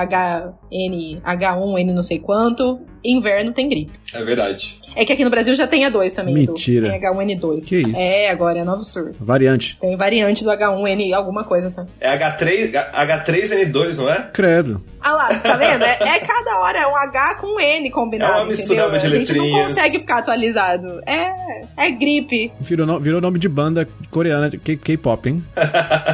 HN, 0.73 1.21
H1N 1.23 1.93
não 1.93 2.01
sei 2.03 2.17
quanto. 2.19 2.79
Inverno 3.05 3.51
tem 3.51 3.67
gripe. 3.67 3.91
É 4.13 4.23
verdade. 4.23 4.79
É 4.95 5.03
que 5.03 5.11
aqui 5.11 5.25
no 5.25 5.29
Brasil 5.29 5.53
já 5.55 5.67
tem 5.67 5.83
a 5.83 5.89
2 5.89 6.13
também. 6.13 6.33
Mentira. 6.33 6.89
Tem 6.89 7.01
H1N2. 7.01 7.65
Que 7.65 7.77
isso? 7.81 7.99
É, 7.99 8.29
agora 8.29 8.59
é 8.59 8.63
novo 8.63 8.81
surto. 8.83 9.15
Variante. 9.19 9.77
Tem 9.81 9.97
variante 9.97 10.43
do 10.43 10.49
H1N, 10.49 11.13
alguma 11.13 11.43
coisa, 11.43 11.69
sabe? 11.71 11.89
É 11.99 12.17
H3, 12.17 12.71
H3N2, 12.93 13.97
não 13.97 14.09
é? 14.09 14.29
Credo. 14.33 14.81
Ah 15.01 15.11
lá, 15.11 15.35
tá 15.35 15.57
vendo? 15.57 15.83
É, 15.83 15.97
é 16.01 16.19
cada 16.19 16.59
hora, 16.61 16.79
é 16.79 16.87
um 16.87 16.95
H 16.95 17.35
com 17.41 17.47
um 17.55 17.59
N 17.59 17.89
combinado. 17.91 18.31
É 18.31 18.43
uma 18.43 18.53
entendeu? 18.53 18.89
de 18.89 18.95
A 18.95 18.99
gente 18.99 19.33
não 19.33 19.43
letrinhas. 19.43 19.67
consegue 19.67 19.99
ficar 19.99 20.19
atualizado. 20.19 21.01
É, 21.05 21.65
é 21.75 21.91
gripe. 21.91 22.53
Virou, 22.61 22.87
no- 22.87 22.99
virou 23.01 23.19
nome 23.19 23.37
de 23.37 23.49
banda 23.49 23.85
coreana 24.09 24.49
de 24.49 24.57
K- 24.57 24.77
K-pop, 24.77 25.27
hein? 25.29 25.43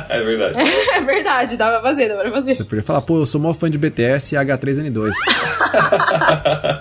é 0.10 0.24
verdade. 0.24 0.56
É 1.00 1.02
verdade, 1.02 1.56
dá 1.56 1.70
pra 1.70 1.82
fazer, 1.82 2.08
dá 2.10 2.16
pra 2.16 2.32
fazer. 2.32 2.56
Você 2.56 2.64
podia 2.64 2.84
falar, 2.84 3.02
pô, 3.02 3.20
eu 3.20 3.26
sou 3.26 3.40
mó 3.40 3.54
fã 3.54 3.70
de 3.70 3.78
BTS 3.78 4.34
e 4.36 4.38
H3N2. 4.50 5.12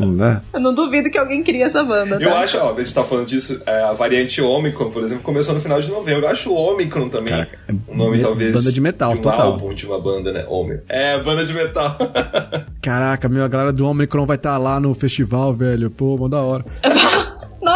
Não 0.00 0.12
dá? 0.14 0.40
Eu 0.52 0.60
não 0.60 0.74
duvido 0.74 1.10
que 1.10 1.18
alguém 1.18 1.42
crie 1.42 1.62
essa 1.62 1.82
banda. 1.84 2.18
Tá? 2.18 2.22
Eu 2.24 2.34
acho, 2.36 2.58
ó, 2.58 2.74
a 2.74 2.78
gente 2.78 2.94
tá 2.94 3.04
falando 3.04 3.26
disso, 3.26 3.60
é, 3.66 3.82
a 3.82 3.92
variante 3.92 4.40
Omicron, 4.40 4.90
por 4.90 5.02
exemplo, 5.02 5.22
começou 5.24 5.54
no 5.54 5.60
final 5.60 5.80
de 5.80 5.90
novembro. 5.90 6.24
Eu 6.26 6.28
acho 6.30 6.50
o 6.52 6.54
Omicron 6.56 7.08
também 7.08 7.32
Caraca, 7.34 7.58
é 7.68 7.72
um 7.72 7.96
nome, 7.96 8.16
me- 8.18 8.22
talvez. 8.22 8.52
banda 8.52 8.72
de 8.72 8.80
metal, 8.80 9.12
de 9.12 9.18
um 9.18 9.22
total. 9.22 9.52
álbum, 9.52 9.74
de 9.74 9.86
uma 9.86 10.00
banda, 10.00 10.32
né? 10.32 10.44
Omicron. 10.48 10.82
É, 10.88 11.22
banda 11.22 11.44
de 11.44 11.52
metal. 11.54 11.96
Caraca, 12.82 13.28
meu, 13.28 13.44
a 13.44 13.48
galera 13.48 13.72
do 13.72 13.86
Omicron 13.86 14.24
vai 14.26 14.36
estar 14.36 14.56
lá 14.58 14.78
no 14.80 14.94
festival, 14.94 15.52
velho. 15.52 15.90
Pô, 15.90 16.16
mó 16.16 16.28
da 16.28 16.40
hora. 16.42 16.64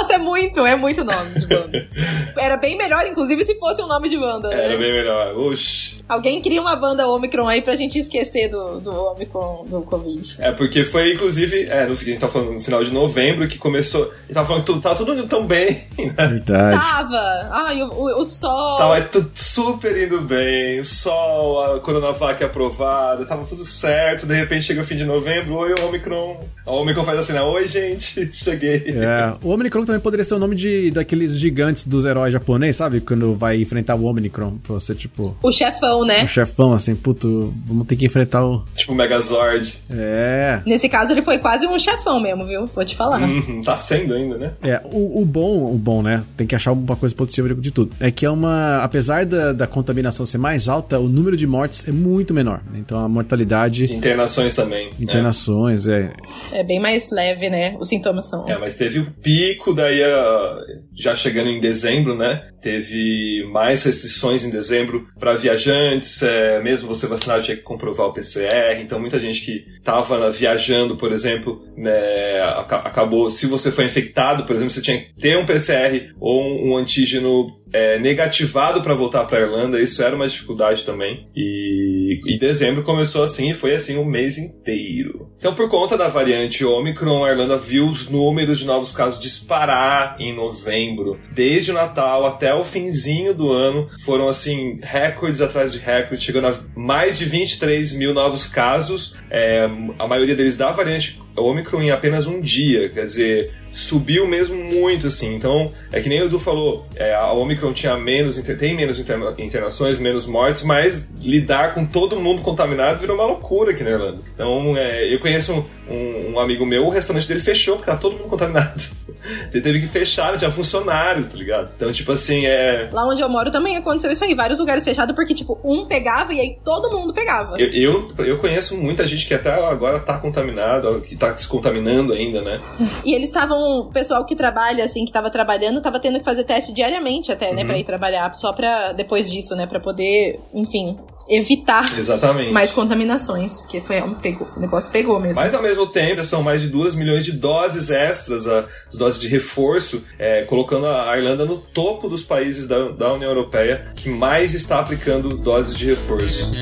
Nossa, 0.03 0.15
é 0.15 0.19
muito, 0.19 0.67
é 0.67 0.75
muito 0.75 1.05
nome 1.05 1.31
de 1.39 1.47
banda. 1.47 1.87
Era 2.37 2.57
bem 2.57 2.77
melhor, 2.77 3.07
inclusive, 3.07 3.45
se 3.45 3.57
fosse 3.59 3.81
um 3.81 3.87
nome 3.87 4.09
de 4.09 4.19
banda. 4.19 4.49
né? 4.49 4.65
Era 4.65 4.77
bem 4.77 4.93
melhor. 4.93 5.37
Oxi. 5.37 6.03
Alguém 6.09 6.43
cria 6.43 6.61
uma 6.61 6.75
banda 6.75 7.07
Omicron 7.07 7.47
aí 7.47 7.63
pra 7.63 7.77
gente 7.77 7.99
esquecer 7.99 8.49
do, 8.49 8.81
do 8.81 8.91
Omicron, 9.13 9.65
do 9.69 9.83
Covid. 9.83 10.37
É, 10.41 10.51
porque 10.51 10.85
foi, 10.85 11.13
inclusive, 11.15 11.67
é, 11.69 11.87
no, 11.87 11.93
a 11.93 11.97
gente 11.97 12.19
tá 12.19 12.29
falando 12.29 12.53
no 12.53 12.61
final 12.61 12.83
de 12.83 12.91
novembro 12.91 13.47
que 13.47 13.59
começou. 13.59 14.05
A 14.05 14.23
gente 14.23 14.35
tava 14.35 14.47
falando 14.49 14.63
que 14.63 14.67
tudo, 14.67 14.81
tá 14.81 14.95
tudo 14.95 15.13
indo 15.13 15.29
tão 15.29 15.47
bem, 15.47 15.85
né? 15.99 16.15
Verdade. 16.17 16.77
Tava! 16.77 17.49
Ai, 17.53 17.83
o, 17.83 17.93
o, 17.93 18.21
o 18.21 18.25
sol. 18.25 18.79
Tava 18.79 19.01
tudo 19.03 19.31
super 19.35 19.97
indo 19.97 20.21
bem, 20.21 20.81
o 20.81 20.85
sol, 20.85 21.77
a 21.77 21.81
Coronavac 21.81 22.43
aprovada, 22.43 23.25
tava 23.25 23.45
tudo 23.45 23.65
certo. 23.65 24.27
De 24.27 24.35
repente 24.35 24.65
chega 24.65 24.81
o 24.81 24.85
fim 24.85 24.97
de 24.97 25.05
novembro, 25.05 25.55
oi, 25.55 25.75
Omicron. 25.87 26.45
A 26.67 26.73
Omicron 26.73 27.05
faz 27.05 27.19
assim, 27.21 27.33
né? 27.33 27.43
Oi, 27.43 27.69
gente, 27.69 28.31
cheguei. 28.35 28.85
É, 28.89 29.35
o 29.43 29.51
Omnicron 29.51 29.85
também 29.93 30.01
poderia 30.01 30.25
ser 30.25 30.35
o 30.35 30.39
nome 30.39 30.57
de, 30.57 30.91
daqueles 30.91 31.39
gigantes 31.39 31.85
dos 31.85 32.05
heróis 32.05 32.33
japonês, 32.33 32.77
sabe? 32.77 33.01
Quando 33.01 33.35
vai 33.35 33.61
enfrentar 33.61 33.95
o 33.95 34.05
Omnicron. 34.07 34.57
Pra 34.63 34.75
você, 34.75 34.95
tipo, 34.95 35.37
O 35.43 35.53
chefão, 35.53 36.05
né? 36.05 36.23
um 36.25 36.27
chefão, 36.27 36.73
assim, 36.73 36.95
puto, 36.95 37.53
vamos 37.67 37.87
ter 37.87 37.97
que 37.97 38.07
enfrentar 38.07 38.45
o. 38.45 38.65
Tipo 38.75 38.95
Megazord. 38.95 39.79
É. 39.91 40.61
Nesse 40.65 40.89
caso, 40.89 41.13
ele 41.13 41.23
foi 41.23 41.39
quase 41.39 41.67
um 41.67 41.79
chefão 41.79 42.21
mesmo, 42.21 42.47
viu? 42.47 42.67
Vou 42.67 42.85
te 42.85 42.97
falar. 42.97 43.21
Uhum, 43.23 43.63
tá 43.63 43.77
sendo 43.77 44.15
ainda, 44.15 44.39
né? 44.39 44.53
É, 44.63 44.81
o, 44.85 45.21
o 45.21 45.25
bom, 45.25 45.73
o 45.73 45.77
bom, 45.77 46.03
né? 46.03 46.25
Tem 46.37 46.47
que 46.47 46.55
achar 46.55 46.73
uma 46.73 46.97
coisa 46.97 47.15
positiva 47.15 47.53
de 47.55 47.71
tudo. 47.71 47.91
É 48.01 48.11
que 48.11 48.25
é 48.25 48.31
uma. 48.31 48.79
Apesar 48.83 49.27
da, 49.27 49.53
da 49.53 49.67
contaminação 49.67 50.25
ser 50.25 50.39
mais 50.39 50.69
alta, 50.69 50.99
o 50.99 51.09
número 51.09 51.37
de 51.37 51.47
mortes 51.47 51.87
é 51.87 51.93
muito 51.93 52.33
menor. 52.33 52.61
Então 52.75 52.99
a 53.05 53.09
mortalidade, 53.09 53.93
Internações 53.93 54.55
também. 54.55 54.87
né? 54.87 54.93
internações, 55.01 55.87
é. 55.87 56.13
É 56.53 56.65
bem 56.65 56.81
mais 56.81 57.11
leve, 57.11 57.51
né? 57.51 57.77
Os 57.79 57.89
sintomas 57.89 58.29
são. 58.29 58.49
É, 58.49 58.57
mas 58.59 58.75
teve 58.75 59.01
o 59.01 59.11
pico, 59.23 59.72
daí 59.75 60.03
ah, 60.03 60.59
já 60.95 61.15
chegando 61.17 61.49
em 61.51 61.61
dezembro, 61.61 62.15
né? 62.15 62.49
Teve 62.61 63.45
mais 63.51 63.83
restrições 63.83 64.45
em 64.45 64.51
dezembro 64.51 65.07
para 65.19 65.35
viajantes, 65.35 66.23
é, 66.23 66.61
mesmo 66.63 66.89
você 66.89 67.07
vacinado 67.07 67.43
tinha 67.43 67.57
que 67.57 67.63
comprovar 67.63 68.07
o 68.07 68.13
PCR, 68.13 68.81
então 68.81 68.99
muita 69.01 69.19
gente 69.19 69.41
que 69.45 69.65
estava 69.79 70.31
viajando, 70.31 70.97
por 70.97 71.13
exemplo, 71.13 71.65
né, 71.77 72.41
aca- 72.57 72.77
acabou, 72.79 73.29
se 73.31 73.47
você 73.47 73.71
foi 73.71 73.85
infectado, 73.85 74.45
por 74.45 74.55
exemplo, 74.55 74.73
você 74.73 74.83
tinha 74.83 74.99
que 75.01 75.15
ter 75.15 75.37
um 75.37 75.47
PCR 75.47 76.13
ou 76.21 76.43
um 76.67 76.77
antígeno 76.77 77.47
é, 77.73 77.99
negativado 77.99 78.83
para 78.83 78.95
voltar 78.95 79.25
para 79.25 79.41
Irlanda, 79.41 79.81
isso 79.81 80.03
era 80.03 80.15
uma 80.15 80.29
dificuldade 80.29 80.85
também. 80.85 81.27
E, 81.35 82.21
e 82.27 82.39
dezembro 82.39 82.83
começou 82.83 83.23
assim 83.23 83.51
e 83.51 83.55
foi 83.55 83.75
assim 83.75 83.97
o 83.97 84.05
mês 84.05 84.39
inteiro. 84.39 85.31
Então, 85.39 85.55
por 85.55 85.69
conta 85.69 85.97
da 85.97 86.09
variante 86.09 86.65
Omicron, 86.65 87.25
a 87.25 87.31
Irlanda 87.31 87.57
viu 87.57 87.87
os 87.87 88.09
números 88.09 88.59
de 88.59 88.67
novos 88.67 88.93
casos 88.93 89.21
disparar 89.21 90.17
em 90.21 90.35
novembro. 90.35 91.19
Desde 91.33 91.71
o 91.71 91.75
Natal 91.75 92.27
até 92.27 92.55
o 92.55 92.63
finzinho 92.63 93.35
do 93.35 93.51
ano, 93.51 93.89
foram 94.05 94.29
assim, 94.29 94.79
recordes 94.83 95.41
atrás 95.41 95.73
de 95.73 95.79
recordes, 95.79 96.23
chegando 96.23 96.49
a 96.49 96.55
mais 96.77 97.19
de 97.19 97.25
23 97.25 97.93
mil 97.95 98.15
novos 98.15 98.47
casos, 98.47 99.17
é, 99.31 99.69
a 99.99 100.07
maioria 100.07 100.37
deles 100.37 100.57
da 100.57 100.71
variante 100.71 101.21
Omicron 101.37 101.83
em 101.83 101.91
apenas 101.91 102.27
um 102.27 102.41
dia. 102.41 102.89
Quer 102.89 103.07
dizer, 103.07 103.55
subiu 103.73 104.27
mesmo 104.27 104.57
muito, 104.57 105.07
assim. 105.07 105.35
Então, 105.35 105.73
é 105.91 106.01
que 106.01 106.09
nem 106.09 106.21
o 106.23 106.27
Edu 106.27 106.39
falou, 106.39 106.85
é, 106.97 107.15
a 107.15 107.33
Omicron 107.33 107.73
tinha 107.73 107.97
menos, 107.97 108.37
tem 108.59 108.75
menos 108.75 108.99
interna- 108.99 109.35
internações, 109.39 109.99
menos 109.99 110.27
mortes, 110.27 110.63
mas 110.63 111.09
lidar 111.21 111.75
com 111.75 111.85
todo 111.87 112.21
mundo 112.21 112.43
contaminado 112.43 112.99
virou 113.01 113.17
uma 113.17 113.25
loucura 113.27 113.71
aqui 113.73 113.83
na 113.83 113.91
Irlanda. 113.91 114.21
Então, 114.35 114.77
é, 114.77 115.13
eu 115.13 115.19
conheço 115.21 115.53
um, 115.53 115.65
um- 115.95 116.33
um 116.35 116.41
amigo 116.41 116.67
meu, 116.67 116.85
o 116.87 116.91
restaurante 116.91 117.27
dele 117.27 117.41
fechou 117.41 117.77
porque 117.77 117.91
tá 117.91 117.97
todo 117.97 118.17
mundo 118.19 118.29
contaminado. 118.29 118.83
teve 119.51 119.81
que 119.81 119.87
fechar, 119.87 120.33
não 120.33 120.39
tinha 120.39 120.51
funcionário, 120.51 121.25
tá 121.25 121.37
ligado? 121.37 121.71
Então, 121.77 121.93
tipo 121.93 122.13
assim, 122.13 122.45
é. 122.47 122.89
Lá 122.93 123.07
onde 123.07 123.23
eu 123.23 123.29
moro 123.29 123.51
também 123.51 123.77
aconteceu 123.77 124.11
isso 124.11 124.25
aí. 124.25 124.35
Vários 124.35 124.59
lugares 124.59 124.85
fechados, 124.85 125.15
porque, 125.15 125.33
tipo, 125.35 125.59
um 125.65 125.87
pegava 125.87 126.35
e 126.35 126.41
aí 126.41 126.59
todo 126.65 126.91
mundo 126.91 127.13
pegava. 127.15 127.55
Eu, 127.59 127.69
eu, 128.17 128.27
eu 128.27 128.39
conheço 128.39 128.77
muita 128.77 129.07
gente 129.07 129.27
que 129.27 129.33
até 129.35 129.51
agora 129.51 129.99
tá 130.01 130.19
contaminada, 130.19 131.01
que 131.01 131.17
tá 131.23 131.39
se 131.39 131.47
contaminando 131.47 132.13
ainda, 132.13 132.43
né? 132.43 132.61
E 133.05 133.15
eles 133.15 133.29
estavam, 133.29 133.81
o 133.81 133.85
pessoal 133.93 134.25
que 134.25 134.35
trabalha, 134.35 134.85
assim, 134.85 135.05
que 135.05 135.13
tava 135.13 135.31
trabalhando, 135.31 135.81
tava 135.81 136.01
tendo 136.01 136.19
que 136.19 136.25
fazer 136.25 136.43
teste 136.45 136.73
diariamente 136.73 137.31
até, 137.31 137.53
né, 137.53 137.65
pra 137.65 137.79
ir 137.79 137.85
trabalhar, 137.85 138.33
só 138.35 138.53
pra, 138.53 138.93
depois 138.93 139.31
disso, 139.31 139.55
né, 139.55 139.67
pra 139.67 139.79
poder, 139.79 140.41
enfim, 140.53 140.97
evitar 141.29 141.97
Exatamente. 141.97 142.53
mais 142.53 142.73
contaminações, 142.73 143.63
que 143.63 143.81
foi 143.81 144.03
um 144.03 144.15
pegou, 144.15 144.49
o 144.57 144.61
negócio 144.61 144.91
pegou 144.91 145.21
mesmo. 145.21 145.37
Mas 145.37 145.55
ao 145.55 145.63
mesmo 145.63 145.87
tempo, 145.87 146.25
são 146.25 146.43
mais 146.43 146.61
de 146.61 146.69
2 146.69 146.95
milhões 146.95 147.25
de 147.25 147.33
doses 147.33 147.91
extras, 147.91 148.47
as 148.47 148.97
doses 148.97 149.21
de 149.21 149.29
reforço, 149.29 150.03
é, 150.19 150.43
colocando 150.43 150.87
a 150.87 151.17
Irlanda 151.17 151.45
no 151.45 151.59
topo 151.59 152.09
dos 152.09 152.23
países 152.23 152.67
da, 152.67 152.89
da 152.89 153.13
União 153.13 153.31
Europeia 153.31 153.93
que 153.95 154.09
mais 154.09 154.55
está 154.55 154.81
aplicando 154.81 155.37
doses 155.37 155.77
de 155.77 155.87
reforço. 155.87 156.53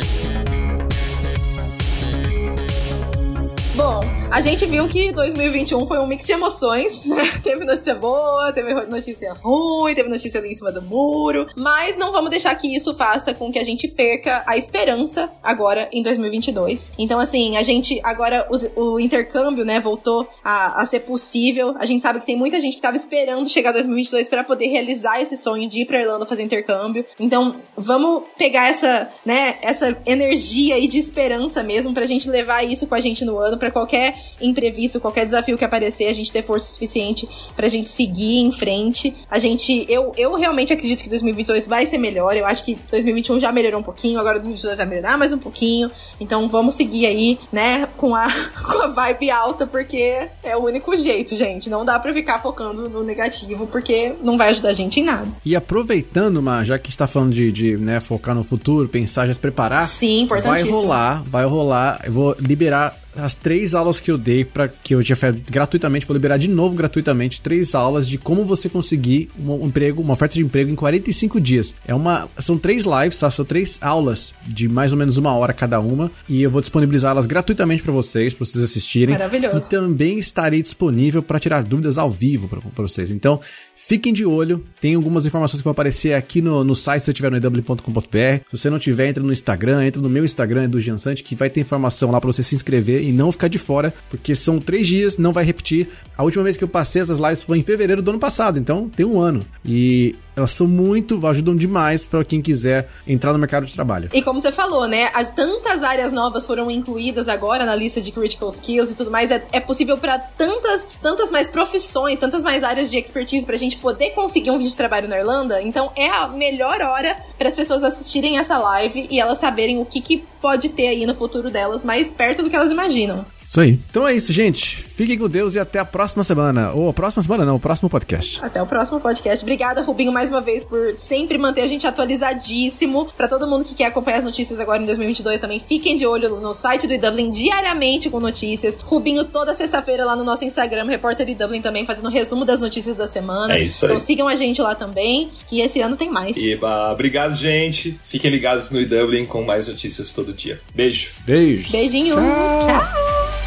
Bom, 3.74 4.19
a 4.30 4.40
gente 4.40 4.64
viu 4.64 4.86
que 4.86 5.12
2021 5.12 5.86
foi 5.88 5.98
um 5.98 6.06
mix 6.06 6.24
de 6.24 6.32
emoções, 6.32 7.04
né? 7.06 7.40
Teve 7.42 7.64
notícia 7.64 7.94
boa, 7.96 8.52
teve 8.52 8.72
notícia 8.72 9.32
ruim, 9.32 9.92
teve 9.92 10.08
notícia 10.08 10.38
ali 10.38 10.52
em 10.52 10.54
cima 10.54 10.70
do 10.70 10.80
muro, 10.80 11.48
mas 11.56 11.96
não 11.96 12.12
vamos 12.12 12.30
deixar 12.30 12.54
que 12.54 12.72
isso 12.72 12.94
faça 12.94 13.34
com 13.34 13.50
que 13.50 13.58
a 13.58 13.64
gente 13.64 13.88
perca 13.88 14.44
a 14.46 14.56
esperança 14.56 15.30
agora 15.42 15.88
em 15.92 16.02
2022. 16.02 16.92
Então, 16.96 17.18
assim, 17.18 17.56
a 17.56 17.62
gente 17.64 18.00
agora 18.04 18.48
o, 18.76 18.82
o 18.82 19.00
intercâmbio, 19.00 19.64
né, 19.64 19.80
voltou 19.80 20.28
a, 20.44 20.80
a, 20.80 20.86
ser 20.86 21.00
possível. 21.00 21.74
A 21.78 21.84
gente 21.84 22.02
sabe 22.02 22.20
que 22.20 22.26
tem 22.26 22.36
muita 22.36 22.60
gente 22.60 22.76
que 22.76 22.82
tava 22.82 22.96
esperando 22.96 23.48
chegar 23.48 23.72
2022 23.72 24.28
para 24.28 24.44
poder 24.44 24.68
realizar 24.68 25.20
esse 25.20 25.36
sonho 25.36 25.68
de 25.68 25.82
ir 25.82 25.86
pra 25.86 26.00
Irlanda 26.00 26.24
fazer 26.24 26.44
intercâmbio. 26.44 27.04
Então, 27.18 27.56
vamos 27.76 28.22
pegar 28.38 28.68
essa, 28.68 29.08
né, 29.26 29.56
essa 29.60 29.96
energia 30.06 30.76
aí 30.76 30.86
de 30.86 31.00
esperança 31.00 31.64
mesmo 31.64 31.92
pra 31.92 32.06
gente 32.06 32.30
levar 32.30 32.64
isso 32.64 32.86
com 32.86 32.94
a 32.94 33.00
gente 33.00 33.24
no 33.24 33.36
ano, 33.36 33.58
para 33.58 33.72
qualquer 33.72 34.19
imprevisto, 34.40 35.00
qualquer 35.00 35.24
desafio 35.24 35.56
que 35.56 35.64
aparecer, 35.64 36.06
a 36.06 36.12
gente 36.12 36.32
ter 36.32 36.42
força 36.42 36.72
suficiente 36.72 37.28
pra 37.54 37.68
gente 37.68 37.88
seguir 37.88 38.38
em 38.38 38.52
frente. 38.52 39.14
A 39.30 39.38
gente, 39.38 39.86
eu, 39.88 40.12
eu 40.16 40.34
realmente 40.34 40.72
acredito 40.72 41.02
que 41.02 41.08
2022 41.08 41.66
vai 41.66 41.86
ser 41.86 41.98
melhor. 41.98 42.36
Eu 42.36 42.46
acho 42.46 42.64
que 42.64 42.78
2021 42.90 43.40
já 43.40 43.52
melhorou 43.52 43.80
um 43.80 43.82
pouquinho, 43.82 44.18
agora 44.18 44.38
2022 44.38 44.76
vai 44.76 44.86
melhorar 44.86 45.18
mais 45.18 45.32
um 45.32 45.38
pouquinho. 45.38 45.90
Então 46.20 46.48
vamos 46.48 46.74
seguir 46.74 47.06
aí, 47.06 47.38
né, 47.52 47.88
com 47.96 48.14
a, 48.14 48.28
com 48.64 48.82
a 48.82 48.86
vibe 48.88 49.30
alta, 49.30 49.66
porque 49.66 50.28
é 50.42 50.56
o 50.56 50.64
único 50.64 50.96
jeito, 50.96 51.36
gente. 51.36 51.68
Não 51.68 51.84
dá 51.84 51.98
pra 51.98 52.12
ficar 52.12 52.40
focando 52.40 52.88
no 52.88 53.02
negativo, 53.02 53.66
porque 53.66 54.14
não 54.22 54.36
vai 54.36 54.50
ajudar 54.50 54.70
a 54.70 54.74
gente 54.74 55.00
em 55.00 55.04
nada. 55.04 55.28
E 55.44 55.54
aproveitando, 55.54 56.42
Ma, 56.42 56.64
já 56.64 56.78
que 56.78 56.90
está 56.90 57.06
falando 57.06 57.32
de, 57.32 57.52
de 57.52 57.76
né, 57.76 58.00
focar 58.00 58.34
no 58.34 58.44
futuro, 58.44 58.88
pensar, 58.88 59.26
já 59.26 59.34
se 59.34 59.40
preparar. 59.40 59.84
Sim, 59.86 60.22
importantíssimo. 60.22 60.70
Vai 60.70 60.80
rolar, 60.80 61.22
vai 61.26 61.44
rolar. 61.44 62.00
Eu 62.04 62.12
vou 62.12 62.36
liberar 62.40 62.96
as 63.16 63.34
três 63.34 63.74
aulas 63.74 64.00
que 64.00 64.10
eu 64.10 64.18
dei 64.18 64.44
para 64.44 64.68
que 64.68 64.94
eu 64.94 65.02
tinha 65.02 65.16
feito 65.16 65.42
gratuitamente, 65.50 66.06
vou 66.06 66.14
liberar 66.14 66.36
de 66.36 66.48
novo 66.48 66.74
gratuitamente 66.74 67.40
três 67.40 67.74
aulas 67.74 68.08
de 68.08 68.18
como 68.18 68.44
você 68.44 68.68
conseguir 68.68 69.28
um 69.38 69.66
emprego, 69.66 70.02
uma 70.02 70.14
oferta 70.14 70.34
de 70.34 70.42
emprego 70.42 70.70
em 70.70 70.74
45 70.74 71.40
dias. 71.40 71.74
É 71.86 71.94
uma, 71.94 72.28
são 72.38 72.58
três 72.58 72.84
lives, 72.84 73.18
tá? 73.18 73.30
São 73.30 73.44
três 73.44 73.78
aulas 73.80 74.32
de 74.46 74.68
mais 74.68 74.92
ou 74.92 74.98
menos 74.98 75.16
uma 75.16 75.34
hora 75.34 75.52
cada 75.52 75.80
uma 75.80 76.10
e 76.28 76.42
eu 76.42 76.50
vou 76.50 76.60
disponibilizá-las 76.60 77.26
gratuitamente 77.26 77.82
para 77.82 77.92
vocês, 77.92 78.34
para 78.34 78.44
vocês 78.44 78.64
assistirem. 78.64 79.14
Maravilhoso. 79.14 79.58
E 79.58 79.60
também 79.62 80.18
estarei 80.18 80.62
disponível 80.62 81.22
para 81.22 81.38
tirar 81.40 81.62
dúvidas 81.62 81.98
ao 81.98 82.10
vivo 82.10 82.48
para 82.48 82.82
vocês. 82.82 83.10
Então, 83.10 83.40
fiquem 83.80 84.12
de 84.12 84.26
olho. 84.26 84.62
Tem 84.78 84.94
algumas 84.94 85.24
informações 85.24 85.60
que 85.60 85.64
vão 85.64 85.70
aparecer 85.70 86.12
aqui 86.12 86.42
no, 86.42 86.62
no 86.62 86.76
site 86.76 87.02
se 87.02 87.10
eu 87.10 87.14
tiver 87.14 87.30
no 87.30 87.36
ew.com.br. 87.38 88.44
Se 88.50 88.56
você 88.58 88.68
não 88.68 88.78
tiver, 88.78 89.08
entra 89.08 89.22
no 89.22 89.32
Instagram, 89.32 89.84
entra 89.84 90.02
no 90.02 90.08
meu 90.08 90.24
Instagram, 90.24 90.68
do 90.68 90.78
Giansante, 90.78 91.22
que 91.22 91.34
vai 91.34 91.48
ter 91.48 91.60
informação 91.60 92.10
lá 92.10 92.20
para 92.20 92.30
você 92.30 92.42
se 92.42 92.54
inscrever 92.54 93.02
e 93.02 93.10
não 93.10 93.32
ficar 93.32 93.48
de 93.48 93.58
fora, 93.58 93.92
porque 94.10 94.34
são 94.34 94.58
três 94.58 94.86
dias, 94.86 95.16
não 95.16 95.32
vai 95.32 95.44
repetir. 95.44 95.88
A 96.16 96.22
última 96.22 96.44
vez 96.44 96.56
que 96.58 96.64
eu 96.64 96.68
passei 96.68 97.00
essas 97.00 97.18
lives 97.18 97.42
foi 97.42 97.58
em 97.58 97.62
fevereiro 97.62 98.02
do 98.02 98.10
ano 98.10 98.20
passado, 98.20 98.58
então 98.58 98.88
tem 98.88 99.06
um 99.06 99.18
ano. 99.18 99.42
E 99.64 100.14
elas 100.36 100.50
são 100.52 100.66
muito, 100.66 101.26
ajudam 101.26 101.54
demais 101.54 102.06
para 102.06 102.24
quem 102.24 102.40
quiser 102.40 102.88
entrar 103.06 103.32
no 103.32 103.38
mercado 103.38 103.66
de 103.66 103.74
trabalho. 103.74 104.10
E 104.12 104.22
como 104.22 104.40
você 104.40 104.52
falou, 104.52 104.86
né? 104.86 105.10
As, 105.14 105.30
tantas 105.30 105.82
áreas 105.82 106.12
novas 106.12 106.46
foram 106.46 106.70
incluídas 106.70 107.28
agora 107.28 107.64
na 107.64 107.74
lista 107.74 108.00
de 108.00 108.10
critical 108.10 108.48
skills 108.48 108.90
e 108.90 108.94
tudo 108.94 109.10
mais. 109.10 109.30
É, 109.30 109.44
é 109.52 109.60
possível 109.60 109.98
para 109.98 110.18
tantas, 110.18 110.82
tantas 111.02 111.30
mais 111.30 111.50
profissões, 111.50 112.18
tantas 112.18 112.42
mais 112.42 112.62
áreas 112.64 112.90
de 112.90 112.98
expertise 112.98 113.44
pra 113.44 113.56
gente 113.56 113.76
poder 113.76 114.10
conseguir 114.10 114.50
um 114.50 114.58
vídeo 114.58 114.70
de 114.70 114.76
trabalho 114.76 115.08
na 115.08 115.18
Irlanda. 115.18 115.62
Então 115.62 115.90
é 115.96 116.08
a 116.08 116.28
melhor 116.28 116.80
hora 116.80 117.16
para 117.36 117.48
as 117.48 117.54
pessoas 117.54 117.82
assistirem 117.82 118.38
essa 118.38 118.58
live 118.58 119.06
e 119.10 119.20
elas 119.20 119.38
saberem 119.38 119.80
o 119.80 119.84
que, 119.84 120.00
que 120.00 120.24
pode 120.40 120.68
ter 120.70 120.88
aí 120.88 121.06
no 121.06 121.14
futuro 121.14 121.50
delas, 121.50 121.84
mais 121.84 122.10
perto 122.10 122.42
do 122.42 122.50
que 122.50 122.56
elas 122.56 122.70
imaginam. 122.70 123.24
Isso 123.50 123.60
aí. 123.60 123.80
Então 123.90 124.06
é 124.06 124.14
isso, 124.14 124.32
gente. 124.32 124.76
Fiquem 124.76 125.18
com 125.18 125.28
Deus 125.28 125.56
e 125.56 125.58
até 125.58 125.80
a 125.80 125.84
próxima 125.84 126.22
semana. 126.22 126.70
Ou 126.72 126.88
a 126.88 126.92
próxima 126.92 127.20
semana 127.20 127.44
não, 127.44 127.56
o 127.56 127.58
próximo 127.58 127.90
podcast. 127.90 128.38
Até 128.40 128.62
o 128.62 128.66
próximo 128.66 129.00
podcast. 129.00 129.42
Obrigada, 129.42 129.82
Rubinho, 129.82 130.12
mais 130.12 130.30
uma 130.30 130.40
vez 130.40 130.64
por 130.64 130.94
sempre 130.96 131.36
manter 131.36 131.62
a 131.62 131.66
gente 131.66 131.84
atualizadíssimo. 131.84 133.08
Para 133.16 133.26
todo 133.26 133.48
mundo 133.48 133.64
que 133.64 133.74
quer 133.74 133.86
acompanhar 133.86 134.18
as 134.18 134.24
notícias 134.24 134.60
agora 134.60 134.80
em 134.80 134.86
2022 134.86 135.40
também, 135.40 135.60
fiquem 135.68 135.96
de 135.96 136.06
olho 136.06 136.40
no 136.40 136.54
site 136.54 136.86
do 136.86 136.96
Dublin 136.96 137.28
diariamente 137.28 138.08
com 138.08 138.20
notícias. 138.20 138.76
Rubinho 138.84 139.24
toda 139.24 139.52
sexta-feira 139.52 140.04
lá 140.04 140.14
no 140.14 140.22
nosso 140.22 140.44
Instagram, 140.44 140.84
repórter 140.84 141.26
de 141.26 141.34
Dublin 141.34 141.60
também 141.60 141.84
fazendo 141.84 142.08
resumo 142.08 142.44
das 142.44 142.60
notícias 142.60 142.94
da 142.94 143.08
semana. 143.08 143.54
É 143.54 143.64
isso 143.64 143.84
aí. 143.84 143.90
Então 143.90 144.06
sigam 144.06 144.28
a 144.28 144.36
gente 144.36 144.62
lá 144.62 144.76
também, 144.76 145.28
que 145.48 145.60
esse 145.60 145.80
ano 145.80 145.96
tem 145.96 146.08
mais. 146.08 146.36
Eba, 146.36 146.92
obrigado, 146.92 147.34
gente. 147.34 147.98
Fiquem 148.04 148.30
ligados 148.30 148.70
no 148.70 148.78
Dublin 148.86 149.26
com 149.26 149.42
mais 149.42 149.66
notícias 149.66 150.12
todo 150.12 150.32
dia. 150.32 150.60
Beijo. 150.72 151.10
Beijo. 151.26 151.72
Beijinho. 151.72 152.14
Tchau. 152.14 153.39